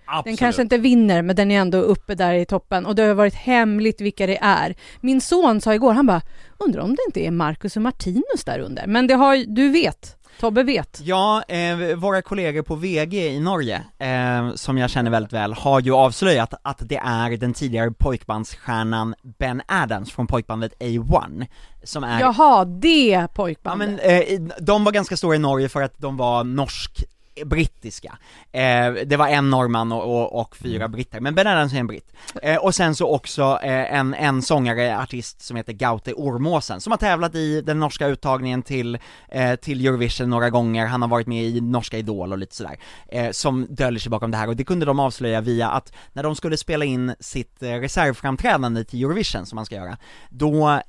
Den 0.08 0.16
Absolut. 0.20 0.40
kanske 0.40 0.62
inte 0.62 0.78
vinner, 0.78 1.22
men 1.22 1.36
den 1.36 1.52
är 1.52 1.60
ändå 1.60 1.78
uppe 1.78 2.16
där 2.16 2.34
i 2.34 2.46
toppen 2.46 2.86
och 2.86 2.96
det 2.96 3.04
har 3.04 3.14
varit 3.14 3.34
hemligt 3.34 4.02
vilka 4.02 4.28
det 4.28 4.38
är. 4.42 4.76
Min 5.02 5.22
son 5.22 5.62
sa 5.62 5.74
igår, 5.74 5.94
han 5.94 6.06
bara, 6.06 6.22
undrar 6.60 6.82
om 6.82 6.90
det 6.96 7.02
inte 7.08 7.26
är 7.28 7.32
Marcus 7.32 7.76
och 7.76 7.82
Martinus 7.82 8.44
där 8.46 8.60
under? 8.60 8.88
Men 8.88 9.08
det 9.08 9.14
har 9.14 9.36
ju- 9.36 9.46
du 9.46 9.70
vet, 9.70 10.18
Tobbe 10.39 10.63
vet. 10.63 11.02
Ja, 11.04 11.43
eh, 11.48 11.95
våra 11.95 12.21
kollegor 12.21 12.62
på 12.62 12.76
VG 12.76 13.28
i 13.28 13.39
Norge, 13.39 13.84
eh, 14.00 14.54
som 14.56 14.78
jag 14.78 14.89
känner 14.89 15.12
väldigt 15.12 15.34
väl, 15.34 15.54
har 15.54 15.80
ju 15.80 15.93
avslöjat 15.93 16.54
att 16.62 16.78
det 16.82 16.98
är 16.98 17.38
den 17.38 17.54
tidigare 17.54 17.91
pojkbandsstjärnan 17.91 19.15
Ben 19.39 19.62
Adams 19.67 20.12
från 20.12 20.28
pojkbandet 20.28 20.74
A1, 20.80 21.48
som 21.84 22.04
är 22.04 22.19
Jaha, 22.19 22.65
det 22.65 23.10
Ja 23.10 23.28
pojkbandet. 23.28 23.89
men 23.89 24.00
eh, 24.00 24.56
de 24.62 24.84
var 24.84 24.91
ganska 24.91 25.17
stora 25.17 25.36
i 25.36 25.39
Norge 25.39 25.69
för 25.69 25.82
att 25.82 25.93
de 25.98 26.17
var 26.17 26.43
norsk 26.43 27.04
brittiska. 27.45 28.17
Eh, 28.52 28.93
det 29.06 29.17
var 29.17 29.28
en 29.28 29.50
norrman 29.50 29.91
och, 29.91 30.04
och, 30.04 30.41
och 30.41 30.58
fyra 30.58 30.88
britter, 30.88 31.19
men 31.19 31.36
Ben 31.36 31.48
Adams 31.48 31.74
är 31.74 31.78
en 31.78 31.88
britt. 31.88 32.13
Eh, 32.41 32.58
och 32.58 32.76
sen 32.76 32.95
så 32.95 33.15
också 33.15 33.60
eh, 33.63 33.95
en, 33.95 34.13
en 34.13 34.41
sångare, 34.41 35.00
artist 35.00 35.41
som 35.41 35.58
heter 35.58 35.74
Gaute 35.74 36.13
Ormåsen, 36.13 36.82
som 36.82 36.91
har 36.91 36.98
tävlat 36.98 37.36
i 37.36 37.62
den 37.62 37.80
norska 37.80 38.08
uttagningen 38.08 38.63
till, 38.63 38.98
eh, 39.30 39.56
till 39.56 39.88
Eurovision 39.88 40.30
några 40.30 40.50
gånger, 40.50 40.86
han 40.86 41.02
har 41.02 41.10
varit 41.10 41.28
med 41.28 41.43
i 41.43 41.62
Norska 41.62 41.98
Idol 41.98 42.32
och 42.32 42.38
lite 42.38 42.56
sådär, 42.56 42.78
eh, 43.08 43.32
som 43.32 43.67
döljer 43.69 44.00
sig 44.00 44.10
bakom 44.10 44.32
det 44.32 44.38
här, 44.38 44.48
och 44.48 44.56
det 44.56 44.63
kunde 44.63 44.86
de 44.86 45.00
avslöja 45.00 45.41
via 45.41 45.69
att 45.69 45.93
när 46.13 46.24
de 46.24 46.36
skulle 46.36 46.58
spela 46.58 46.86
in 46.86 47.15
sitt 47.19 47.63
eh, 47.63 47.69
reservframträdande 47.69 48.84
till 48.84 49.04
Eurovision, 49.04 49.45
som 49.45 49.56
man 49.56 49.65
ska 49.65 49.76
göra, 49.76 49.98
då, 50.30 50.82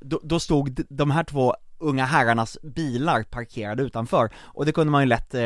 då, 0.00 0.20
då 0.22 0.40
stod 0.40 0.84
de 0.88 1.10
här 1.10 1.24
två 1.24 1.54
unga 1.78 2.04
herrarnas 2.04 2.58
bilar 2.62 3.22
parkerade 3.22 3.82
utanför, 3.82 4.30
och 4.36 4.66
det 4.66 4.72
kunde 4.72 4.90
man 4.90 5.02
ju 5.02 5.06
lätt 5.08 5.34
eh, 5.34 5.42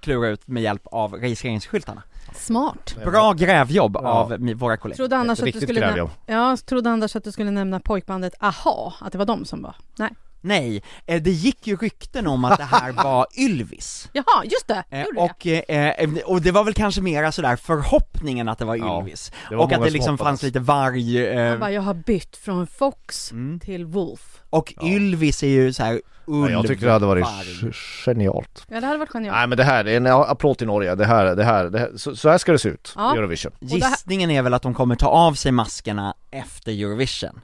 klura 0.00 0.28
ut 0.28 0.48
med 0.48 0.62
hjälp 0.62 0.82
av 0.84 1.14
registreringsskyltarna. 1.14 2.02
Smart. 2.34 2.96
Bra 3.04 3.32
grävjobb 3.32 3.96
Ja. 4.02 4.08
av 4.08 4.36
våra 4.54 4.76
kollegor. 4.76 4.96
Trodde 4.96 5.16
annars, 5.16 5.38
att 5.42 5.52
du 5.52 5.60
skulle 5.60 5.80
grävjobb. 5.80 6.10
nämna, 6.26 6.42
ja, 6.50 6.56
trodde 6.56 6.90
annars 6.90 7.16
att 7.16 7.24
du 7.24 7.32
skulle 7.32 7.50
nämna 7.50 7.80
pojkbandet 7.80 8.34
Aha, 8.40 8.94
att 9.00 9.12
det 9.12 9.18
var 9.18 9.24
de 9.26 9.44
som 9.44 9.62
var. 9.62 9.74
Nej. 9.98 10.10
Nej, 10.40 10.82
eh, 11.06 11.22
det 11.22 11.30
gick 11.30 11.66
ju 11.66 11.76
rykten 11.76 12.26
om 12.26 12.44
att 12.44 12.58
det 12.58 12.64
här 12.64 12.92
var 13.04 13.26
Ylvis. 13.38 14.08
Jaha, 14.12 14.44
just 14.44 14.66
det! 14.68 14.84
Eh, 14.90 15.02
Gjorde 15.04 15.20
och, 15.20 15.46
eh, 15.46 15.88
eh, 15.90 16.10
och 16.24 16.42
det 16.42 16.50
var 16.50 16.64
väl 16.64 16.74
kanske 16.74 17.00
mera 17.00 17.32
sådär 17.32 17.56
förhoppningen 17.56 18.48
att 18.48 18.58
det 18.58 18.64
var 18.64 18.76
Ja, 18.76 19.00
Ylvis, 19.02 19.32
det 19.48 19.56
var 19.56 19.64
och 19.64 19.72
att 19.72 19.80
det 19.80 19.86
som 19.86 19.92
liksom 19.92 20.14
hoppades. 20.14 20.28
fanns 20.28 20.42
lite 20.42 20.60
varg, 20.60 21.12
det? 21.18 21.32
eh, 21.42 21.58
bara, 21.58 21.72
jag 21.72 21.82
har 21.82 21.94
bytt 21.94 22.36
från 22.36 22.66
Fox 22.66 23.32
mm. 23.32 23.60
till 23.60 23.84
Wolf. 23.86 24.40
och 24.50 24.74
Ja. 24.76 24.86
Ylvis 24.88 25.42
är 25.42 25.48
ju 25.48 25.72
såhär 25.72 26.00
ulv, 26.26 26.50
Ja, 26.50 26.56
jag 26.58 26.66
tycker 26.66 26.86
det 26.86 26.92
hade 26.92 27.06
varit 27.06 27.24
varg. 27.24 27.72
genialt. 28.04 28.64
Ja, 28.68 28.80
det 28.80 28.86
hade 28.86 28.98
varit 28.98 29.10
genialt. 29.10 29.36
Nej 29.36 29.46
men 29.46 29.58
det 29.58 29.64
här, 29.64 29.84
det 29.84 29.92
är 29.92 29.96
en 29.96 30.06
applåd 30.06 30.58
till 30.58 30.66
Norge. 30.66 30.94
Det 30.94 31.04
här, 31.06 31.36
det 31.36 31.44
här, 31.44 31.64
det 31.64 31.78
här 31.78 31.90
så, 31.96 32.16
så 32.16 32.28
här 32.28 32.38
ska 32.38 32.52
det 32.52 32.58
se 32.58 32.68
ut 32.68 32.92
Ja. 32.96 33.14
i 33.14 33.18
Eurovision. 33.18 33.52
det 33.60 33.82
här- 33.84 33.90
Gissningen 33.90 34.30
är 34.30 34.42
väl 34.42 34.54
att 34.54 34.62
de 34.62 34.74
kommer 34.74 34.94
ta 34.96 35.06
av 35.08 35.32
sig 35.34 35.52
maskerna 35.52 36.14
efter 36.30 36.72
Eurovision 36.72 37.40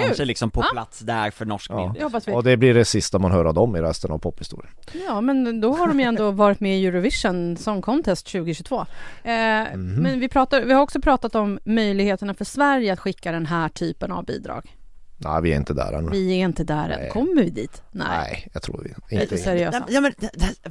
Kanske 0.00 0.14
Kul. 0.16 0.26
liksom 0.26 0.50
på 0.50 0.60
Ja. 0.60 0.66
plats 0.72 0.98
där 0.98 1.30
för 1.30 1.44
norsk 1.44 1.70
Ja. 1.70 1.86
media. 1.92 2.34
Och 2.36 2.44
det 2.44 2.56
blir 2.56 2.74
det 2.74 2.84
sista 2.84 3.18
man 3.18 3.30
hör 3.30 3.44
av 3.44 3.54
dem 3.54 3.76
i 3.76 3.80
resten 3.80 4.10
av 4.10 4.18
pophistorien. 4.18 4.72
Ja, 5.06 5.20
men 5.20 5.60
då 5.60 5.72
har 5.76 5.88
de 5.88 6.00
ju 6.00 6.06
ändå 6.06 6.30
varit 6.30 6.60
med 6.60 6.78
i 6.80 6.86
Eurovision 6.86 7.56
Song 7.56 7.82
Contest 7.82 8.26
2022. 8.26 8.86
Eh, 9.24 9.32
Mhm. 9.74 9.94
Men 10.02 10.20
vi, 10.20 10.28
pratar, 10.28 10.60
vi 10.64 10.72
har 10.72 10.82
också 10.82 11.00
pratat 11.00 11.34
om 11.34 11.58
möjligheterna 11.64 12.34
för 12.34 12.44
Sverige 12.44 12.92
att 12.92 13.00
skicka 13.00 13.32
den 13.32 13.46
här 13.46 13.68
typen 13.68 14.12
av 14.12 14.24
bidrag. 14.24 14.76
Nej 15.24 15.42
vi 15.42 15.52
är 15.52 15.56
inte 15.56 15.74
där 15.74 15.92
än. 15.92 16.10
Vi 16.10 16.30
är 16.40 16.44
inte 16.44 16.64
där 16.64 16.88
än. 16.88 17.00
Nej. 17.00 17.10
Kommer 17.10 17.42
vi 17.42 17.50
dit? 17.50 17.82
Nej. 17.90 18.06
Nej, 18.10 18.48
jag 18.52 18.62
tror 18.62 18.80
vi 19.08 19.16
Lite 19.18 19.34
inte. 19.34 19.44
seriösa. 19.44 19.84
Ja 19.88 20.00
men, 20.00 20.12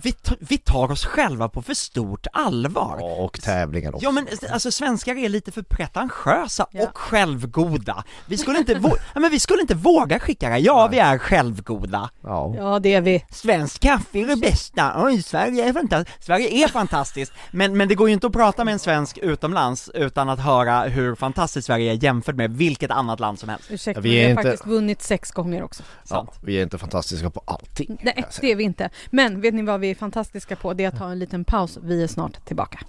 vi, 0.02 0.14
vi 0.40 0.58
tar 0.58 0.92
oss 0.92 1.06
själva 1.06 1.50
på 1.50 1.62
för 1.62 1.74
stort 1.74 2.28
allvar 2.34 2.98
Ja, 3.00 3.06
och 3.24 3.42
tävlingen 3.42 3.94
också. 3.94 4.06
Ja 4.06 4.12
men 4.12 4.28
alltså 4.52 4.72
svenskar 4.72 5.16
är 5.16 5.30
lite 5.30 5.52
för 5.52 5.62
pretentiösa 5.62 6.68
Ja. 6.72 6.84
och 6.88 6.98
självgoda 6.98 8.04
Vi 8.26 8.38
skulle 8.38 8.58
inte, 8.60 8.74
vå- 8.76 8.98
ja, 9.14 9.20
men 9.20 9.32
vi 9.32 9.40
skulle 9.40 9.62
inte 9.62 9.76
våga 9.76 10.20
skicka 10.20 10.50
det, 10.50 10.58
ja 10.58 10.88
vi 10.92 11.00
är 11.00 11.18
självgoda 11.18 12.10
Ja. 12.24 12.54
Ja, 12.58 12.80
det 12.80 12.94
är 12.94 13.02
vi. 13.02 13.26
Svenskt 13.32 13.80
kaffe 13.80 14.20
är 14.20 14.26
det 14.28 14.36
bästa, 14.36 14.94
oj 15.06 15.22
Sverige 15.24 15.70
är 15.70 15.74
fantastiskt, 15.74 16.24
Sverige 16.24 16.64
är 16.64 16.68
fantastiskt 16.68 17.34
men, 17.52 17.78
men 17.78 17.88
det 17.88 17.96
går 17.96 18.08
ju 18.10 18.14
inte 18.14 18.28
att 18.28 18.34
prata 18.34 18.64
med 18.66 18.72
en 18.72 18.80
svensk 18.80 19.18
utomlands 19.18 19.90
utan 19.94 20.30
att 20.30 20.40
höra 20.40 20.82
hur 20.82 21.16
fantastiskt 21.16 21.66
Sverige 21.68 21.92
är 21.92 22.04
jämfört 22.04 22.36
med 22.36 22.52
vilket 22.58 22.92
annat 22.92 23.20
land 23.20 23.40
som 23.40 23.50
helst 23.50 23.72
Ursäkta, 23.72 24.02
Vi 24.02 24.10
vi, 24.10 24.22
är 24.24 24.30
faktiskt 24.44 24.68
vunnit 24.68 25.02
sex 25.02 25.32
gånger 25.32 25.64
också. 25.64 25.84
Sant. 26.04 26.30
ja, 26.34 26.40
vi 26.42 26.58
är 26.58 26.64
inte 26.64 26.78
fantastiska 26.78 27.30
på 27.30 27.42
allting. 27.46 27.98
Nej, 28.02 28.26
det 28.42 28.52
är 28.52 28.56
vi 28.56 28.64
inte. 28.64 28.90
Men 29.10 29.42
vet 29.42 29.54
ni 29.54 29.62
vad 29.62 29.80
vi 29.80 29.92
är 29.92 29.96
fantastiska 29.96 30.56
på? 30.56 30.74
Det 30.74 30.84
är 30.84 30.88
att 30.88 30.98
ta 30.98 31.12
en 31.12 31.20
liten 31.20 31.44
paus. 31.44 31.78
Vi 31.82 32.04
är 32.04 32.08
snart 32.08 32.46
tillbaka. 32.46 32.80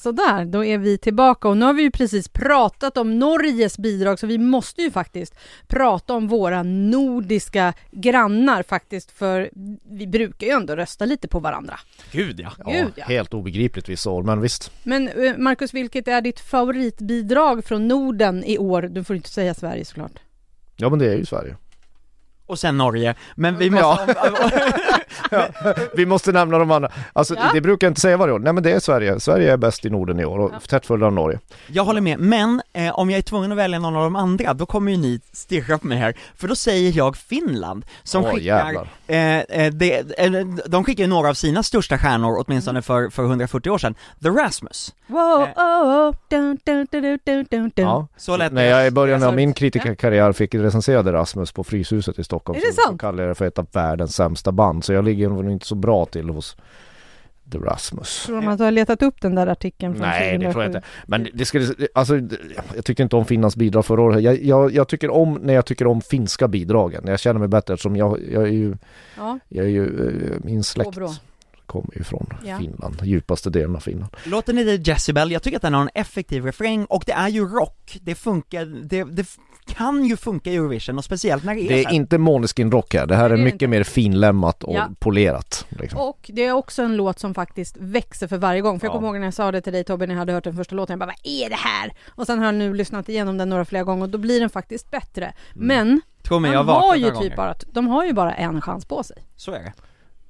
Sådär, 0.00 0.44
då 0.44 0.64
är 0.64 0.78
vi 0.78 0.98
tillbaka 0.98 1.48
och 1.48 1.56
nu 1.56 1.64
har 1.64 1.72
vi 1.72 1.82
ju 1.82 1.90
precis 1.90 2.28
pratat 2.28 2.96
om 2.96 3.18
Norges 3.18 3.78
bidrag 3.78 4.18
så 4.18 4.26
vi 4.26 4.38
måste 4.38 4.82
ju 4.82 4.90
faktiskt 4.90 5.34
prata 5.66 6.14
om 6.14 6.28
våra 6.28 6.62
nordiska 6.62 7.74
grannar 7.90 8.62
faktiskt 8.62 9.10
för 9.10 9.50
vi 9.90 10.06
brukar 10.06 10.46
ju 10.46 10.52
ändå 10.52 10.76
rösta 10.76 11.04
lite 11.04 11.28
på 11.28 11.38
varandra. 11.38 11.80
Gud 12.12 12.40
ja 12.40 12.52
Ja, 12.58 12.70
Gud, 12.72 12.92
ja. 12.96 13.04
helt 13.04 13.34
obegripligt 13.34 13.88
vissa 13.88 14.10
år, 14.10 14.22
men 14.22 14.40
visst. 14.40 14.72
Men 14.82 15.08
eh, 15.08 15.36
Marcus, 15.36 15.74
vilket 15.74 16.08
är 16.08 16.20
ditt 16.20 16.40
favoritbidrag 16.40 17.64
från 17.64 17.88
Norden 17.88 18.44
i 18.44 18.58
år? 18.58 18.82
Du 18.82 19.04
får 19.04 19.16
inte 19.16 19.28
säga 19.28 19.54
Sverige 19.54 19.84
såklart. 19.84 20.18
Ja 20.76 20.88
men 20.88 20.98
det 20.98 21.12
är 21.12 21.16
ju 21.16 21.26
Sverige. 21.26 21.56
Och 22.50 22.58
sen 22.58 22.76
Norge, 22.78 23.14
men 23.34 23.56
vi 23.58 23.70
måste... 23.70 24.14
Vi 25.94 26.06
måste 26.06 26.32
nämna 26.32 26.58
de 26.58 26.70
andra. 26.70 26.90
Alltså 27.12 27.34
Ja. 27.34 27.50
det 27.54 27.60
brukar 27.60 27.86
jag 27.86 27.90
inte 27.90 28.00
säga 28.00 28.16
varje 28.16 28.32
år. 28.34 28.38
Nej 28.38 28.52
men 28.52 28.62
det 28.62 28.72
är 28.72 28.80
Sverige. 28.80 29.20
Sverige 29.20 29.52
är 29.52 29.56
bäst 29.56 29.84
i 29.84 29.90
Norden 29.90 30.20
i 30.20 30.24
år 30.24 30.38
och 30.38 30.50
Ja. 30.54 30.60
tätt 30.68 30.86
följd 30.86 31.04
av 31.04 31.12
Norge. 31.12 31.38
Jag 31.66 31.84
håller 31.84 32.00
med, 32.00 32.18
men 32.20 32.62
eh, 32.72 32.98
om 32.98 33.10
jag 33.10 33.18
är 33.18 33.22
tvungen 33.22 33.52
att 33.52 33.58
välja 33.58 33.78
någon 33.78 33.96
av 33.96 34.02
de 34.02 34.16
andra, 34.16 34.54
då 34.54 34.66
kommer 34.66 34.92
ju 34.92 34.98
ni 34.98 35.20
stirra 35.32 35.78
på 35.78 35.86
mig 35.86 35.98
här, 35.98 36.14
för 36.36 36.48
då 36.48 36.54
säger 36.56 36.92
jag 36.96 37.16
Finland, 37.16 37.84
som 38.02 38.24
Åh, 38.24 38.34
skickar, 38.34 38.88
eh, 39.06 39.38
eh, 39.38 39.72
det, 39.72 40.18
eh, 40.18 40.30
de 40.66 40.84
skickar 40.84 41.04
ju 41.04 41.08
några 41.10 41.28
av 41.28 41.34
sina 41.34 41.62
största 41.62 41.98
stjärnor, 41.98 42.44
åtminstone 42.46 42.82
för, 42.82 43.10
för 43.10 43.22
140 43.24 43.70
år 43.70 43.78
sedan, 43.78 43.94
The 44.22 44.28
Rasmus. 44.28 44.94
Wow, 45.06 45.42
Eh. 45.42 45.48
oh, 45.64 46.08
oh, 46.08 46.14
dun, 46.28 46.58
dun, 46.64 46.86
dun, 46.90 47.02
dun, 47.02 47.18
dun, 47.24 47.46
dun, 47.50 47.70
dun. 47.76 47.84
Ja. 47.86 48.06
Så 48.16 48.36
lät 48.36 48.52
När 48.52 48.64
jag 48.64 48.86
i 48.86 48.90
början 48.90 49.22
av 49.22 49.28
Alltså, 49.28 49.36
min 49.36 49.52
kritikerkarriär 49.52 50.32
fick 50.32 50.54
recensera 50.54 51.12
Rasmus 51.12 51.52
på 51.52 51.64
Fryshuset 51.64 52.18
i 52.18 52.24
Stockholm 52.24 52.39
Är 52.48 52.54
det 52.54 52.60
så, 52.60 52.72
så 52.72 52.86
sant? 52.86 53.00
kallade 53.00 53.22
jag 53.22 53.30
det 53.30 53.34
för 53.34 53.44
ett 53.46 53.58
av 53.58 53.66
världens 53.72 54.16
sämsta 54.16 54.52
band. 54.52 54.84
Så 54.84 54.92
jag 54.92 55.04
ligger 55.04 55.28
nog 55.28 55.50
inte 55.50 55.66
så 55.66 55.74
bra 55.74 56.06
till 56.06 56.28
hos 56.28 56.56
The 57.52 57.58
Rasmus. 57.58 58.22
Tror 58.26 58.36
de 58.40 58.48
att 58.48 58.58
du 58.58 58.64
har 58.64 58.70
letat 58.70 59.02
upp 59.02 59.20
den 59.20 59.34
där 59.34 59.46
artikeln 59.46 59.94
från 59.94 60.08
Nej 60.08 60.38
2007? 60.38 60.46
det 60.46 60.52
tror 60.52 60.64
jag 60.64 60.70
inte. 60.70 60.82
Men 61.06 61.28
det 61.34 61.44
skulle, 61.44 61.74
alltså 61.94 62.16
jag 62.74 62.84
tycker 62.84 63.02
inte 63.02 63.16
om 63.16 63.24
Finlands 63.24 63.56
bidrag 63.56 63.86
förra 63.86 64.02
året. 64.02 64.22
Jag, 64.22 64.42
jag, 64.42 64.72
jag 64.72 64.88
tycker 64.88 65.10
om 65.10 65.38
när 65.42 65.54
jag 65.54 65.66
tycker 65.66 65.86
om 65.86 66.00
finska 66.00 66.48
bidragen. 66.48 67.04
Jag 67.06 67.20
känner 67.20 67.40
mig 67.40 67.48
bättre 67.48 67.74
eftersom 67.74 67.96
jag, 67.96 68.18
jag 68.32 68.42
är 68.42 68.52
ju, 68.52 68.76
Ja, 69.16 69.38
jag 69.48 69.64
är 69.66 69.70
ju, 69.70 70.08
eh, 70.08 70.38
min 70.44 70.64
släkt 70.64 70.98
kommer 71.66 71.96
ju 71.98 72.04
från 72.04 72.26
Ja. 72.44 72.58
Finland, 72.58 72.96
djupaste 73.02 73.50
delen 73.50 73.76
av 73.76 73.80
Finland. 73.80 74.16
Låten 74.24 74.58
heter 74.58 74.88
Jezebel, 74.90 75.30
jag 75.30 75.42
tycker 75.42 75.56
att 75.56 75.62
den 75.62 75.74
har 75.74 75.82
en 75.82 75.90
effektiv 75.94 76.44
refräng, 76.44 76.84
och 76.84 77.02
det 77.06 77.12
är 77.12 77.28
ju 77.28 77.48
rock, 77.48 77.98
det 78.02 78.14
funkar, 78.14 78.64
det, 78.64 79.04
det 79.04 79.26
kan 79.66 80.04
ju 80.04 80.16
funka 80.16 80.50
i 80.50 80.56
Eurovision, 80.56 80.98
och 80.98 81.04
speciellt 81.04 81.44
när 81.44 81.54
det 81.54 81.60
är, 81.60 81.62
Det 81.62 81.68
så 81.68 81.80
är 81.80 81.84
här. 81.84 81.92
inte 81.94 82.18
Måneskin 82.18 82.70
rock 82.72 82.94
här, 82.94 83.06
det 83.06 83.16
här 83.16 83.24
är 83.24 83.28
det 83.28 83.34
är 83.34 83.44
mycket 83.44 83.54
inte. 83.62 83.66
mer 83.66 83.82
finlämmat 83.84 84.64
och 84.64 84.74
Ja. 84.74 84.88
polerat. 84.98 85.66
Liksom. 85.68 86.00
och 86.00 86.30
det 86.34 86.44
är 86.44 86.52
också 86.52 86.82
en 86.82 86.96
låt 86.96 87.18
som 87.18 87.34
faktiskt 87.34 87.76
växer 87.80 88.26
för 88.28 88.36
varje 88.36 88.60
gång. 88.60 88.80
För 88.80 88.86
jag 88.86 88.90
Ja. 88.90 88.94
kommer 88.94 89.08
ihåg 89.08 89.16
när 89.18 89.26
jag 89.26 89.34
sa 89.34 89.52
det 89.52 89.60
till 89.60 89.72
dig 89.72 89.84
Tobbe 89.84 90.06
när 90.06 90.14
jag 90.14 90.18
hade 90.18 90.32
hört 90.32 90.44
den 90.44 90.56
första 90.56 90.74
låten. 90.74 90.92
Jag 90.92 90.98
bara, 91.00 91.06
vad 91.06 91.32
är 91.32 91.48
det 91.50 91.56
här? 91.56 91.92
Och 92.08 92.26
sen 92.26 92.38
har 92.38 92.46
jag 92.46 92.54
nu 92.54 92.74
lyssnat 92.74 93.08
igenom 93.08 93.38
den 93.38 93.48
några 93.48 93.64
flera 93.64 93.84
gånger 93.84 94.02
och 94.02 94.08
då 94.08 94.18
blir 94.18 94.40
den 94.40 94.50
faktiskt 94.50 94.90
bättre. 94.90 95.24
Mm. 95.54 95.66
Men, 95.66 96.00
Tro 96.22 96.38
mig, 96.38 96.52
jag 96.52 96.66
de 96.66 96.72
har 96.72 96.96
ju 96.96 97.04
typ 97.04 97.14
gånger. 97.14 97.36
bara, 97.36 97.54
de 97.72 97.86
har 97.88 98.04
ju 98.04 98.12
bara 98.12 98.34
en 98.34 98.60
chans 98.60 98.84
på 98.84 99.02
sig. 99.02 99.16
Så 99.36 99.52
är 99.52 99.58
det. 99.58 99.72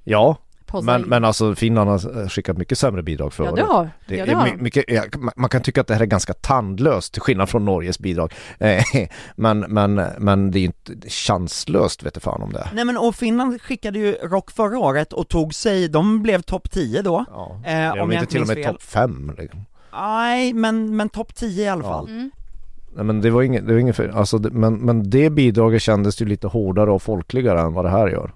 Ja, 0.03 0.37
men, 0.83 1.01
men 1.01 1.25
alltså 1.25 1.55
Finland 1.55 1.89
har 1.89 2.29
skickat 2.29 2.57
mycket 2.57 2.77
sämre 2.77 3.03
bidrag 3.03 3.33
förra 3.33 3.47
ja, 3.47 3.55
det 3.55 3.61
har, 3.63 3.89
Det 4.07 4.15
ja, 4.15 4.25
det 4.25 4.31
är 4.31 4.35
har 4.35 4.55
mycket, 4.57 4.83
ja, 4.87 5.03
man- 5.35 5.49
kan 5.49 5.61
tycka 5.61 5.81
att 5.81 5.87
det 5.87 5.93
här 5.93 6.01
är 6.01 6.05
ganska 6.05 6.33
tandlöst 6.33 7.13
till 7.13 7.21
skillnad 7.21 7.49
från 7.49 7.65
Norges 7.65 7.99
bidrag. 7.99 8.33
Eh, 8.59 8.83
men, 9.35 9.59
men, 9.59 10.01
men 10.17 10.51
det 10.51 10.57
är 10.57 10.61
ju 10.61 10.65
inte 10.65 11.09
chanslöst 11.09 12.03
vet 12.03 12.13
du 12.13 12.19
fan 12.19 12.41
om 12.41 12.53
det. 12.53 12.69
Nej 12.73 12.85
men 12.85 12.97
och 12.97 13.15
Finland 13.15 13.61
skickade 13.61 13.99
ju 13.99 14.13
rock 14.13 14.51
förra 14.51 14.79
året 14.79 15.13
och 15.13 15.27
tog 15.27 15.53
sig, 15.53 15.87
de 15.87 16.23
blev 16.23 16.41
topp 16.41 16.71
10 16.71 17.01
då, 17.01 17.25
Ja. 17.31 17.61
eh, 17.65 17.91
om 17.91 17.97
de 17.97 18.11
jag 18.11 18.13
inte 18.13 18.31
till 18.31 18.41
och 18.41 18.47
med 18.47 18.63
topp 18.65 18.81
fem? 18.83 19.31
Liksom? 19.37 19.65
Nej, 19.93 20.53
men, 20.53 20.95
men 20.95 21.09
topp 21.09 21.35
10 21.35 21.63
i 21.65 21.67
alla 21.69 21.83
Ja. 21.83 21.89
fall. 21.89 22.07
Mm. 22.09 22.31
Nej 22.95 23.05
men 23.05 23.21
det 23.21 23.29
var 23.29 23.41
inget, 23.41 23.67
det 23.67 23.73
var 23.73 23.79
inget 23.79 23.95
fel. 23.95 24.11
Alltså, 24.11 24.37
det, 24.37 24.49
men, 24.51 24.73
men 24.77 25.09
det 25.09 25.29
bidraget 25.29 25.81
kändes 25.81 26.21
ju 26.21 26.25
lite 26.25 26.47
hårdare 26.47 26.91
och 26.91 27.01
folkligare 27.01 27.61
än 27.61 27.73
vad 27.73 27.85
det 27.85 27.89
här 27.89 28.07
gör. 28.07 28.31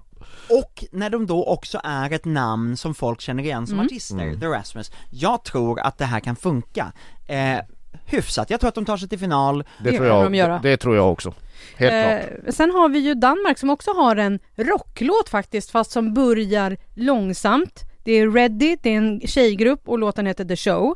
Och 0.50 0.84
när 0.92 1.10
de 1.10 1.26
då 1.26 1.44
också 1.44 1.80
är 1.84 2.10
ett 2.12 2.24
namn 2.24 2.76
som 2.76 2.94
folk 2.94 3.20
känner 3.20 3.42
igen 3.42 3.66
som 3.66 3.74
Mm. 3.74 3.86
artister, 3.86 4.14
Mm. 4.14 4.40
The 4.40 4.46
Rasmus, 4.46 4.90
jag 5.10 5.44
tror 5.44 5.80
att 5.80 5.98
det 5.98 6.04
här 6.04 6.20
kan 6.20 6.36
funka. 6.36 6.92
Eh, 7.26 7.58
hyfsat, 8.06 8.50
jag 8.50 8.60
tror 8.60 8.68
att 8.68 8.74
de 8.74 8.84
tar 8.84 8.96
sig 8.96 9.08
till 9.08 9.18
final, 9.18 9.58
Det, 9.78 9.90
Det 9.90 9.96
tror 9.96 10.06
jag, 10.08 10.32
de 10.32 10.38
det, 10.38 10.60
det 10.62 10.76
tror 10.76 10.96
jag 10.96 11.12
också. 11.12 11.34
Helt 11.76 11.92
klart. 11.92 12.40
Eh, 12.46 12.52
sen 12.52 12.70
har 12.70 12.88
vi 12.88 12.98
ju 12.98 13.14
Danmark 13.14 13.58
som 13.58 13.70
också 13.70 13.90
har 13.90 14.16
en 14.16 14.38
rocklåt 14.56 15.28
faktiskt, 15.28 15.70
fast 15.70 15.90
som 15.90 16.14
börjar 16.14 16.76
långsamt. 16.94 17.82
Det 18.04 18.12
är 18.12 18.30
Ready, 18.30 18.76
det 18.82 18.90
är 18.90 18.96
en 18.96 19.20
tjejgrupp 19.20 19.88
och 19.88 19.98
låten 19.98 20.26
heter 20.26 20.44
The 20.44 20.56
Show. 20.56 20.94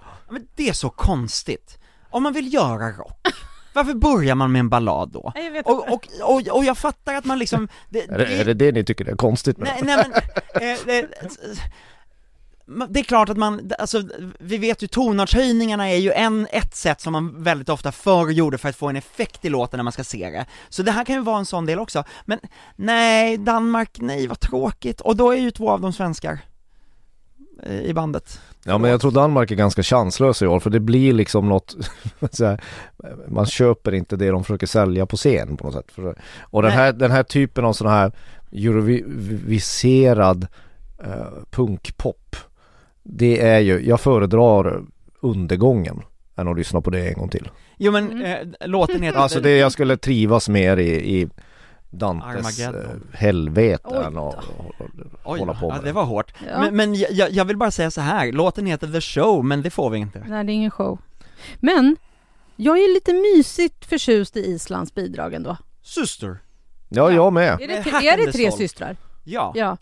Ja, 0.00 0.32
men 0.32 0.46
det 0.56 0.68
är 0.68 0.72
så 0.72 0.90
konstigt. 0.90 1.78
Om 2.10 2.22
man 2.22 2.32
vill 2.32 2.54
göra 2.54 2.90
rock, 2.92 3.20
varför 3.74 3.94
börjar 3.94 4.34
man 4.34 4.52
med 4.52 4.60
en 4.60 4.68
ballad 4.68 5.10
då? 5.12 5.32
Jag 5.34 5.50
vet 5.50 5.66
Och, 5.66 5.92
och, 5.92 6.06
och, 6.22 6.48
och 6.48 6.64
jag 6.64 6.78
fattar 6.78 7.14
att 7.14 7.24
man 7.24 7.38
liksom, 7.38 7.68
det, 7.88 8.04
Är 8.04 8.18
det, 8.18 8.26
är 8.26 8.44
det 8.44 8.54
det 8.54 8.72
ni 8.72 8.84
tycker 8.84 9.04
är 9.04 9.16
konstigt 9.16 9.58
med 9.58 9.68
Nej, 9.68 9.78
det? 9.80 9.86
nej 9.86 10.22
men, 10.54 10.70
eh, 10.70 10.78
det, 10.86 11.08
det 12.88 13.00
är 13.00 13.04
klart 13.04 13.28
att 13.28 13.36
man, 13.36 13.72
alltså 13.78 14.02
vi 14.38 14.58
vet 14.58 14.82
ju 14.82 14.86
tonartshöjningarna 14.86 15.90
är 15.90 15.96
ju 15.96 16.12
en, 16.12 16.46
ett 16.50 16.74
sätt 16.74 17.00
som 17.00 17.12
man 17.12 17.42
väldigt 17.42 17.68
ofta 17.68 17.92
förr 17.92 18.30
gjorde 18.30 18.58
för 18.58 18.68
att 18.68 18.76
få 18.76 18.88
en 18.88 18.96
effekt 18.96 19.44
i 19.44 19.48
låten 19.48 19.78
när 19.78 19.84
man 19.84 19.92
ska 19.92 20.04
se 20.04 20.30
det. 20.30 20.46
Så 20.68 20.82
det 20.82 20.90
här 20.92 21.04
kan 21.04 21.16
ju 21.16 21.22
vara 21.22 21.38
en 21.38 21.46
sån 21.46 21.66
del 21.66 21.78
också, 21.78 22.04
men 22.24 22.38
nej, 22.76 23.36
Danmark, 23.36 23.90
nej 24.00 24.26
vad 24.26 24.40
tråkigt, 24.40 25.00
och 25.00 25.16
då 25.16 25.30
är 25.30 25.36
ju 25.36 25.50
två 25.50 25.70
av 25.70 25.80
dem 25.80 25.92
svenskar 25.92 26.38
i 27.84 27.92
bandet. 27.92 28.40
Ja 28.64 28.78
men 28.78 28.90
jag 28.90 29.00
tror 29.00 29.10
Danmark 29.10 29.50
är 29.50 29.54
ganska 29.54 29.82
chanslösa 29.82 30.44
i 30.44 30.48
år 30.48 30.60
för 30.60 30.70
det 30.70 30.80
blir 30.80 31.12
liksom 31.12 31.48
något 31.48 31.76
så 32.30 32.44
här, 32.44 32.60
Man 33.28 33.46
köper 33.46 33.94
inte 33.94 34.16
det 34.16 34.30
de 34.30 34.44
försöker 34.44 34.66
sälja 34.66 35.06
på 35.06 35.16
scen 35.16 35.56
på 35.56 35.64
något 35.64 35.74
sätt. 35.74 36.16
Och 36.40 36.62
den 36.62 36.68
Nej. 36.68 36.78
här, 36.78 36.92
den 36.92 37.10
här 37.10 37.22
typen 37.22 37.64
av 37.64 37.72
sån 37.72 37.86
här 37.88 38.12
Euroviserad 38.52 40.46
eh, 41.04 41.42
punkpop 41.50 42.36
Det 43.02 43.40
är 43.40 43.58
ju, 43.60 43.86
jag 43.88 44.00
föredrar 44.00 44.82
undergången 45.20 46.02
än 46.36 46.48
att 46.48 46.56
lyssna 46.56 46.80
på 46.80 46.90
det 46.90 47.08
en 47.08 47.14
gång 47.14 47.28
till. 47.28 47.48
Jo 47.76 47.92
men, 47.92 48.10
Mm. 48.12 48.24
eh, 48.60 48.68
låten 48.68 49.02
heter 49.02 49.18
Alltså 49.18 49.40
det 49.40 49.56
jag 49.56 49.72
skulle 49.72 49.96
trivas 49.96 50.48
mer 50.48 50.76
i, 50.76 51.20
i 51.20 51.28
Dantes 51.98 52.60
eh, 52.60 52.74
helveten 53.12 54.18
Oj 54.18 54.18
och, 54.18 54.34
och, 54.34 54.80
och 54.80 54.88
Oj, 55.24 55.38
hålla 55.38 55.54
på 55.54 55.68
ja, 55.68 55.74
med 55.74 55.84
det 55.84 55.92
var 55.92 56.04
hårt. 56.04 56.34
Ja. 56.48 56.60
Men, 56.60 56.76
men 56.76 56.94
jag, 56.94 57.30
jag 57.30 57.44
vill 57.44 57.56
bara 57.56 57.70
säga 57.70 57.90
så 57.90 58.00
här. 58.00 58.32
låten 58.32 58.66
heter 58.66 58.86
The 58.86 59.00
Show, 59.00 59.44
men 59.44 59.62
det 59.62 59.70
får 59.70 59.90
vi 59.90 59.98
inte. 59.98 60.24
Nej, 60.28 60.44
det 60.44 60.52
är 60.52 60.54
ingen 60.54 60.70
show. 60.70 60.98
Men 61.60 61.96
jag 62.56 62.78
är 62.78 62.94
lite 62.94 63.12
mysigt 63.12 63.84
förtjust 63.84 64.36
i 64.36 64.40
Islands 64.40 64.94
bidrag 64.94 65.34
ändå. 65.34 65.56
syster. 65.82 66.38
Ja, 66.88 67.10
jag 67.12 67.32
med. 67.32 67.60
Är 67.60 67.68
det, 67.68 67.82
tre- 67.82 68.08
är 68.08 68.26
det 68.26 68.32
tre 68.32 68.52
systrar? 68.52 68.96
Ja. 69.24 69.52
Ja. 69.54 69.76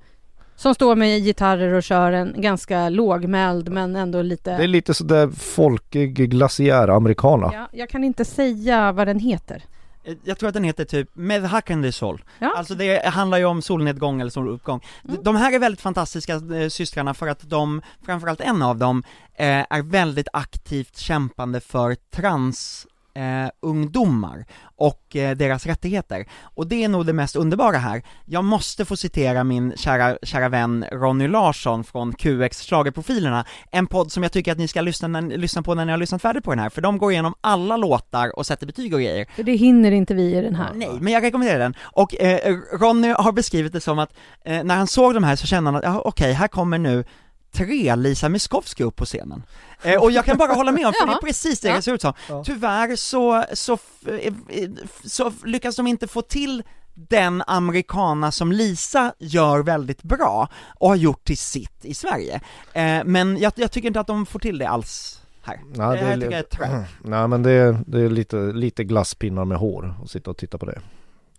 Som 0.57 0.75
står 0.75 0.96
med 0.96 1.20
gitarrer 1.20 1.72
och 1.72 1.83
kör 1.83 2.12
en 2.12 2.35
ganska 2.37 2.88
lågmäld 2.88 3.69
men 3.69 3.96
ändå 3.96 4.23
lite... 4.23 4.56
Det 4.56 4.63
är 4.65 4.69
lite 4.69 4.94
sådär 4.94 5.29
folkig 5.29 6.31
glaciär 6.31 6.88
americana. 6.88 7.50
Ja, 7.54 7.69
jag 7.73 7.88
kan 7.88 8.04
inte 8.04 8.25
säga 8.25 8.92
vad 8.92 9.06
den 9.06 9.19
heter. 9.19 9.65
Eh, 10.05 10.17
Jag 10.25 10.38
tror 10.38 10.48
att 10.48 10.55
den 10.55 10.65
heter 10.65 10.85
typ 10.85 11.09
Med 11.13 11.44
Hack 11.44 11.71
and 11.71 11.85
the 11.85 11.92
Soul. 11.92 12.23
Ja. 12.38 12.53
Alltså 12.57 12.75
det 12.75 13.07
handlar 13.07 13.38
ju 13.38 13.44
om 13.44 13.63
solnedgång 13.63 14.21
eller 14.21 14.31
soluppgång. 14.31 14.81
D- 15.03 15.17
De 15.23 15.37
här 15.37 15.53
är 15.53 15.59
väldigt 15.59 15.81
fantastiska 15.81 16.35
eh, 16.35 16.69
systrarna 16.69 17.15
för 17.15 17.27
att 17.29 17.40
de, 17.50 17.83
framförallt 18.07 18.40
en 18.40 18.63
av 18.63 18.79
dem, 18.79 19.03
eh, 19.35 19.46
är 19.71 19.83
väldigt 19.83 20.29
aktivt 20.33 20.96
kämpande 20.98 21.61
för 21.61 21.96
trans 22.15 22.87
eh, 23.15 23.50
ungdomar 23.60 24.44
och 24.77 25.17
eh, 25.17 25.37
deras 25.37 25.67
rättigheter. 25.67 26.27
Och 26.42 26.67
det 26.67 26.85
är 26.85 26.88
nog 26.88 27.06
det 27.06 27.13
mest 27.13 27.37
underbara 27.37 27.79
här. 27.79 28.02
Jag 28.25 28.44
måste 28.44 28.85
få 28.85 28.96
citera 28.96 29.44
min 29.44 29.73
kära, 29.77 30.19
kära 30.23 30.48
vän 30.48 30.85
Ronny 30.92 31.29
Larsson 31.29 31.85
från 31.85 32.13
QX 32.13 32.63
Schlagerprofilerna, 32.63 33.44
en 33.71 33.87
podd 33.87 34.13
som 34.13 34.23
jag 34.23 34.33
tycker 34.33 34.52
att 34.52 34.58
ni 34.58 34.69
ska 34.69 34.81
lyssna, 34.81 35.08
när, 35.08 35.23
lyssna 35.23 35.63
på 35.63 35.75
när 35.75 35.85
ni 35.85 35.90
har 35.90 35.98
lyssnat 35.98 36.23
färdigt 36.23 36.44
på 36.44 36.50
den 36.50 36.58
här, 36.58 36.71
för 36.71 36.83
de 36.83 36.98
går 36.98 37.13
igenom 37.13 37.35
alla 37.40 37.77
låtar 37.77 38.38
och 38.38 38.46
sätter 38.46 38.67
betyg 38.67 38.94
och 38.94 39.00
grejer. 39.00 39.27
För 39.37 39.42
det 39.42 39.56
hinner 39.56 39.92
inte 39.92 40.15
vi 40.15 40.37
i 40.37 40.40
den 40.40 40.54
här. 40.54 40.71
Nej, 40.75 40.98
men 41.00 41.13
jag 41.13 41.23
rekommenderar 41.23 41.58
den. 41.58 41.75
Och 41.81 42.21
eh, 42.21 42.56
Ronny 42.81 43.08
har 43.08 43.33
beskrivit 43.33 43.73
det 43.73 43.81
som 43.81 43.98
att 43.98 44.15
eh, 44.44 44.65
när 44.65 44.77
han 44.77 44.87
såg 44.87 45.15
de 45.15 45.25
här 45.25 45.37
så 45.37 45.46
kände 45.46 45.71
han 45.71 45.77
att, 45.77 45.85
ja, 45.85 46.02
okej, 46.04 46.33
här 46.33 46.48
kommer 46.48 46.79
nu 46.79 47.04
tre 47.53 47.96
Lisa 47.96 48.29
Miskovsky 48.29 48.85
upp 48.85 48.96
på 48.96 49.05
scenen. 49.05 49.42
Eh, 49.83 50.03
och 50.03 50.11
jag 50.11 50.25
kan 50.25 50.37
bara 50.37 50.53
hålla 50.53 50.73
med 50.73 50.87
om, 50.87 50.92
för 50.92 51.07
det 51.07 51.13
är 51.13 51.21
precis 51.27 51.61
det 51.61 51.69
Ja. 51.69 51.75
det 51.77 51.83
ser 51.83 51.94
ut 51.94 52.00
som. 52.03 52.13
Ja. 52.29 52.44
Tyvärr 52.44 52.96
så, 52.96 53.44
så, 53.53 53.73
eh, 54.07 54.15
eh, 54.48 54.71
så 55.05 55.33
lyckas 55.44 55.77
de 55.77 55.87
inte 55.87 56.09
få 56.09 56.23
till 56.23 56.63
den 56.94 57.42
amerikana 57.46 58.33
som 58.33 58.53
Lisa 58.53 59.13
gör 59.19 59.63
väldigt 59.63 60.03
bra 60.03 60.48
och 60.79 60.88
har 60.88 60.96
gjort 60.96 61.25
till 61.25 61.38
sitt 61.38 61.85
i 61.85 61.94
Sverige. 61.94 62.40
Eh, 62.73 63.05
men 63.05 63.37
jag, 63.38 63.53
jag 63.57 63.73
tycker 63.73 63.87
inte 63.88 64.00
att 64.00 64.07
de 64.07 64.27
får 64.27 64.38
till 64.38 64.59
det 64.59 64.69
alls 64.69 65.21
här. 65.42 65.61
Nej, 65.65 65.73
det 65.73 65.77
det 65.77 65.87
här 65.87 66.13
är 66.13 66.15
tycker 66.15 66.31
jag 66.31 66.38
är 66.38 66.42
trap. 66.42 66.87
Nej 67.05 67.29
men 67.29 67.42
det 67.42 67.50
är, 67.50 67.79
det 67.87 68.00
är 68.00 68.09
lite, 68.11 68.37
lite 68.37 68.85
glasspinnar 68.85 69.44
med 69.44 69.59
hår 69.59 69.94
och 70.03 70.11
sitta 70.11 70.31
och 70.31 70.37
titta 70.37 70.59
på 70.59 70.67
det. 70.67 70.81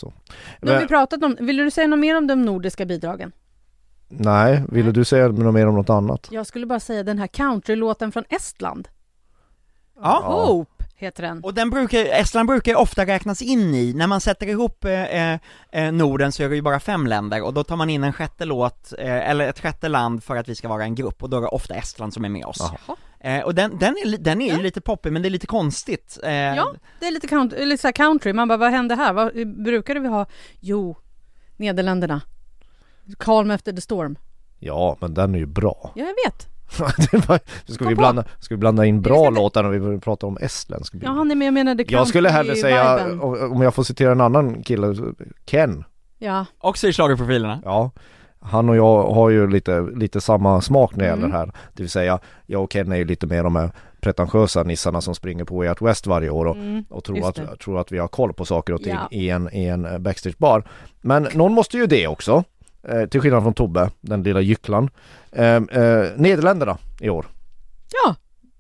Så. 0.02 0.14
Nu 0.62 0.72
har 0.72 0.80
vi 0.80 0.88
pratat 0.88 1.24
om, 1.24 1.38
vill 1.40 1.58
du 1.58 1.72
säga 1.72 1.88
något 1.88 2.00
mer 2.00 2.18
om 2.18 2.28
de 2.28 2.42
nordiska 2.42 2.86
bidragen? 2.86 3.32
Nej, 4.08 4.64
ville 4.70 4.92
du 4.92 5.06
säga 5.06 5.28
något 5.28 5.54
mer 5.54 5.68
om 5.68 5.76
något 5.76 5.90
annat? 5.90 6.28
Jag 6.32 6.48
skulle 6.48 6.66
bara 6.66 6.80
säga 6.80 7.04
den 7.04 7.18
här 7.20 7.28
countrylåten 7.28 8.12
från 8.12 8.24
Estland. 8.30 8.88
Ja. 10.02 10.22
Hope 10.48 10.84
heter 10.96 11.24
den. 11.24 11.44
Och 11.44 11.54
den 11.54 11.70
brukar, 11.70 12.06
Estland 12.06 12.48
brukar 12.48 12.72
ju 12.72 12.76
ofta 12.78 13.06
räknas 13.06 13.42
in 13.42 13.76
i, 13.76 13.94
när 13.94 14.08
man 14.08 14.22
sätter 14.22 14.48
ihop 14.48 14.86
eh, 14.86 15.34
eh, 15.72 15.92
Norden 15.92 16.32
så 16.32 16.44
är 16.44 16.50
det 16.50 16.56
ju 16.56 16.62
bara 16.62 16.80
fem 16.80 17.08
länder 17.08 17.42
och 17.44 17.54
då 17.54 17.64
tar 17.64 17.76
man 17.76 17.90
in 17.90 18.04
en 18.04 18.14
sjätte 18.14 18.46
låt, 18.46 18.94
eh, 19.00 19.30
eller 19.30 19.48
ett 19.50 19.60
sjätte 19.60 19.88
land 19.90 20.24
för 20.24 20.36
att 20.36 20.48
vi 20.50 20.56
ska 20.56 20.68
vara 20.68 20.84
en 20.84 20.96
grupp 20.96 21.24
och 21.24 21.30
då 21.30 21.38
är 21.38 21.42
det 21.42 21.48
ofta 21.48 21.74
Estland 21.76 22.14
som 22.14 22.26
är 22.26 22.30
med 22.30 22.46
oss. 22.46 22.58
Jaha. 22.88 22.98
Eh, 23.20 23.44
och 23.44 23.56
den, 23.56 23.78
den 23.80 23.96
är, 23.98 24.18
den 24.18 24.42
är 24.42 24.46
ju 24.52 24.56
Ja. 24.58 24.62
lite 24.62 24.82
poppig 24.82 25.14
men 25.14 25.22
det 25.22 25.28
är 25.28 25.30
lite 25.30 25.48
konstigt. 25.48 26.20
Eh, 26.24 26.32
Ja, 26.34 26.74
det 27.00 27.08
är 27.08 27.12
lite, 27.12 27.28
count, 27.28 27.54
lite 27.58 27.82
så 27.82 27.88
här 27.88 27.92
country. 27.94 28.34
Man 28.34 28.48
bara, 28.48 28.58
vad 28.58 28.72
hände 28.72 28.96
här? 28.96 29.14
Vad 29.14 29.48
brukade 29.64 30.00
vi 30.00 30.08
ha? 30.08 30.26
Jo, 30.60 30.98
Nederländerna. 31.58 32.22
Calm 33.20 33.52
after 33.52 33.74
the 33.74 33.82
storm. 33.82 34.16
Ja, 34.60 34.98
men 35.00 35.14
den 35.14 35.36
är 35.36 35.40
ju 35.40 35.46
bra. 35.46 35.92
Ja, 35.96 36.06
jag 36.06 36.32
vet. 36.32 36.48
Var- 37.28 37.40
ska, 37.74 37.88
vi 37.88 37.96
blanda, 37.96 38.24
ska 38.40 38.56
vi 38.56 38.60
blanda 38.60 38.86
in 38.86 39.02
bra 39.02 39.30
låtar 39.30 39.64
när 39.64 39.70
vi 39.70 39.80
börjar 39.80 40.00
prata 40.00 40.28
om 40.28 40.38
estländsk 40.42 40.94
bild? 40.94 41.04
Ja, 41.06 41.24
nej, 41.24 41.36
men 41.38 41.46
jag 41.46 41.54
menade 41.54 41.86
Jag 41.88 42.08
skulle 42.08 42.30
hellre 42.30 42.56
säga, 42.56 43.12
om 43.22 43.52
om 43.52 43.62
jag 43.62 43.74
får 43.74 43.84
citera 43.84 44.12
en 44.12 44.22
annan 44.22 44.64
kille, 44.64 44.96
Ken. 45.46 45.84
Ja, 46.20 46.46
Också 46.58 46.88
i 46.88 46.94
schlagerprofilerna. 46.94 47.62
Ja, 47.66 47.92
han 48.40 48.70
och 48.70 48.76
jag 48.76 49.04
har 49.12 49.30
ju 49.30 49.48
lite, 49.48 49.82
lite 49.82 50.22
samma 50.22 50.62
smak 50.62 50.96
när 50.96 51.04
det 51.04 51.10
Mm. 51.12 51.20
gäller 51.20 51.32
det 51.34 51.38
här. 51.40 51.52
Det 51.74 51.84
vill 51.84 51.90
säga, 51.90 52.20
jag 52.46 52.64
och 52.64 52.72
Ken 52.72 52.92
är 52.92 52.96
ju 52.96 53.06
lite 53.06 53.28
mer 53.28 53.44
de 53.44 53.56
här 53.56 53.72
pretentiösa 54.02 54.64
nissarna 54.64 55.02
som 55.02 55.16
springer 55.16 55.44
på 55.44 55.56
Way 55.58 55.74
West 55.82 56.08
varje 56.08 56.30
år 56.30 56.46
och, 56.46 56.56
mm, 56.56 56.86
och 56.90 57.04
tror, 57.04 57.28
att, 57.30 57.60
tror 57.60 57.80
att 57.80 57.92
vi 57.92 57.98
har 57.98 58.08
koll 58.08 58.34
på 58.34 58.46
saker 58.46 58.74
och 58.74 58.82
ting 58.84 58.94
Ja. 58.94 59.08
i 59.12 59.30
en, 59.30 59.50
i 59.56 59.66
en 59.66 59.86
eh, 59.86 59.98
backstagebar. 59.98 60.64
Men 61.02 61.28
någon 61.34 61.54
måste 61.54 61.78
ju 61.78 61.86
det 61.86 62.08
också. 62.08 62.44
Eh, 62.88 63.06
till 63.06 63.22
skillnad 63.22 63.44
från 63.44 63.54
Tobbe, 63.54 63.90
den 64.02 64.24
lilla 64.24 64.42
gycklan. 64.42 64.90
Eh, 65.32 65.46
eh, 65.56 65.62
Nederländerna 66.16 66.78
i 67.02 67.10
år. 67.10 67.26
Ja, 68.06 68.16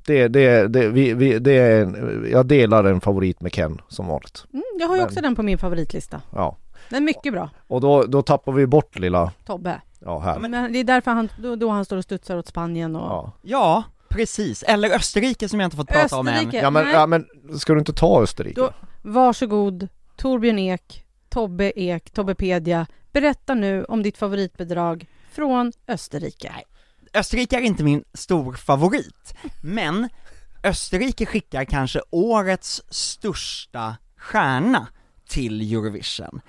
Det, 0.05 0.28
det, 0.28 0.67
det, 0.67 0.88
vi, 0.89 1.13
vi, 1.13 1.39
det 1.39 1.51
är 1.51 1.82
en, 1.82 2.28
jag 2.32 2.45
delar 2.45 2.84
en 2.84 3.01
favorit 3.01 3.41
med 3.41 3.53
Ken 3.53 3.82
som 3.88 4.07
vanligt. 4.07 4.45
mm, 4.53 4.63
jag 4.80 4.88
har 4.88 4.95
ju 4.95 5.01
Men- 5.01 5.07
också 5.09 5.21
den 5.21 5.36
på 5.36 5.43
min 5.43 5.57
favoritlista. 5.57 6.21
Ja. 6.34 6.57
Den 6.89 6.97
är 6.97 7.05
mycket 7.05 7.34
bra, 7.34 7.49
Och 7.67 7.82
då, 7.82 8.03
då 8.03 8.21
tappar 8.21 8.51
vi 8.51 8.67
bort 8.67 8.99
lilla, 8.99 9.32
Tobbe. 9.45 9.82
ja 9.99 10.19
här. 10.19 10.39
Men 10.39 10.74
det 10.74 10.80
är 10.80 10.84
därför 10.84 11.11
han, 11.11 11.30
då, 11.38 11.55
då 11.55 11.69
han 11.69 11.86
står 11.86 11.97
och 11.97 12.03
studsar 12.03 12.38
åt 12.38 12.47
Spanien 12.47 12.95
och... 12.95 13.01
Ja. 13.01 13.32
Ja, 13.41 13.84
precis. 14.09 14.63
Eller 14.63 14.95
Österrike 14.95 15.49
som 15.49 15.59
jag 15.59 15.67
inte 15.67 15.78
fått 15.78 15.88
prata 15.89 16.17
om 16.17 16.28
än. 16.28 16.34
Österrike. 16.34 16.57
Ja 16.57 16.69
men, 16.69 16.84
Nej. 16.86 16.93
ja 16.93 17.05
men 17.07 17.26
ska 17.59 17.74
du 17.74 17.80
inte 17.80 17.93
ta 17.93 18.21
Österrike? 18.24 18.61
Då- 18.61 18.71
Varsågod, 19.01 19.88
Torbjörn 20.17 20.59
Ek, 20.59 21.05
Tobbe 21.30 21.71
Ek, 21.80 22.09
Tobbepedia. 22.11 22.86
Berätta 23.14 23.53
nu 23.53 23.86
om 23.86 24.03
ditt 24.03 24.18
favoritbidrag 24.18 25.07
från 25.32 25.72
Österrike. 25.88 26.53
Österrike 27.14 27.55
är 27.55 27.61
inte 27.61 27.84
min 27.84 28.03
stor 28.14 28.53
favorit, 28.53 29.34
men 29.64 30.09
Österrike 30.64 31.26
skickar 31.26 31.66
kanske 31.66 32.01
årets 32.09 32.82
största 32.89 33.95
stjärna 34.18 34.88
till 35.30 35.74
Eurovision. 35.74 36.41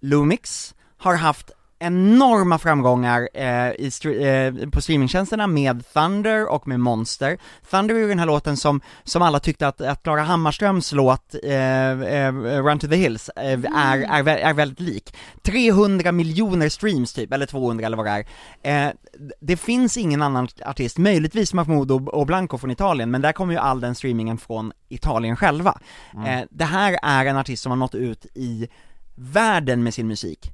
Lumix 0.00 0.74
har 0.96 1.16
haft 1.16 1.50
enorma 1.86 2.58
framgångar 2.58 3.28
eh, 3.34 3.68
i 3.72 3.88
stre- 3.90 4.62
eh, 4.62 4.70
på 4.70 4.80
streamingtjänsterna 4.80 5.46
med 5.46 5.84
Thunder 5.92 6.46
och 6.50 6.68
med 6.68 6.80
Monster. 6.80 7.38
Thunder 7.70 7.94
är 7.94 7.98
ju 7.98 8.08
den 8.08 8.18
här 8.18 8.26
låten 8.26 8.56
som, 8.56 8.80
som 9.04 9.22
alla 9.22 9.40
tyckte 9.40 9.68
att, 9.68 9.80
att 9.80 10.02
Klara 10.02 10.22
Hammarströms 10.22 10.92
låt 10.92 11.34
eh, 11.42 11.90
eh, 11.90 12.32
Run 12.62 12.78
to 12.78 12.88
the 12.88 12.96
Hills 12.96 13.28
eh, 13.36 13.42
är, 13.52 13.98
är, 13.98 14.22
vä- 14.22 14.38
är 14.44 14.52
väldigt 14.54 14.80
lik. 14.80 15.14
300 15.42 16.12
miljoner 16.12 16.68
streams 16.68 17.12
typ, 17.12 17.32
eller 17.32 17.46
200 17.46 17.86
eller 17.86 17.96
vad 17.96 18.06
det 18.06 18.24
är. 18.62 18.86
Eh, 18.86 18.92
det 19.40 19.56
finns 19.56 19.96
ingen 19.96 20.22
annan 20.22 20.48
artist, 20.66 20.98
möjligtvis 20.98 21.54
Mahmoud 21.54 21.90
och 21.90 22.26
Blanco 22.26 22.58
från 22.58 22.70
Italien, 22.70 23.10
men 23.10 23.20
där 23.22 23.32
kommer 23.32 23.52
ju 23.52 23.58
all 23.58 23.80
den 23.80 23.94
streamingen 23.94 24.38
från 24.38 24.72
Italien 24.88 25.36
själva. 25.36 25.78
Eh, 26.26 26.40
det 26.50 26.64
här 26.64 26.98
är 27.02 27.26
en 27.26 27.36
artist 27.36 27.62
som 27.62 27.70
har 27.72 27.76
nått 27.76 27.94
ut 27.94 28.26
i 28.34 28.68
världen 29.14 29.82
med 29.82 29.94
sin 29.94 30.06
musik. 30.06 30.52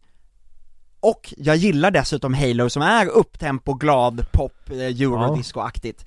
Och 1.01 1.35
jag 1.37 1.57
gillar 1.57 1.91
dessutom 1.91 2.35
Halo 2.35 2.71
som 2.71 2.83
är 2.83 3.07
upptempo, 3.07 3.75
glad, 3.75 4.33
pop, 4.33 4.71
eh, 4.71 4.77
eurodisco-aktigt. 4.77 6.07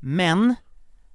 Men, 0.00 0.54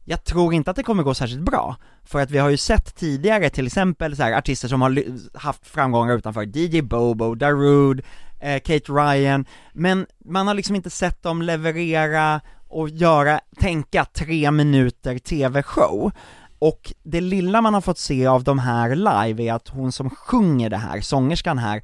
jag 0.06 0.24
tror 0.24 0.54
inte 0.54 0.70
att 0.70 0.76
det 0.76 0.84
kommer 0.84 1.04
gå 1.04 1.14
särskilt 1.14 1.42
bra. 1.42 1.76
För 2.06 2.20
att 2.20 2.32
vi 2.32 2.38
har 2.38 2.50
ju 2.50 2.58
sett 2.58 2.96
tidigare 2.96 3.50
till 3.50 3.68
exempel 3.68 4.16
så 4.16 4.24
här, 4.24 4.38
artister 4.38 4.68
som 4.68 4.82
har 4.82 5.04
haft 5.38 5.68
framgångar 5.68 6.16
utanför, 6.16 6.58
DJ 6.58 6.82
Bobo, 6.82 7.36
Darude, 7.36 8.04
eh, 8.40 8.60
Kate 8.60 8.92
Ryan, 8.92 9.46
men 9.74 10.06
man 10.26 10.48
har 10.48 10.54
liksom 10.54 10.76
inte 10.76 10.90
sett 10.90 11.24
dem 11.24 11.42
leverera 11.42 12.42
och 12.68 12.90
göra, 12.90 13.40
tänka 13.60 14.06
tre 14.06 14.52
minuter 14.52 15.18
TV-show. 15.18 16.12
Och 16.60 16.94
det 17.04 17.22
lilla 17.22 17.62
man 17.62 17.74
har 17.74 17.82
fått 17.82 17.98
se 17.98 18.26
av 18.26 18.44
de 18.44 18.60
här 18.60 18.96
live 18.96 19.44
är 19.44 19.54
att 19.54 19.68
hon 19.68 19.92
som 19.92 20.10
sjunger 20.10 20.70
det 20.70 20.78
här, 20.78 21.02
sångerskan 21.02 21.58
här, 21.58 21.84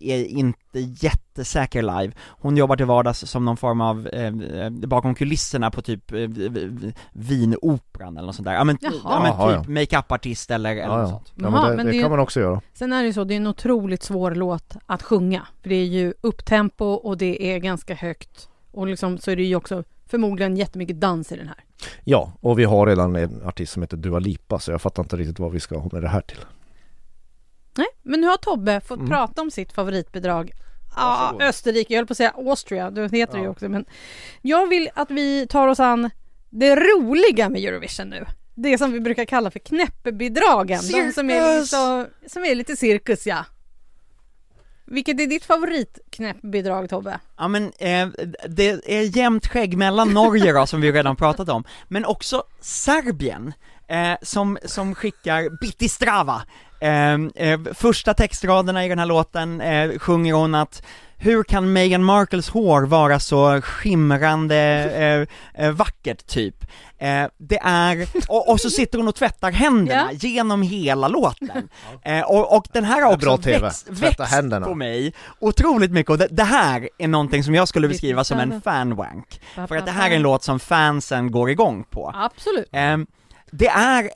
är 0.00 0.24
inte 0.24 0.80
jättesäker 0.80 1.82
live. 1.82 2.12
Hon 2.28 2.56
jobbar 2.56 2.76
till 2.76 2.86
vardags 2.86 3.18
som 3.30 3.44
någon 3.44 3.56
form 3.56 3.80
av, 3.80 4.06
eh, 4.12 4.26
eh, 4.26 4.70
bakom 4.70 5.14
kulisserna 5.14 5.70
på 5.70 5.82
typ 5.82 6.12
eh, 6.12 6.28
Vinoperan 7.12 8.16
eller 8.16 8.26
något 8.26 8.34
sånt 8.36 8.46
där. 8.46 8.54
Ja 8.54 8.64
men, 8.64 8.78
Jaha. 8.80 8.92
ja, 9.04 9.36
men 9.38 9.62
typ 9.64 9.68
makeup-artist 9.68 10.50
eller, 10.50 10.70
eller 10.70 10.82
Ja, 10.82 10.96
något 10.96 11.10
ja. 11.10 11.10
sånt. 11.10 11.32
ja 11.36 11.50
men 11.50 11.62
det, 11.70 11.76
men 11.76 11.86
det, 11.86 11.92
det 11.92 11.98
kan 11.98 12.02
ju- 12.02 12.08
man 12.08 12.18
också 12.18 12.40
göra. 12.40 12.60
Sen 12.74 12.92
är 12.92 13.00
det 13.02 13.06
ju 13.06 13.12
så, 13.12 13.24
det 13.24 13.34
är 13.34 13.36
en 13.36 13.46
otroligt 13.46 14.02
svår 14.02 14.30
låt 14.34 14.76
att 14.86 15.02
sjunga. 15.02 15.46
För 15.62 15.68
det 15.68 15.74
är 15.74 15.84
ju 15.84 16.14
upptempo 16.20 16.84
och 16.84 17.16
det 17.18 17.42
är 17.54 17.58
ganska 17.58 17.94
högt. 17.94 18.48
Och 18.72 18.86
liksom 18.86 19.18
så 19.18 19.30
är 19.30 19.36
det 19.36 19.42
ju 19.44 19.56
också 19.56 19.84
förmodligen 20.06 20.56
jättemycket 20.56 21.00
dans 21.00 21.32
i 21.32 21.36
den 21.36 21.48
här. 21.48 21.56
Ja, 22.04 22.32
och 22.40 22.58
vi 22.58 22.64
har 22.64 22.86
redan 22.86 23.16
en 23.16 23.42
artist 23.44 23.72
som 23.72 23.82
heter 23.82 23.96
Dua 23.96 24.18
Lipa 24.18 24.58
så 24.58 24.70
jag 24.70 24.82
fattar 24.82 25.02
inte 25.02 25.16
riktigt 25.16 25.38
vad 25.38 25.52
vi 25.52 25.60
ska 25.60 25.78
ha 25.78 25.88
med 25.92 26.02
det 26.02 26.08
här 26.08 26.20
till. 26.20 26.38
Nej, 27.76 27.86
men 28.02 28.20
nu 28.20 28.26
har 28.26 28.36
Tobbe 28.36 28.80
fått 28.80 28.98
Mm. 28.98 29.10
prata 29.10 29.42
om 29.42 29.50
sitt 29.50 29.72
favoritbidrag. 29.72 30.50
Ah. 30.96 31.32
Österrike, 31.40 31.92
jag 31.94 31.98
höll 31.98 32.06
på 32.06 32.12
att 32.12 32.16
säga 32.16 32.30
Austria, 32.30 32.90
det 32.90 33.02
heter 33.02 33.32
det 33.34 33.38
ju 33.38 33.44
Ja. 33.44 33.50
också. 33.50 33.68
Men 33.68 33.84
jag 34.42 34.66
vill 34.68 34.90
att 34.94 35.10
vi 35.10 35.46
tar 35.46 35.68
oss 35.68 35.80
an 35.80 36.10
det 36.50 36.76
roliga 36.76 37.48
med 37.48 37.64
Eurovision 37.64 38.08
nu. 38.08 38.26
Det 38.54 38.78
som 38.78 38.92
vi 38.92 39.00
brukar 39.00 39.24
kalla 39.24 39.50
för 39.50 39.58
knäppebidragen. 39.58 40.80
De 40.92 41.12
som 41.12 41.30
är, 41.30 41.62
så, 41.62 42.06
som 42.26 42.44
är 42.44 42.54
lite 42.54 42.76
cirkus, 42.76 43.26
ja. 43.26 43.44
Vilket 44.86 45.20
är 45.20 45.26
ditt 45.26 45.44
favoritknäppbidrag 45.44 46.88
Tobbe? 46.90 47.20
Ja 47.38 47.48
men, 47.48 47.72
eh, 47.78 48.08
det 48.48 48.68
är 48.98 49.16
jämnt 49.16 49.46
skägg 49.46 49.76
mellan 49.76 50.12
Norge 50.14 50.52
då, 50.52 50.66
som 50.66 50.80
vi 50.80 50.92
redan 50.92 51.16
pratat 51.16 51.48
om, 51.48 51.64
men 51.88 52.04
också 52.04 52.44
Serbien, 52.60 53.52
eh, 53.88 54.12
som, 54.22 54.58
som 54.64 54.94
skickar 54.94 55.60
Biti 55.60 55.88
Strava, 55.88 56.42
första 57.74 58.14
textraderna 58.14 58.84
i 58.84 58.88
den 58.88 58.98
här 58.98 59.06
låten 59.06 59.60
eh, 59.60 59.98
sjunger 59.98 60.34
hon 60.34 60.54
att 60.54 60.82
hur 61.22 61.42
kan 61.42 61.72
Meghan 61.72 62.04
Markles 62.04 62.48
hår 62.48 62.82
vara 62.82 63.20
så 63.20 63.60
skimrande 63.62 64.56
eh, 65.54 65.64
eh, 65.64 65.72
vackert 65.72 66.26
typ? 66.26 66.64
Eh, 66.98 67.24
det 67.38 67.58
är, 67.62 68.08
och, 68.28 68.48
och, 68.50 68.60
så 68.60 68.70
sitter 68.70 68.98
hon 68.98 69.08
och 69.08 69.14
tvättar 69.14 69.50
händerna 69.52 70.08
Ja. 70.12 70.18
genom 70.28 70.62
hela 70.62 71.08
låten. 71.08 71.68
Eh, 72.02 72.20
och, 72.22 72.56
och 72.56 72.66
den 72.72 72.84
här 72.84 73.02
har 73.02 73.12
också 73.14 73.36
växt, 73.36 73.88
växt 73.88 74.20
händerna. 74.20 74.66
på 74.66 74.74
mig 74.74 75.12
otroligt 75.38 75.90
mycket 75.90 76.10
och 76.10 76.18
det, 76.18 76.28
det 76.30 76.44
här 76.44 76.88
är 76.98 77.08
någonting 77.08 77.44
som 77.44 77.54
jag 77.54 77.68
skulle 77.68 77.88
beskriva 77.88 78.24
som 78.24 78.38
en 78.38 78.50
fan. 78.50 78.60
fanwank. 78.60 79.40
För 79.68 79.76
att 79.76 79.86
det 79.86 79.92
här 79.92 80.10
är 80.10 80.16
en 80.16 80.22
låt 80.22 80.42
som 80.44 80.60
fansen 80.60 81.30
går 81.30 81.50
igång 81.50 81.84
på. 81.90 82.12
Absolut. 82.16 82.68
Ehm, 82.72 83.06
det 83.50 83.68
är, 83.68 84.10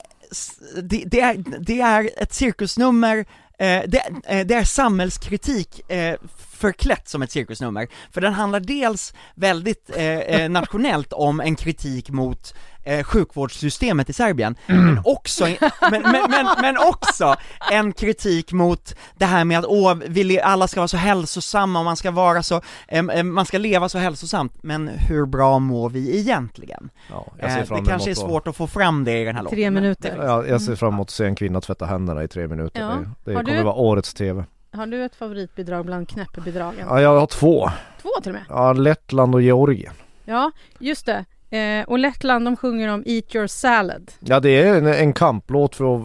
det, 0.83 1.03
det 1.05 1.21
är, 1.21 1.43
det 1.59 1.81
är 1.81 2.09
ett 2.17 2.33
cirkusnummer, 2.33 3.17
eh, 3.59 3.83
det, 3.87 4.03
eh, 4.25 4.45
det 4.45 4.55
är 4.55 4.63
samhällskritik 4.63 5.91
eh, 5.91 6.15
förklätt 6.55 7.07
som 7.07 7.21
ett 7.21 7.31
cirkusnummer, 7.31 7.87
för 8.11 8.21
den 8.21 8.33
handlar 8.33 8.59
dels 8.59 9.13
väldigt 9.35 9.89
eh, 9.95 10.03
eh, 10.05 10.49
nationellt 10.49 11.13
om 11.13 11.39
en 11.39 11.55
kritik 11.55 12.09
mot 12.09 12.53
eh, 12.83 13.03
sjukvårdssystemet 13.03 14.09
i 14.09 14.13
Serbien, 14.13 14.55
men, 14.67 14.99
också, 15.03 15.45
men, 15.45 16.01
men, 16.01 16.01
men, 16.29 16.45
men 16.61 16.77
också 16.77 17.35
en 17.71 17.93
kritik 17.93 18.51
mot 18.51 18.95
det 19.15 19.25
här 19.25 19.45
med 19.45 19.59
att 19.59 19.65
åh, 19.65 19.93
vi 20.07 20.41
alla 20.41 20.67
ska 20.67 20.79
vara 20.79 20.87
så 20.87 20.97
hälsosamma 20.97 21.79
och 21.79 21.85
man 21.85 21.95
ska 21.97 22.11
vara 22.11 22.43
så, 22.43 22.61
em, 22.87 23.33
man 23.33 23.45
ska 23.45 23.57
leva 23.57 23.89
så 23.89 23.97
hälsosamt, 23.97 24.53
men 24.63 24.87
hur 24.87 25.25
bra 25.25 25.59
mår 25.59 25.89
vi 25.89 26.19
egentligen? 26.19 26.89
Ja, 27.09 27.25
Eh, 27.39 27.55
det 27.75 27.81
kanske 27.87 28.09
är 28.09 28.15
svårt 28.15 28.47
att 28.47 28.55
få 28.55 28.67
fram 28.67 29.03
det 29.03 29.19
i 29.21 29.23
den 29.25 29.35
här 29.35 29.43
låten. 29.43 29.55
Tre 29.57 29.71
minuter. 29.71 30.17
Ja, 30.23 30.45
jag 30.45 30.61
ser 30.61 30.75
fram 30.75 30.93
emot 30.93 31.07
att 31.07 31.11
se 31.11 31.25
en 31.25 31.35
kvinna 31.35 31.61
tvätta 31.61 31.85
händerna 31.85 32.23
i 32.23 32.27
tre 32.27 32.47
minuter. 32.47 32.81
Ja. 32.81 32.87
Det, 33.23 33.31
det 33.31 33.39
du 33.39 33.45
kommer 33.45 33.57
ett- 33.59 33.65
vara 33.65 33.75
årets 33.75 34.13
TV. 34.13 34.43
Har 34.75 34.87
du 34.87 35.05
ett 35.05 35.15
favoritbidrag 35.15 35.85
bland 35.85 36.09
knäppbidragen? 36.09 36.87
Ja, 36.89 37.01
jag 37.01 37.19
har 37.19 37.27
två. 37.27 37.69
Två 38.01 38.09
till 38.21 38.31
och 38.31 38.35
med? 38.35 38.45
Ja, 38.49 38.73
Lettland 38.73 39.35
och 39.35 39.41
Georgien. 39.41 39.93
Ja, 40.25 40.51
just 40.79 41.05
det. 41.05 41.25
Eh, 41.57 41.89
och 41.89 41.99
Lettland, 41.99 42.45
de 42.45 42.57
sjunger 42.57 42.87
om 42.93 43.03
Eat 43.05 43.35
your 43.35 43.47
salad. 43.47 44.11
Ja, 44.19 44.39
det 44.39 44.49
är 44.49 44.75
en, 44.75 44.87
en 44.87 45.13
kamplåt 45.13 45.75
för 45.75 45.95
att, 45.95 46.01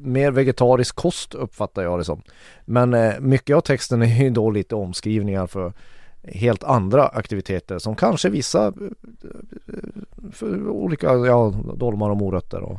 mer 0.00 0.30
vegetarisk 0.30 0.96
kost 0.96 1.34
uppfattar 1.34 1.82
jag 1.82 1.98
det 2.00 2.04
som. 2.04 2.22
Men 2.64 2.94
eh, 2.94 3.20
mycket 3.20 3.56
av 3.56 3.60
texten 3.60 4.02
är 4.02 4.22
ju 4.22 4.30
då 4.30 4.50
lite 4.50 4.74
omskrivningar 4.74 5.46
för 5.46 5.72
helt 6.24 6.64
andra 6.64 7.06
aktiviteter 7.06 7.78
som 7.78 7.96
kanske 7.96 8.28
vissa 8.28 8.66
eh, 8.66 8.72
för 10.32 10.68
olika, 10.68 11.06
ja, 11.06 11.54
dolmar 11.74 12.10
och 12.10 12.16
morötter 12.16 12.60
och 12.60 12.78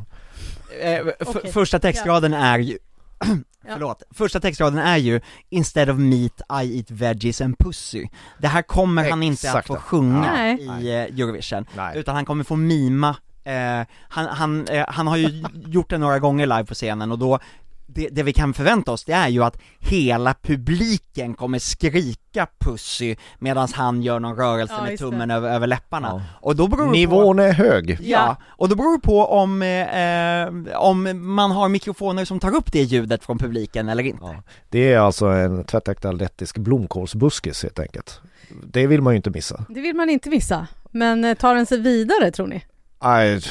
Eh, 0.81 1.07
Okej. 1.25 1.51
Första 1.51 1.79
textraden 1.79 2.33
är 2.33 2.59
ju, 2.59 2.77
förlåt, 3.71 4.03
första 4.11 4.39
textraden 4.39 4.79
är 4.79 4.97
ju 4.97 5.21
'Instead 5.49 5.89
of 5.89 5.97
meat 5.97 6.63
I 6.63 6.77
eat 6.77 6.91
veggies 6.91 7.41
and 7.41 7.55
pussy' 7.55 8.09
Det 8.39 8.47
här 8.47 8.61
kommer 8.61 9.09
han 9.09 9.23
inte 9.23 9.51
att 9.51 9.67
få 9.67 9.75
sjunga 9.75 10.31
Nej. 10.33 10.61
i 10.61 10.89
eh, 10.89 11.01
Eurovision, 11.01 11.65
Nej. 11.75 11.97
utan 11.97 12.15
han 12.15 12.25
kommer 12.25 12.43
få 12.43 12.55
mima, 12.55 13.15
eh, 13.43 13.87
han, 14.09 14.25
han, 14.25 14.67
eh, 14.67 14.85
han 14.87 15.07
har 15.07 15.17
ju 15.17 15.43
gjort 15.67 15.89
det 15.89 15.97
några 15.97 16.19
gånger 16.19 16.45
live 16.45 16.65
på 16.65 16.73
scenen 16.73 17.11
och 17.11 17.19
då 17.19 17.39
det, 17.85 18.09
det 18.09 18.23
vi 18.23 18.33
kan 18.33 18.53
förvänta 18.53 18.91
oss 18.91 19.03
det 19.03 19.13
är 19.13 19.27
ju 19.27 19.43
att 19.43 19.57
hela 19.79 20.35
publiken 20.41 21.33
kommer 21.33 21.59
skrika 21.59 22.47
pussy 22.59 23.15
medan 23.39 23.67
han 23.73 24.01
gör 24.01 24.19
någon 24.19 24.35
rörelse 24.35 24.73
Ja, 24.77 24.83
med 24.83 24.99
tummen 24.99 25.31
över, 25.31 25.49
över 25.49 25.67
läpparna. 25.67 26.07
Ja. 26.07 26.21
Och 26.41 26.55
då 26.55 26.67
beror 26.67 26.81
det 26.81 26.87
på 26.87 26.91
Nivån 26.91 27.39
är 27.39 27.51
hög. 27.51 27.97
Ja, 28.01 28.35
och 28.45 28.69
då 28.69 28.75
beror 28.75 28.97
det 28.97 29.01
på 29.01 29.25
om, 29.25 29.61
eh, 29.61 30.79
om 30.79 31.25
man 31.35 31.51
har 31.51 31.69
mikrofoner 31.69 32.25
som 32.25 32.39
tar 32.39 32.55
upp 32.55 32.71
det 32.71 32.81
ljudet 32.81 33.23
från 33.23 33.37
publiken 33.37 33.89
eller 33.89 34.03
inte. 34.03 34.25
Ja. 34.25 34.43
Det 34.69 34.93
är 34.93 34.99
alltså 34.99 35.25
en 35.25 35.63
tvättäkta 35.63 36.11
lettisk 36.11 36.57
blomkålsbuskis 36.57 37.63
helt 37.63 37.79
enkelt. 37.79 38.21
Det 38.63 38.87
vill 38.87 39.01
man 39.01 39.13
ju 39.13 39.17
inte 39.17 39.29
missa. 39.29 39.65
Det 39.69 39.81
vill 39.81 39.95
man 39.95 40.09
inte 40.09 40.29
missa. 40.29 40.67
Men 40.91 41.25
eh, 41.25 41.33
tar 41.33 41.55
den 41.55 41.65
sig 41.65 41.79
vidare 41.79 42.31
tror 42.31 42.47
ni? 42.47 42.63
Nej, 43.03 43.41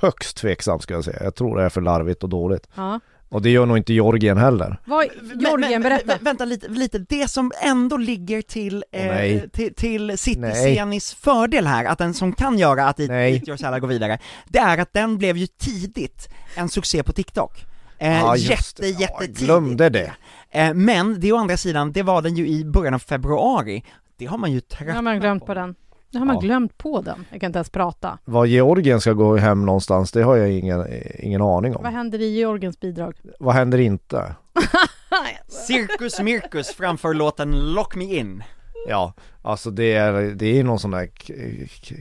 högst 0.00 0.36
tveksam 0.36 0.80
ska 0.80 0.94
jag 0.94 1.04
säga. 1.04 1.18
Jag 1.22 1.34
tror 1.34 1.56
det 1.56 1.64
är 1.64 1.68
för 1.68 1.80
larvigt 1.80 2.22
och 2.22 2.28
dåligt. 2.28 2.68
Ja. 2.74 3.00
Och 3.32 3.42
det 3.42 3.50
gör 3.50 3.66
nog 3.66 3.76
inte 3.76 3.92
Georgien 3.92 4.38
heller. 4.38 4.76
Vad, 4.84 5.06
Men- 5.22 5.40
Georgien, 5.40 5.72
men- 5.72 5.82
berätta. 5.82 6.14
vä- 6.16 6.24
Vänta 6.24 6.44
lite, 6.44 6.68
lite, 6.68 6.98
det 6.98 7.28
som 7.30 7.52
ändå 7.62 7.96
ligger 7.96 8.42
till, 8.42 8.84
eh, 8.92 9.06
nej. 9.06 9.50
till, 9.52 9.74
till 9.74 10.18
City 10.18 10.40
Nej. 10.40 10.74
Scenis 10.74 11.14
fördel 11.14 11.66
här, 11.66 11.84
att 11.84 11.98
den 11.98 12.14
som 12.14 12.32
kan 12.32 12.58
göra 12.58 12.88
att 12.88 13.00
Your 13.00 13.56
Salad 13.56 13.80
går 13.80 13.88
vidare, 13.88 14.18
det 14.48 14.58
är 14.58 14.78
att 14.78 14.92
den 14.92 15.18
blev 15.18 15.36
ju 15.36 15.46
tidigt 15.46 16.28
en 16.54 16.68
succé 16.68 17.02
på 17.02 17.12
TikTok. 17.12 17.64
Eh, 17.98 18.12
Ja, 18.12 18.36
just 18.36 18.50
jätte, 18.50 18.82
det. 18.82 18.88
Ja, 19.04 19.16
jag 19.20 19.28
glömde 19.30 19.88
det. 19.88 20.12
Eh, 20.50 20.74
men 20.74 21.20
det 21.20 21.32
å 21.32 21.36
andra 21.36 21.56
sidan, 21.56 21.92
det 21.92 22.02
var 22.02 22.22
den 22.22 22.36
ju 22.36 22.48
i 22.48 22.64
början 22.64 22.94
av 22.94 22.98
februari, 22.98 23.84
det 24.18 24.26
har 24.26 24.38
man 24.38 24.52
ju 24.52 24.60
tröttnat 24.60 24.94
har 24.94 25.02
man 25.02 25.20
glömt 25.20 25.46
på 25.46 25.54
den. 25.54 25.74
Nu 26.12 26.18
har 26.18 26.26
man 26.26 26.34
Ja. 26.36 26.40
glömt 26.40 26.78
på 26.78 27.00
den. 27.00 27.24
Jag 27.30 27.40
kan 27.40 27.46
inte 27.48 27.56
ens 27.58 27.70
prata. 27.70 28.18
Var 28.24 28.44
Georgien 28.44 29.00
ska 29.00 29.12
gå 29.12 29.36
hem 29.36 29.66
någonstans, 29.66 30.12
det 30.12 30.22
har 30.22 30.36
jag 30.36 30.50
ingen, 30.50 30.86
ingen 31.18 31.42
aning 31.42 31.72
Vad 31.72 31.86
om. 31.86 31.94
händer 31.94 32.20
i 32.20 32.34
Georgiens 32.36 32.80
bidrag? 32.80 33.16
Vad 33.38 33.54
händer 33.54 33.78
inte? 33.78 34.34
Cirkus 35.48 36.20
Mirkus 36.20 36.68
framför 36.68 37.14
låten 37.14 37.72
Lock 37.74 37.96
Me 37.96 38.04
In. 38.04 38.42
Ja, 38.88 39.12
alltså 39.42 39.70
det 39.70 39.92
är, 39.94 40.12
det 40.12 40.58
är 40.60 40.64
någon 40.64 40.78
sån 40.78 40.90
där 40.90 41.06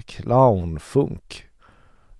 clownfunk. 0.05 1.45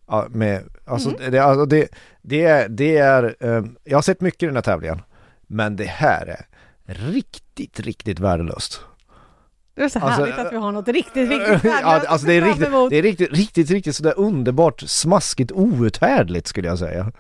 Ja, 0.08 0.26
med, 0.30 0.64
alltså, 0.86 1.10
det, 1.32 1.40
alltså 1.40 1.66
det, 1.66 1.88
det 2.22 2.46
är, 2.46 2.70
det 2.70 2.98
är 2.98 3.36
eh, 3.40 3.64
jag 3.84 3.98
har 3.98 4.02
sett 4.02 4.22
mycket 4.22 4.44
i 4.44 4.46
den 4.46 4.56
här 4.56 4.62
tävlingen. 4.62 5.02
Men 5.48 5.76
det 5.76 5.86
här 5.88 6.28
är 6.28 6.46
riktigt, 6.94 7.80
riktigt 7.80 8.20
värdelöst. 8.20 8.82
Det 9.76 9.82
är 9.82 9.90
så 9.90 10.00
Alltså, 10.00 10.22
härligt 10.22 10.40
att 10.40 10.54
vi 10.54 10.58
har 10.58 10.72
något 10.72 10.88
riktigt 10.88 11.30
viktigt 11.30 11.64
ja, 11.64 12.02
alltså 12.08 12.28
det 12.28 12.34
är 12.34 12.42
riktigt, 12.42 12.70
det 12.90 12.98
är 12.98 13.02
riktigt, 13.02 13.32
riktigt, 13.32 13.70
riktigt 13.70 13.96
sådär 13.96 14.14
underbart 14.18 14.82
smaskigt 14.82 15.52
outhärdligt 15.52 16.48
skulle 16.48 16.68
jag 16.68 16.80
säga. 16.80 17.12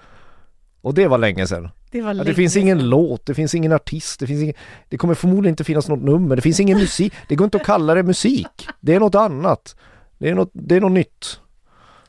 Och 0.81 0.93
det 0.93 1.07
var 1.07 1.17
länge 1.17 1.47
sedan. 1.47 1.69
Det, 1.91 2.01
var 2.01 2.09
Ja, 2.09 2.13
det 2.13 2.23
länge 2.23 2.35
finns 2.35 2.57
ingen 2.57 2.89
låt, 2.89 3.25
det 3.25 3.33
finns 3.33 3.55
ingen 3.55 3.71
artist, 3.71 4.19
det 4.19 4.27
finns 4.27 4.41
ingen, 4.41 4.55
det 4.89 4.97
kommer 4.97 5.13
förmodligen 5.13 5.53
inte 5.53 5.63
finnas 5.63 5.87
något 5.87 6.03
nummer, 6.03 6.35
det 6.35 6.41
finns 6.41 6.59
ingen 6.59 6.77
musik, 6.77 7.13
det 7.27 7.35
går 7.35 7.45
inte 7.45 7.57
att 7.57 7.65
kalla 7.65 7.93
det 7.95 8.03
musik. 8.03 8.67
Det 8.79 8.95
är 8.95 8.99
något 8.99 9.15
annat. 9.15 9.75
Det 10.17 10.29
är 10.29 10.35
något, 10.35 10.49
det 10.53 10.75
är 10.75 10.81
något 10.81 10.91
nytt. 10.91 11.39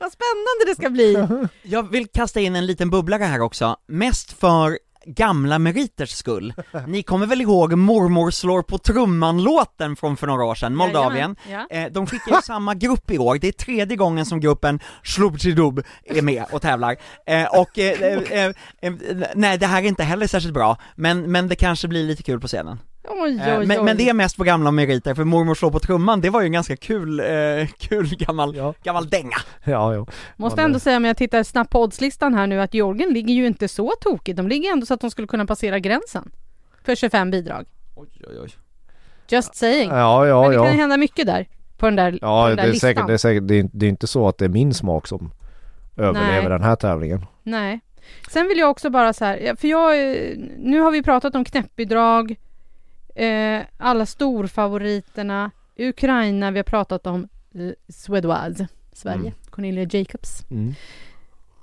Vad 0.01 0.13
spännande 0.13 0.65
det 0.67 0.75
ska 0.75 0.91
bli! 0.91 1.49
Jag 1.63 1.91
vill 1.91 2.07
kasta 2.09 2.41
in 2.41 2.57
en 2.57 2.67
liten 2.67 2.91
bubblare 2.91 3.25
här 3.25 3.41
också, 3.41 3.77
mest 3.87 4.33
för 4.33 4.79
gamla 5.07 5.59
meriters 5.59 6.11
skull. 6.11 6.55
Ni 6.87 7.03
kommer 7.03 7.27
väl 7.27 7.41
ihåg 7.41 7.73
Mormor 7.79 8.31
slår 8.31 8.63
på 8.63 8.79
trumman-låten 8.79 9.97
från 9.97 10.17
för 10.17 10.27
några 10.27 10.45
år 10.45 10.55
sedan, 10.55 10.75
Moldavien? 10.75 11.37
Ja. 11.51 11.67
Eh, 11.71 11.93
de 11.93 12.07
skickar 12.07 12.37
ju 12.37 12.43
samma 12.43 12.75
grupp 12.75 13.11
i 13.11 13.19
år, 13.19 13.39
det 13.41 13.49
är 13.49 13.53
tredje 13.53 13.97
gången 13.97 14.27
som 14.27 14.41
gruppen 14.41 14.81
Slubtidub 15.05 15.83
är 16.05 16.23
med 16.23 16.45
och 16.53 16.63
tävlar. 16.63 16.97
Eh, 17.27 17.61
och, 17.61 17.79
eh, 17.79 18.01
eh, 18.01 18.53
eh, 18.83 18.93
nej 19.35 19.59
det 19.59 19.67
här 19.67 19.83
är 19.83 19.87
inte 19.87 20.03
heller 20.03 20.27
särskilt 20.27 20.55
bra, 20.55 20.77
men, 20.95 21.33
men 21.33 21.49
det 21.49 21.57
kanske 21.57 21.89
blir 21.89 22.05
lite 22.05 22.23
kul 22.23 22.41
på 22.41 22.47
scenen. 22.47 22.79
Oj, 23.09 23.41
Eh, 23.41 23.59
oj, 23.59 23.67
men, 23.67 23.79
oj. 23.79 23.85
men 23.85 23.97
det 23.97 24.09
är 24.09 24.15
mest 24.15 24.37
på 24.37 24.45
gamla 24.45 24.71
meriter, 24.71 25.15
för 25.15 25.25
Mormor 25.25 25.55
slår 25.55 25.71
på 25.71 25.79
trumman, 25.81 26.21
det 26.21 26.31
var 26.31 26.41
ju 26.41 26.47
en 26.47 26.53
ganska 26.53 26.77
kul, 26.77 27.21
eh, 27.21 27.27
kul 27.79 28.09
gammal, 28.17 28.57
Ja. 28.57 28.75
gammal 28.83 29.09
dänga. 29.09 29.37
Ja, 29.65 29.95
jo. 29.95 30.07
Måste 30.37 30.57
Men, 30.57 30.65
ändå 30.65 30.79
säga 30.79 30.97
om 30.97 31.05
jag 31.05 31.17
tittar 31.17 31.43
snabbt 31.43 31.71
på 31.71 31.83
oddslistan 31.83 32.35
här 32.35 32.47
nu 32.47 32.61
att 32.61 32.75
Georgien 32.75 33.13
ligger 33.15 33.35
ju 33.35 33.47
inte 33.47 33.69
så 33.69 33.93
tokigt. 34.01 34.37
De 34.37 34.49
ligger 34.49 34.73
ändå 34.73 34.87
så 34.87 34.95
att 34.95 35.01
de 35.01 35.11
skulle 35.11 35.27
kunna 35.29 35.47
passera 35.47 35.79
gränsen. 35.79 36.31
För 36.85 36.95
25 36.95 37.31
bidrag. 37.31 37.67
Oj, 37.95 38.09
oj, 38.29 38.39
oj. 38.43 38.49
Just 39.29 39.55
saying. 39.55 39.91
Ja, 39.91 40.27
ja, 40.27 40.43
Men 40.43 40.51
det 40.51 40.57
kan 40.57 40.67
ja. 40.67 40.73
hända 40.73 40.97
mycket 40.97 41.27
där. 41.27 41.47
På 41.77 41.87
den 41.87 41.97
där, 41.97 42.13
på 42.13 42.19
Ja, 42.23 42.47
den 42.49 42.57
det 42.57 42.63
där 42.63 42.69
är 42.69 42.73
listan. 42.73 42.89
säkert, 42.89 43.07
det 43.07 43.13
är 43.13 43.17
säkert, 43.19 43.49
det 43.49 43.55
är, 43.59 43.69
det 43.73 43.87
är 43.87 43.91
inte 43.91 44.07
så 44.07 44.29
att 44.29 44.39
det 44.39 44.45
är 44.45 44.49
min 44.49 44.75
smak 44.75 45.07
som 45.07 45.31
överlever 45.97 46.41
Nej. 46.41 46.49
den 46.49 46.63
här 46.63 46.77
tävlingen. 46.77 47.27
Nej. 47.43 47.81
Sen 48.31 48.49
vill 48.49 48.59
jag 48.59 48.71
också 48.71 48.91
bara 48.91 49.13
så 49.13 49.25
här, 49.25 49.57
för 49.57 49.69
jag, 49.69 50.13
eh, 50.13 50.37
nu 50.59 50.81
har 50.81 50.91
vi 50.91 51.03
pratat 51.03 51.35
om 51.35 51.45
knäppbidrag, 51.45 52.37
eh, 53.15 53.63
alla 53.77 54.07
storfavoriterna, 54.07 55.51
Ukraina, 55.79 56.51
vi 56.51 56.59
har 56.59 56.65
pratat 56.65 57.07
om 57.07 57.29
Suédoise, 57.89 58.69
Sverige, 58.93 59.19
Mm. 59.21 59.33
Cornelia 59.51 59.87
Jacobs. 59.91 60.45
Mm. 60.51 60.75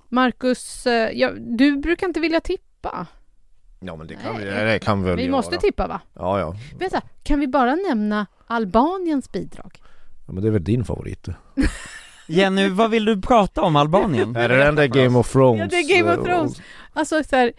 Marcus, 0.10 0.88
eh, 0.88 1.12
ja, 1.20 1.32
du 1.32 1.78
brukar 1.78 2.08
inte 2.08 2.20
vilja 2.20 2.40
tippa. 2.42 3.08
Ja 3.80 3.96
men 3.96 4.08
det 4.08 4.16
kan 4.16 4.36
Nej. 4.36 4.46
vi, 4.46 4.52
det 4.72 4.80
kan 4.80 5.02
vi 5.04 5.10
väl 5.10 5.18
Vi 5.18 5.24
göra. 5.24 5.32
måste 5.32 5.58
tippa 5.58 5.88
va? 5.88 6.02
Ja, 6.14 6.40
ja. 6.40 6.56
Du, 6.80 6.88
kan 7.24 7.40
vi 7.40 7.48
bara 7.48 7.76
nämna 7.76 8.26
Albaniens 8.48 9.32
bidrag? 9.32 9.80
ja. 10.28 10.34
men 10.34 10.44
det 10.44 10.50
är 10.50 10.52
väl 10.52 10.64
din 10.64 10.86
favorit. 10.86 11.28
Jenny, 12.30 12.70
vad 12.70 12.92
vill 12.92 13.06
du 13.06 13.22
prata 13.22 13.62
om 13.62 13.76
Albanien? 13.76 14.36
Är 14.36 14.50
det 14.50 14.58
den 14.58 14.76
där 14.76 14.88
Game 14.88 15.20
of 15.20 15.32
Thrones? 15.32 15.60
Ja, 15.60 15.68
det 15.68 15.76
är 15.76 15.98
Game 15.98 16.18
of 16.18 16.26
Thrones. 16.26 16.62
Alltså 16.94 17.24
så 17.24 17.36
här, 17.36 17.52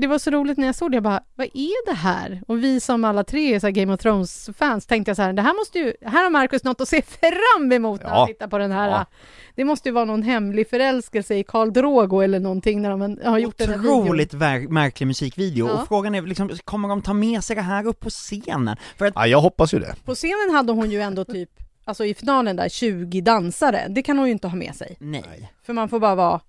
det 0.00 0.06
var 0.06 0.18
så 0.18 0.30
roligt 0.30 0.58
när 0.58 0.66
jag 0.66 0.74
såg 0.74 0.90
det, 0.90 0.96
jag 0.96 1.02
bara, 1.02 1.20
vad 1.34 1.46
är 1.46 1.86
det 1.86 1.96
här? 1.96 2.42
Och 2.48 2.64
vi 2.64 2.80
som 2.80 3.04
alla 3.04 3.24
tre 3.24 3.54
är 3.54 3.60
så 3.60 3.66
här 3.66 3.72
Game 3.72 3.94
of 3.94 4.00
Thrones-fans 4.00 4.86
tänkte 4.86 5.10
jag 5.10 5.16
så 5.16 5.22
här, 5.22 5.32
det 5.32 5.42
här 5.42 5.54
måste 5.60 5.78
ju, 5.78 5.92
här 6.04 6.22
har 6.22 6.30
Marcus 6.30 6.64
något 6.64 6.80
att 6.80 6.88
se 6.88 7.02
fram 7.20 7.72
emot 7.72 8.02
när 8.02 8.10
Ja. 8.10 8.16
han 8.18 8.26
tittar 8.26 8.48
på 8.48 8.58
den 8.58 8.72
här. 8.72 8.88
Ja. 8.88 9.06
Det 9.54 9.64
måste 9.64 9.88
ju 9.88 9.92
vara 9.92 10.04
någon 10.04 10.22
hemlig 10.22 10.70
förälskelse 10.70 11.34
i 11.34 11.44
Karl 11.44 11.72
Drogo 11.72 12.20
eller 12.20 12.40
någonting 12.40 12.82
när 12.82 12.90
de 12.90 13.18
har 13.24 13.38
gjort 13.38 13.58
den 13.58 13.68
här. 13.68 13.90
Otroligt 13.90 14.32
märklig 14.68 15.06
musikvideo, 15.06 15.66
Ja. 15.68 15.72
och 15.82 15.88
frågan 15.88 16.14
är 16.14 16.22
liksom, 16.22 16.50
kommer 16.64 16.88
de 16.88 17.02
ta 17.02 17.12
med 17.12 17.44
sig 17.44 17.56
det 17.56 17.62
här 17.62 17.86
upp 17.86 18.00
på 18.00 18.10
scenen? 18.10 18.76
För 18.98 19.06
att, 19.06 19.12
Ja, 19.16 19.26
jag 19.26 19.40
hoppas 19.40 19.74
ju 19.74 19.78
det. 19.78 19.94
På 20.04 20.14
scenen 20.14 20.54
hade 20.54 20.72
hon 20.72 20.90
ju 20.90 21.00
ändå 21.00 21.24
typ, 21.24 21.50
alltså 21.86 22.04
i 22.04 22.14
finalen 22.14 22.56
där, 22.56 22.68
20 22.68 23.20
dansare. 23.20 23.86
Det 23.88 24.02
kan 24.02 24.18
hon 24.18 24.26
ju 24.26 24.32
inte 24.32 24.48
ha 24.48 24.56
med 24.56 24.74
sig. 24.74 24.96
nej, 25.00 25.52
För 25.62 25.72
man 25.72 25.88
får 25.88 26.00
bara 26.00 26.14
vara, 26.14 26.40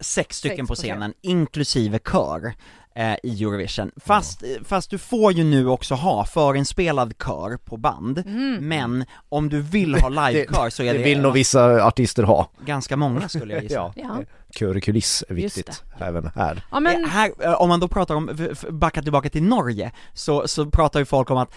sex 0.00 0.36
stycken 0.36 0.56
Sex 0.56 0.68
på 0.68 0.72
på 0.72 0.74
scen. 0.74 0.90
scenen, 0.90 1.14
inklusive 1.20 1.98
kör 2.12 2.54
eh, 2.94 3.14
i 3.22 3.42
Eurovision. 3.44 3.90
Fast, 3.96 4.42
eh, 4.42 4.48
fast 4.64 4.90
du 4.90 4.98
får 4.98 5.32
ju 5.32 5.44
nu 5.44 5.68
också 5.68 5.94
ha 5.94 6.24
förinspelad 6.24 7.14
kör 7.24 7.56
på 7.56 7.76
band, 7.76 8.22
men 8.60 9.04
om 9.28 9.48
du 9.48 9.60
vill 9.62 9.94
ha 9.94 10.08
livekör 10.28 10.70
så 10.70 10.82
är 10.82 10.86
Mm. 10.86 10.96
Det 10.96 11.08
det, 11.08 11.14
vill 11.14 11.20
nog 11.20 11.32
vissa 11.32 11.84
artister 11.86 12.22
ha. 12.22 12.50
ganska 12.66 12.96
många 12.96 13.28
skulle 13.28 13.54
jag 13.54 13.62
gissa. 13.62 13.74
ja. 13.96 14.16
Kör 14.16 14.26
kuliss 14.54 15.24
är 15.28 15.34
viktigt 15.34 15.82
även 15.98 16.30
här. 16.34 16.64
Ja 16.70 16.80
men, 16.80 17.04
Eh, 17.04 17.10
här, 17.10 17.32
eh, 17.38 17.52
om 17.52 17.68
man 17.68 17.80
då 17.80 17.88
pratar 17.88 18.14
om, 18.14 18.30
backa 18.70 19.02
tillbaka 19.02 19.30
till 19.30 19.42
Norge, 19.42 19.92
så, 20.14 20.48
så 20.48 20.66
pratar 20.66 21.00
ju 21.00 21.04
folk 21.06 21.30
om 21.30 21.36
att 21.38 21.50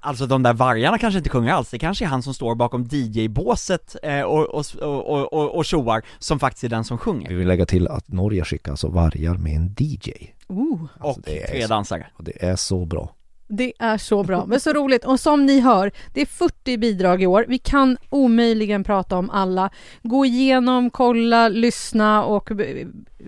Alltså 0.00 0.26
de 0.26 0.42
där 0.42 0.52
vargarna 0.52 0.98
kanske 0.98 1.18
inte 1.18 1.30
sjunger 1.30 1.52
alls, 1.52 1.70
det 1.70 1.78
kanske 1.78 2.04
är 2.04 2.08
han 2.08 2.22
som 2.22 2.34
står 2.34 2.54
bakom 2.54 2.88
DJ-båset 2.90 3.96
eh, 4.02 4.20
och, 4.20 4.44
och, 4.54 4.64
och, 4.82 5.32
och, 5.32 5.56
och 5.56 5.64
tjoar, 5.64 6.02
som 6.18 6.38
faktiskt 6.38 6.64
är 6.64 6.68
den 6.68 6.84
som 6.84 6.96
Vi 6.96 7.00
sjunger. 7.02 7.34
vill 7.34 7.48
lägga 7.48 7.66
till 7.66 7.88
att 7.88 8.08
Norge 8.08 8.44
skickar 8.44 8.70
alltså 8.72 8.88
vargar 8.88 9.34
med 9.34 9.56
en 9.56 9.74
DJ. 9.78 10.12
oh. 10.48 10.80
Alltså, 11.00 11.20
och 11.20 11.26
tre 11.26 11.66
dansare. 11.66 12.06
Och 12.14 12.24
det 12.24 12.44
är 12.44 12.56
så 12.56 12.84
bra. 12.84 13.14
Det 13.48 13.72
är 13.78 13.98
så 13.98 14.22
bra, 14.22 14.46
men 14.46 14.60
så 14.60 14.72
roligt. 14.72 15.04
Och 15.04 15.20
som 15.20 15.46
ni 15.46 15.60
hör, 15.60 15.92
det 16.12 16.20
är 16.20 16.26
40 16.26 16.76
bidrag 16.78 17.22
i 17.22 17.26
år. 17.26 17.44
Vi 17.48 17.58
kan 17.58 17.96
omöjligen 18.08 18.84
prata 18.84 19.16
om 19.16 19.30
alla. 19.30 19.70
Gå 20.02 20.24
igenom, 20.24 20.90
kolla, 20.90 21.48
lyssna 21.48 22.24
och 22.24 22.50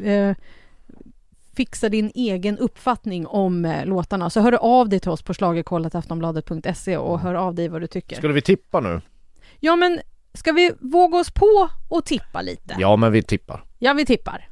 eh, 0.04 0.36
fixa 1.56 1.88
din 1.88 2.10
egen 2.14 2.58
uppfattning 2.58 3.26
om 3.26 3.64
eh, 3.64 3.86
låtarna. 3.86 4.30
Så 4.30 4.40
hör 4.40 4.52
av 4.52 4.88
dig 4.88 5.00
till 5.00 5.10
oss 5.10 5.22
på 5.22 5.34
schlagerkollataftonbladet.se 5.34 6.96
och 6.96 7.20
hör 7.20 7.34
av 7.34 7.54
dig 7.54 7.68
vad 7.68 7.80
du 7.80 7.86
tycker. 7.86 8.16
Skulle 8.16 8.34
vi 8.34 8.42
tippa 8.42 8.80
nu? 8.80 9.00
Ja, 9.60 9.76
men 9.76 10.00
ska 10.34 10.52
vi 10.52 10.72
våga 10.80 11.18
oss 11.18 11.30
på 11.30 11.68
och 11.88 12.04
tippa 12.04 12.42
lite? 12.42 12.76
Ja, 12.78 12.96
men 12.96 13.12
vi 13.12 13.22
tippar. 13.22 13.64
Ja, 13.78 13.92
vi 13.92 14.06
tippar. 14.06 14.48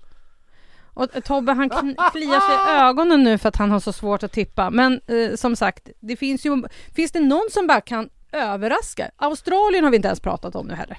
Och 0.95 1.17
eh, 1.17 1.21
Tobbe 1.23 1.53
han 1.53 1.69
kliar 1.71 2.41
sig 2.41 2.75
i 2.75 2.81
ögonen 2.81 3.23
nu 3.25 3.39
för 3.39 3.49
att 3.49 3.57
han 3.57 3.71
har 3.71 3.81
så 3.81 3.93
svårt 3.93 4.23
att 4.23 4.33
tippa. 4.33 4.71
Men 4.71 4.93
eh, 5.07 5.37
som 5.37 5.57
sagt, 5.57 5.89
det 6.01 6.17
finns 6.17 6.47
ju... 6.47 6.63
Finns 6.95 7.13
det 7.13 7.21
någon 7.21 7.49
som 7.51 7.67
bara 7.67 7.81
kan 7.81 8.09
överraska? 8.33 9.11
Australien 9.17 9.85
har 9.85 9.91
vi 9.91 9.97
inte 9.97 10.09
ens 10.09 10.21
pratat 10.21 10.55
om 10.57 10.67
nu 10.67 10.75
heller. 10.75 10.99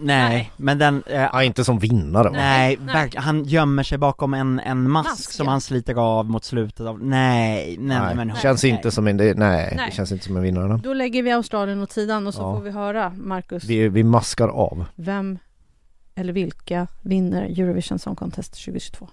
Nej, 0.00 0.28
Nej. 0.28 0.52
men 0.56 0.78
den, 0.78 1.02
eh, 1.06 1.20
Ja, 1.20 1.42
inte 1.42 1.64
som 1.64 1.78
vinnare 1.78 2.28
va? 2.28 2.30
nej, 2.36 2.78
nej. 2.80 3.10
han 3.16 3.44
gömmer 3.44 3.82
sig 3.82 3.98
bakom 3.98 4.34
en, 4.34 4.60
en 4.60 4.90
mask, 4.90 5.08
Mask, 5.10 5.32
som 5.32 5.44
ja. 5.46 5.50
han 5.50 5.60
sliter 5.60 5.94
av 6.18 6.30
mot 6.30 6.44
slutet 6.44 6.86
av, 6.86 7.04
nej, 7.04 7.76
nej, 7.80 7.98
Nej, 8.00 8.14
men 8.14 8.34
känns 8.36 8.62
nej. 8.62 8.72
inte 8.72 8.90
som 8.90 9.06
en, 9.08 9.16
det, 9.16 9.38
nej, 9.38 9.72
Nej. 9.76 9.86
det 9.90 9.96
känns 9.96 10.12
inte 10.12 10.24
som 10.24 10.36
en 10.36 10.42
vinnare. 10.42 10.80
Då 10.84 10.94
lägger 10.94 11.22
vi 11.22 11.32
Australien 11.32 11.82
åt 11.82 11.92
sidan 11.92 12.26
och 12.26 12.34
så 12.34 12.40
Ja. 12.40 12.54
får 12.56 12.62
vi 12.62 12.70
höra, 12.70 13.10
Marcus, 13.16 13.64
Vi, 13.64 13.88
vi 13.88 14.02
maskar 14.04 14.48
av. 14.48 14.84
vem 14.94 15.38
eller 16.14 16.32
vilka 16.32 16.86
vinner 17.02 17.42
Eurovision 17.42 17.98
Song 17.98 18.16
Contest 18.16 18.52
2022? 18.52 19.08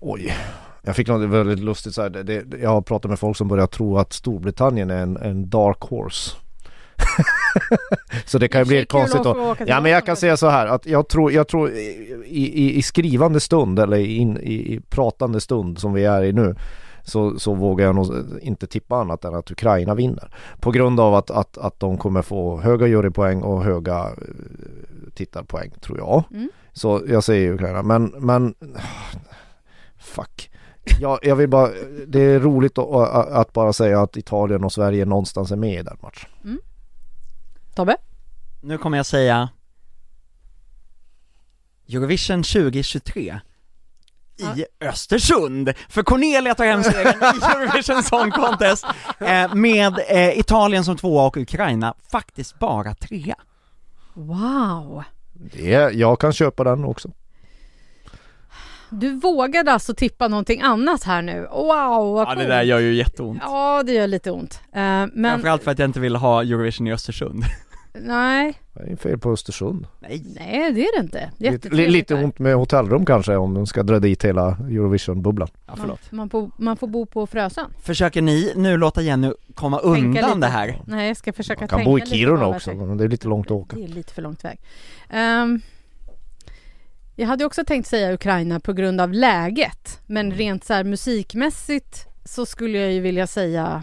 Oj. 0.00 0.34
Jag 0.82 0.96
fick 0.96 1.08
något 1.08 1.30
väldigt 1.30 1.58
lustigt 1.58 1.94
så 1.94 2.02
här. 2.02 2.10
Det, 2.10 2.44
jag 2.62 2.70
har 2.70 2.82
pratat 2.82 3.08
med 3.08 3.18
folk 3.18 3.36
som 3.36 3.48
börjar 3.48 3.66
tro 3.66 3.98
att 3.98 4.12
Storbritannien 4.12 4.90
är 4.90 5.02
en, 5.02 5.16
en 5.16 5.50
dark 5.50 5.80
horse. 5.80 6.36
så 8.24 8.38
det 8.38 8.48
kan 8.48 8.60
ju 8.60 8.64
bli 8.64 8.86
konstigt 8.86 9.22
till 9.22 9.66
Ja 9.66 9.80
men 9.80 9.92
jag 9.92 10.06
kan 10.06 10.16
säga 10.16 10.36
så 10.36 10.48
här 10.48 10.66
att 10.66 10.86
jag 10.86 11.08
tror, 11.08 11.32
jag 11.32 11.48
tror 11.48 11.70
i, 11.70 12.22
i, 12.26 12.78
i 12.78 12.82
skrivande 12.82 13.40
stund 13.40 13.78
eller 13.78 13.96
in, 13.96 14.36
i, 14.36 14.74
i 14.74 14.80
pratande 14.80 15.40
stund 15.40 15.78
som 15.78 15.92
vi 15.92 16.04
är 16.04 16.22
i 16.22 16.32
nu 16.32 16.54
så, 17.04 17.38
så 17.38 17.54
vågar 17.54 17.86
jag 17.86 17.94
nog 17.94 18.12
inte 18.40 18.66
tippa 18.66 18.96
annat 18.96 19.24
än 19.24 19.34
att 19.34 19.50
Ukraina 19.50 19.94
vinner. 19.94 20.34
På 20.60 20.70
grund 20.70 21.00
av 21.00 21.14
att, 21.14 21.30
att, 21.30 21.58
att 21.58 21.80
de 21.80 21.98
kommer 21.98 22.22
få 22.22 22.60
höga 22.60 22.86
jurypoäng 22.86 23.42
och 23.42 23.64
höga 23.64 23.98
eh, 23.98 25.14
tittarpoäng 25.14 25.70
tror 25.80 25.98
jag. 25.98 26.24
Mm. 26.30 26.48
Så 26.72 27.02
jag 27.08 27.24
säger 27.24 27.52
Ukraina 27.52 27.82
men, 27.82 28.14
men 28.18 28.54
fuck. 29.98 30.50
Jag, 31.00 31.18
jag 31.22 31.36
vill 31.36 31.48
bara, 31.48 31.70
det 32.06 32.20
är 32.20 32.40
roligt 32.40 32.78
att, 32.78 33.28
att 33.28 33.52
bara 33.52 33.72
säga 33.72 34.00
att 34.00 34.16
Italien 34.16 34.64
och 34.64 34.72
Sverige 34.72 35.04
någonstans 35.04 35.50
är 35.50 35.56
med 35.56 35.80
i 35.80 35.82
den 35.82 35.96
matchen. 36.02 36.30
Tobbe? 37.74 37.96
Nu 38.60 38.78
kommer 38.78 38.96
jag 38.96 39.06
säga 39.06 39.48
Eurovision 41.88 42.42
2023 42.42 43.40
i 44.38 44.64
Östersund, 44.80 45.72
för 45.88 46.02
Cornelia 46.02 46.54
tar 46.54 46.64
hem 46.64 46.82
segern 46.82 47.22
i 47.22 47.44
Eurovision 47.44 48.02
Song 48.02 48.30
Contest 48.30 48.86
eh, 49.20 49.54
med 49.54 49.98
eh, 50.08 50.38
Italien 50.38 50.84
som 50.84 50.96
tvåa 50.96 51.26
och 51.26 51.36
Ukraina 51.36 51.94
faktiskt 52.12 52.58
bara 52.58 52.94
trea. 52.94 53.36
Wow! 54.14 55.04
Det, 55.32 55.94
jag 55.94 56.20
kan 56.20 56.32
köpa 56.32 56.64
den 56.64 56.84
också. 56.84 57.10
Du 58.90 59.10
vågade 59.12 59.72
alltså 59.72 59.94
tippa 59.94 60.28
någonting 60.28 60.62
annat 60.62 61.04
här 61.04 61.22
nu. 61.22 61.46
Wow, 61.50 62.14
vad 62.14 62.26
coolt. 62.26 62.48
gör 62.48 62.78
ju 62.78 62.94
jätteont. 62.94 63.38
Ja, 63.42 63.82
det 63.82 63.92
gör 63.92 64.06
lite 64.06 64.30
ont. 64.30 64.60
Eh, 64.72 64.80
men 65.12 65.24
Framförallt 65.30 65.64
för 65.64 65.70
att 65.70 65.78
jag 65.78 65.88
inte 65.88 66.00
vill 66.00 66.16
ha 66.16 66.42
Eurovision 66.42 66.86
i 66.86 66.92
Östersund. 66.92 67.44
nej, 68.00 68.54
Det 68.72 68.92
är 68.92 68.96
fel 68.96 69.18
på 69.18 69.30
Östersund. 69.32 69.86
Nej. 70.00 70.22
nej 70.40 70.72
det 70.72 70.80
är 70.86 70.98
det 71.00 71.04
inte. 71.04 71.30
Lite, 71.36 71.68
lite 71.68 72.14
där. 72.14 72.24
ont 72.24 72.38
med 72.38 72.54
hotellrum 72.54 73.06
kanske 73.06 73.36
om 73.36 73.54
de 73.54 73.66
ska 73.66 73.82
dra 73.82 73.98
dit 73.98 74.24
hela 74.24 74.48
Eurovision-bubblan. 74.50 75.48
Ja, 75.54 75.60
Man, 75.66 75.76
förlåt. 75.80 76.12
man, 76.12 76.30
får, 76.30 76.50
man 76.58 76.76
får 76.76 76.86
bo 76.86 77.06
på 77.06 77.26
Frösön. 77.26 77.70
Försöker 77.82 78.22
ni 78.22 78.52
nu 78.56 78.76
låta 78.76 79.02
Jenny 79.02 79.32
komma 79.54 79.78
undan 79.78 80.12
lite. 80.12 80.38
det 80.38 80.46
här? 80.46 80.82
Nej, 80.86 81.06
jag 81.08 81.16
ska 81.16 81.32
försöka 81.32 81.60
Man 81.60 81.68
kan 81.68 81.78
tänka 81.78 81.90
bo 81.90 81.98
i 81.98 82.06
Kiruna 82.06 82.46
också, 82.46 82.74
men 82.74 82.96
det 82.96 83.04
är 83.04 83.08
lite 83.08 83.28
långt 83.28 83.46
att 83.46 83.50
åka. 83.52 83.76
Det 83.76 83.84
är 83.84 83.88
lite 83.88 84.12
för 84.12 84.22
långt 84.22 84.44
väg. 84.44 84.60
Ehm, 85.10 85.60
jag 87.16 87.26
hade 87.26 87.44
också 87.44 87.64
tänkt 87.64 87.86
säga 87.88 88.12
Ukraina 88.14 88.60
på 88.60 88.72
grund 88.72 89.00
av 89.00 89.12
läget, 89.12 90.00
men 90.06 90.26
Mm. 90.26 90.38
rent 90.38 90.64
så 90.64 90.72
här 90.74 90.84
musikmässigt 90.84 92.06
så 92.24 92.46
skulle 92.46 92.78
jag 92.78 92.92
ju 92.92 93.00
vilja 93.00 93.26
säga 93.26 93.82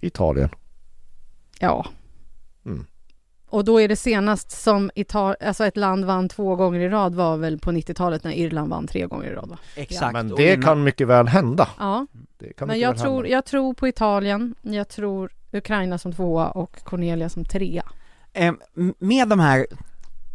Italien. 0.00 0.48
ja. 1.60 1.86
Mm. 2.66 2.86
Och 3.48 3.64
då 3.64 3.80
är 3.80 3.88
det 3.88 3.96
senast 3.96 4.50
som 4.62 4.90
Ital- 4.94 5.34
alltså 5.46 5.66
ett 5.66 5.76
land 5.76 6.04
vann 6.04 6.28
två 6.28 6.56
gånger 6.56 6.80
i 6.80 6.88
rad 6.88 7.14
var 7.14 7.36
väl 7.36 7.58
på 7.58 7.70
90-talet 7.72 8.24
när 8.24 8.32
Irland 8.32 8.70
vann 8.70 8.86
tre 8.86 9.06
gånger 9.06 9.30
i 9.30 9.34
rad 9.34 9.48
va? 9.48 9.58
Exakt. 9.76 10.12
Men 10.12 10.28
det 10.28 10.52
innan- 10.52 10.62
kan 10.62 10.84
mycket 10.84 11.08
väl 11.08 11.28
hända. 11.28 11.68
Ja, 11.78 12.06
Det 12.38 12.52
kan 12.52 12.68
men 12.68 12.80
jag 12.80 12.98
tror, 12.98 13.14
hända. 13.14 13.28
jag 13.28 13.44
tror 13.44 13.74
på 13.74 13.88
Italien, 13.88 14.54
jag 14.62 14.88
tror 14.88 15.30
Ukraina 15.52 15.98
som 15.98 16.12
tvåa 16.12 16.48
och 16.48 16.82
Cornelia 16.84 17.28
som 17.28 17.44
trea. 17.44 17.84
Eh, 18.32 18.52
med 18.98 19.28
de 19.28 19.40
här 19.40 19.66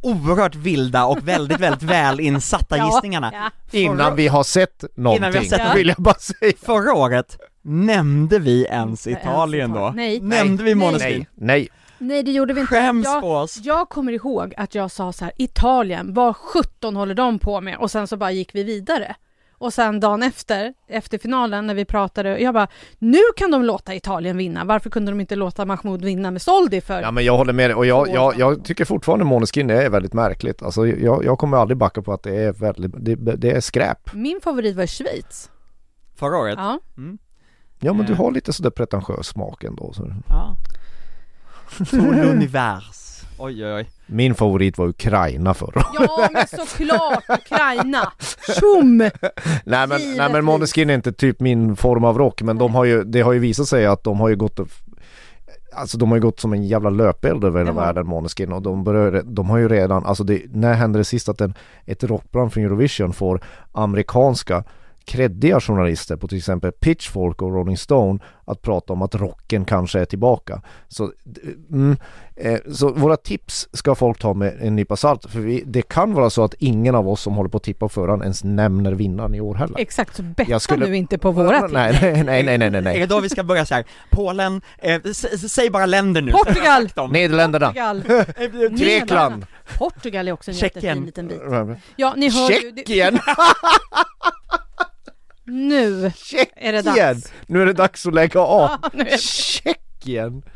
oerhört 0.01 0.55
vilda 0.55 1.05
och 1.05 1.27
väldigt, 1.27 1.59
väldigt 1.59 1.83
väl 1.89 2.19
insatta 2.19 2.85
gissningarna 2.85 3.31
Ja. 3.33 3.49
Innan 3.79 4.15
vi 4.15 4.27
har 4.27 4.43
sett 4.43 4.83
någonting, 4.95 5.17
Innan 5.23 5.31
vi 5.31 5.37
har 5.37 5.45
sett 5.45 5.71
det. 5.71 5.77
vill 5.77 5.87
jag 5.87 5.97
bara 5.97 6.15
säga. 6.15 6.53
Förra 6.61 6.93
året, 6.93 7.37
nämnde 7.61 8.39
vi 8.39 8.65
ens 8.65 9.07
Italien 9.07 9.71
då? 9.71 9.91
Nej. 9.95 10.19
Nämnde 10.21 10.63
vi. 10.63 10.75
Måneskin? 10.75 11.17
Nej, 11.19 11.27
nej. 11.35 11.69
Nej, 11.99 12.23
det 12.23 12.31
gjorde 12.31 12.53
vi 12.53 12.61
inte. 12.61 12.75
Skäms 12.75 13.05
jag, 13.05 13.21
på 13.21 13.31
oss! 13.31 13.59
Jag 13.63 13.89
kommer 13.89 14.11
ihåg 14.11 14.53
att 14.57 14.75
jag 14.75 14.91
sa 14.91 15.11
så 15.13 15.25
här, 15.25 15.33
Italien, 15.37 16.13
vad 16.13 16.35
17 16.35 16.95
håller 16.95 17.13
de 17.15 17.39
på 17.39 17.61
med? 17.61 17.77
Och 17.77 17.91
sen 17.91 18.07
så 18.07 18.17
bara 18.17 18.31
gick 18.31 18.55
vi 18.55 18.63
vidare. 18.63 19.15
Och 19.61 19.73
sen 19.73 19.99
dagen 19.99 20.23
efter, 20.23 20.73
efter 20.87 21.17
finalen 21.17 21.67
när 21.67 21.73
vi 21.73 21.85
pratade, 21.85 22.39
jag 22.39 22.53
bara, 22.53 22.67
nu 22.99 23.17
kan 23.37 23.51
de 23.51 23.63
låta 23.63 23.95
Italien 23.95 24.37
vinna. 24.37 24.65
Varför 24.65 24.89
kunde 24.89 25.11
de 25.11 25.19
inte 25.19 25.35
låta 25.35 25.65
Mahmoud 25.65 26.01
vinna 26.05 26.31
med 26.31 26.41
Soldi 26.41 26.81
för? 26.81 27.01
Ja 27.01 27.11
men 27.11 27.25
jag 27.25 27.37
håller 27.37 27.53
med 27.53 27.69
dig 27.69 27.75
och 27.75 27.85
jag, 27.85 28.09
jag, 28.09 28.39
jag 28.39 28.63
tycker 28.65 28.85
fortfarande 28.85 29.25
Måneskin 29.25 29.69
är 29.69 29.89
väldigt 29.89 30.13
märkligt. 30.13 30.61
Alltså 30.63 30.87
jag, 30.87 31.25
jag 31.25 31.39
kommer 31.39 31.57
aldrig 31.57 31.77
backa 31.77 32.01
på 32.01 32.13
att 32.13 32.23
det 32.23 32.35
är 32.35 32.53
väldigt, 32.53 32.91
det, 32.99 33.15
det 33.15 33.51
är 33.51 33.61
skräp. 33.61 34.13
Min 34.13 34.39
favorit 34.43 34.75
var 34.75 34.85
Schweiz. 34.87 35.49
Förra 36.15 36.37
året? 36.37 36.55
Ja. 36.57 36.79
Ja 37.79 37.93
men 37.93 38.05
du 38.05 38.13
Eh. 38.13 38.17
har 38.17 38.31
lite 38.31 38.53
sådär 38.53 38.69
pretentiös 38.69 39.27
smak 39.27 39.63
ändå. 39.63 39.93
Så. 39.93 40.13
Ja. 40.29 40.55
Tout 41.77 41.93
l'univers. 41.93 43.23
Oj 43.37 43.65
oj 43.65 43.73
oj. 43.73 43.89
Min 44.05 44.35
favorit 44.35 44.77
var 44.77 44.87
Ukraina 44.87 45.53
förra 45.53 45.81
Ja, 45.93 46.29
men 46.33 46.47
såklart 46.47 47.23
Ukraina! 47.29 48.11
Tjom! 48.59 48.97
Nej 49.63 49.87
men, 49.87 50.01
nej 50.17 50.31
men 50.31 50.45
Måneskin 50.45 50.89
är 50.89 50.93
inte 50.93 51.11
typ 51.11 51.39
min 51.39 51.75
form 51.75 52.03
av 52.03 52.17
rock 52.17 52.41
men 52.41 52.57
de 52.57 52.75
har 52.75 52.85
ju, 52.85 53.03
det 53.03 53.21
har 53.21 53.33
ju 53.33 53.39
visat 53.39 53.67
sig 53.67 53.85
att 53.85 54.03
de 54.03 54.19
har 54.19 54.29
ju 54.29 54.35
gått 54.35 54.59
Alltså 55.73 55.97
de 55.97 56.09
har 56.09 56.17
ju 56.17 56.21
gått 56.21 56.39
som 56.39 56.53
en 56.53 56.63
jävla 56.63 56.89
löpeld 56.89 57.43
över 57.43 57.59
hela 57.59 57.71
Jaha. 57.71 57.85
världen, 57.85 58.07
Måneskin, 58.07 58.51
och 58.53 58.61
de, 58.61 58.83
börjar, 58.83 59.21
de 59.25 59.49
har 59.49 59.57
ju 59.57 59.67
redan, 59.69 60.05
alltså 60.05 60.23
det, 60.23 60.41
när 60.53 60.73
hände 60.73 60.99
det 60.99 61.03
sist 61.05 61.29
att 61.29 61.41
en, 61.41 61.53
ett 61.85 62.03
rockband 62.03 62.53
från 62.53 62.63
Eurovision 62.63 63.13
får 63.13 63.41
amerikanska 63.71 64.63
kreddiga 65.05 65.59
journalister 65.59 66.15
på 66.15 66.27
till 66.27 66.37
exempel 66.37 66.71
Pitchfork 66.71 67.41
och 67.41 67.53
Rolling 67.53 67.77
Stone 67.77 68.19
att 68.45 68.61
prata 68.61 68.93
om 68.93 69.01
att 69.01 69.15
rocken 69.15 69.65
kanske 69.65 69.99
är 69.99 70.05
tillbaka. 70.05 70.61
Så, 70.87 71.11
mm, 71.71 71.97
eh, 72.35 72.59
så 72.73 72.89
våra 72.93 73.17
tips 73.17 73.67
ska 73.73 73.95
folk 73.95 74.19
ta 74.19 74.33
med 74.33 74.57
en 74.61 74.75
nypa 74.75 74.95
salt 74.95 75.25
för 75.31 75.39
vi, 75.39 75.63
det 75.65 75.81
kan 75.81 76.13
vara 76.13 76.29
så 76.29 76.43
att 76.43 76.53
ingen 76.59 76.95
av 76.95 77.09
oss 77.09 77.21
som 77.21 77.33
håller 77.33 77.49
på 77.49 77.57
att 77.57 77.63
tippa 77.63 77.89
förhand 77.89 78.21
ens 78.21 78.43
nämner 78.43 78.91
vinnaren 78.91 79.35
i 79.35 79.41
år 79.41 79.55
heller. 79.55 79.79
Exakt, 79.79 80.15
så 80.15 80.23
betta 80.23 80.51
Jag 80.51 80.61
skulle- 80.61 80.85
nu 80.87 80.95
inte 80.95 81.17
på 81.17 81.31
våra 81.31 81.61
tips. 81.61 81.73
nej, 81.73 81.97
nej, 82.25 82.43
nej, 82.43 82.57
nej, 82.57 82.69
nej, 82.69 82.81
nej, 82.81 82.95
Är 82.95 82.99
det 82.99 83.05
då 83.05 83.19
vi 83.19 83.29
ska 83.29 83.43
börja 83.43 83.65
så 83.65 83.75
här? 83.75 83.85
Polen, 84.11 84.61
eh, 84.77 85.01
säg 85.49 85.69
bara 85.69 85.85
länder 85.85 86.21
nu 86.21 86.31
Portugal! 86.31 86.89
Nederländerna, 87.11 87.65
Portugal! 87.67 88.03
Grekland, 88.77 89.45
Portugal 89.77 90.27
är 90.27 90.31
också 90.31 90.51
en 90.51 90.57
Tjeckien. 90.57 90.83
jättefin 90.83 91.05
liten 91.05 91.27
bit. 91.27 91.77
Ja, 91.95 92.13
ni 92.17 92.29
hör 92.29 92.51
ju, 92.51 92.71
det, 92.71 92.81
Tjeckien, 95.49 95.67
nu 95.67 96.05
är 96.55 96.73
det 96.73 96.83
Tjeckien! 96.83 96.95
dags. 97.15 97.33
Nu 97.47 97.61
är 97.61 97.65
det 97.65 97.73
dags 97.73 98.05
att 98.05 98.13
lägga 98.13 98.39
av. 98.39 98.69
Ja, 98.83 98.89
nu 98.93 99.03
är- 99.03 99.17
Tjeckien! 99.17 100.41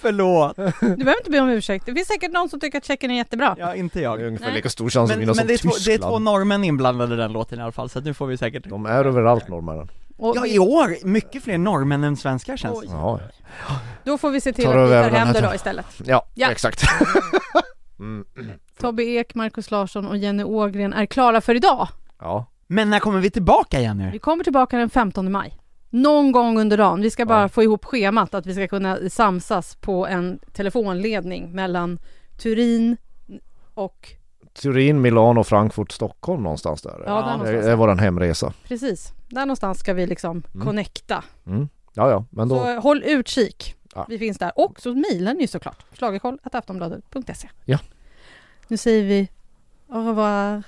Förlåt, 0.00 0.56
Du 0.56 0.64
behöver 0.80 1.18
inte 1.20 1.30
be 1.30 1.40
om 1.40 1.48
ursäkt. 1.48 1.86
Det 1.86 1.94
finns 1.94 2.08
säkert 2.08 2.32
någon 2.32 2.48
som 2.48 2.60
tycker 2.60 2.78
att 2.78 2.84
Tjeckien 2.84 3.10
är 3.12 3.16
jättebra. 3.16 3.56
ja 3.58 3.74
inte 3.74 3.98
Det 3.98 4.02
är 4.04 4.04
jag 4.04 4.22
ungefär 4.22 4.46
Nej. 4.46 4.54
lika 4.54 4.68
stor 4.68 4.90
chans 4.90 5.10
att 5.10 5.16
Men, 5.16 5.20
vinna 5.20 5.30
men 5.30 5.34
som 5.36 5.46
det, 5.46 5.52
är 5.54 5.58
två, 5.58 5.68
det 5.68 5.92
är 5.94 5.98
två 5.98 6.04
Tyskland. 6.04 6.24
norrmän 6.24 6.64
inblandade 6.64 7.14
i 7.14 7.16
den 7.16 7.32
låten 7.32 7.58
i 7.58 7.62
alla 7.62 7.72
fall, 7.72 7.90
så 7.90 7.98
att 7.98 8.04
nu 8.04 8.14
får 8.14 8.26
vi 8.26 8.36
säkert 8.36 8.64
De 8.68 8.86
är 8.86 9.04
överallt 9.04 9.48
norrmännen. 9.48 9.88
Och 10.16 10.36
Ja 10.36 10.46
i 10.46 10.58
år, 10.58 11.06
mycket 11.06 11.42
fler 11.44 11.58
norrmän 11.58 12.04
än 12.04 12.16
svenskar 12.16 12.56
känns 12.56 12.78
Oj. 12.78 12.86
det 12.86 12.92
Ja, 12.92 13.20
då 14.04 14.18
får 14.18 14.30
vi 14.30 14.40
se 14.40 14.52
till 14.52 14.64
Tar 14.64 14.70
att 14.70 14.76
vi 14.76 14.80
över 14.94 15.02
tar 15.02 15.10
den 15.10 15.18
hem 15.18 15.26
här 15.26 15.34
det 15.42 15.48
då 15.48 15.54
istället. 15.54 15.86
ja, 16.04 16.26
Ja. 16.34 16.50
exakt. 16.50 16.82
Mm. 17.98 18.24
Tobbe 18.80 19.02
Ek, 19.04 19.34
Markus 19.34 19.70
Larsson 19.70 20.06
och 20.06 20.16
Jenny 20.16 20.42
Ågren 20.44 20.92
är 20.92 21.06
klara 21.06 21.40
för 21.40 21.54
idag. 21.54 21.88
Ja, 22.20 22.46
Men 22.66 22.90
när 22.90 22.98
kommer 23.00 23.20
vi 23.20 23.30
tillbaka 23.30 23.80
igen 23.80 23.98
nu? 23.98 24.10
Vi 24.10 24.18
kommer 24.18 24.44
tillbaka 24.44 24.78
den 24.78 24.90
15 24.90 25.32
maj. 25.32 25.58
Någon 25.90 26.32
gång 26.32 26.58
under 26.60 26.76
dagen. 26.76 27.00
Vi 27.00 27.10
ska 27.10 27.26
bara 27.26 27.40
Ja. 27.42 27.48
få 27.48 27.62
ihop 27.62 27.84
schemat 27.84 28.34
att 28.34 28.46
vi 28.46 28.54
ska 28.54 28.68
kunna 28.68 28.98
samsas 29.10 29.76
på 29.76 30.06
en 30.06 30.38
telefonledning 30.52 31.52
mellan 31.52 31.98
Turin 32.38 32.96
och 33.74 34.08
Turin, 34.62 35.00
Milano, 35.02 35.44
Frankfurt, 35.44 35.92
Stockholm 35.92 36.42
någonstans 36.42 36.82
där. 36.82 36.90
Ja, 36.90 36.98
där 36.98 37.06
Ja, 37.06 37.20
det 37.20 37.30
någonstans. 37.36 37.66
är 37.66 37.76
våran 37.76 37.98
hemresa. 37.98 38.52
Precis, 38.68 39.12
där 39.28 39.46
någonstans 39.46 39.78
ska 39.78 39.94
vi 39.94 40.06
liksom 40.06 40.42
Mm. 40.54 40.66
connecta. 40.66 41.24
Mm. 41.46 41.68
Ja, 41.94 42.10
ja, 42.10 42.24
men 42.30 42.48
då... 42.48 42.56
Så 42.56 42.80
håll 42.80 43.02
utkik. 43.06 43.74
Ja. 43.94 44.06
Vi 44.08 44.18
finns 44.18 44.38
där. 44.38 44.52
Och 44.56 44.80
så 44.80 44.94
mejlen 44.94 45.40
ju 45.40 45.46
såklart. 45.46 45.84
Schlagerkoll.aftonbladet.se 45.92 47.48
Ja. 47.64 47.78
Nu 48.68 48.76
säger 48.76 49.02
vi 49.04 49.28
au 49.88 50.06
revoir. 50.08 50.62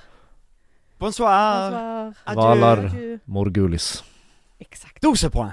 Bonsoir! 0.99 1.71
Bonsoir. 1.71 2.13
Adjö. 2.23 2.41
Valar. 2.41 2.91
Morgulis. 3.25 4.03
Exakt. 4.59 5.01
Doser 5.01 5.29
på 5.29 5.43
den! 5.43 5.51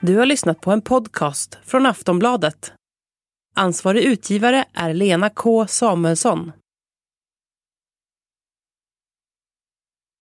Du 0.00 0.16
har 0.16 0.26
lyssnat 0.26 0.60
på 0.60 0.72
en 0.72 0.80
podcast 0.82 1.58
från 1.64 1.86
Aftonbladet. 1.86 2.72
Ansvarig 3.56 4.02
utgivare 4.04 4.64
är 4.74 4.94
Lena 4.94 5.30
K 5.30 5.66
Samuelsson. 5.66 6.52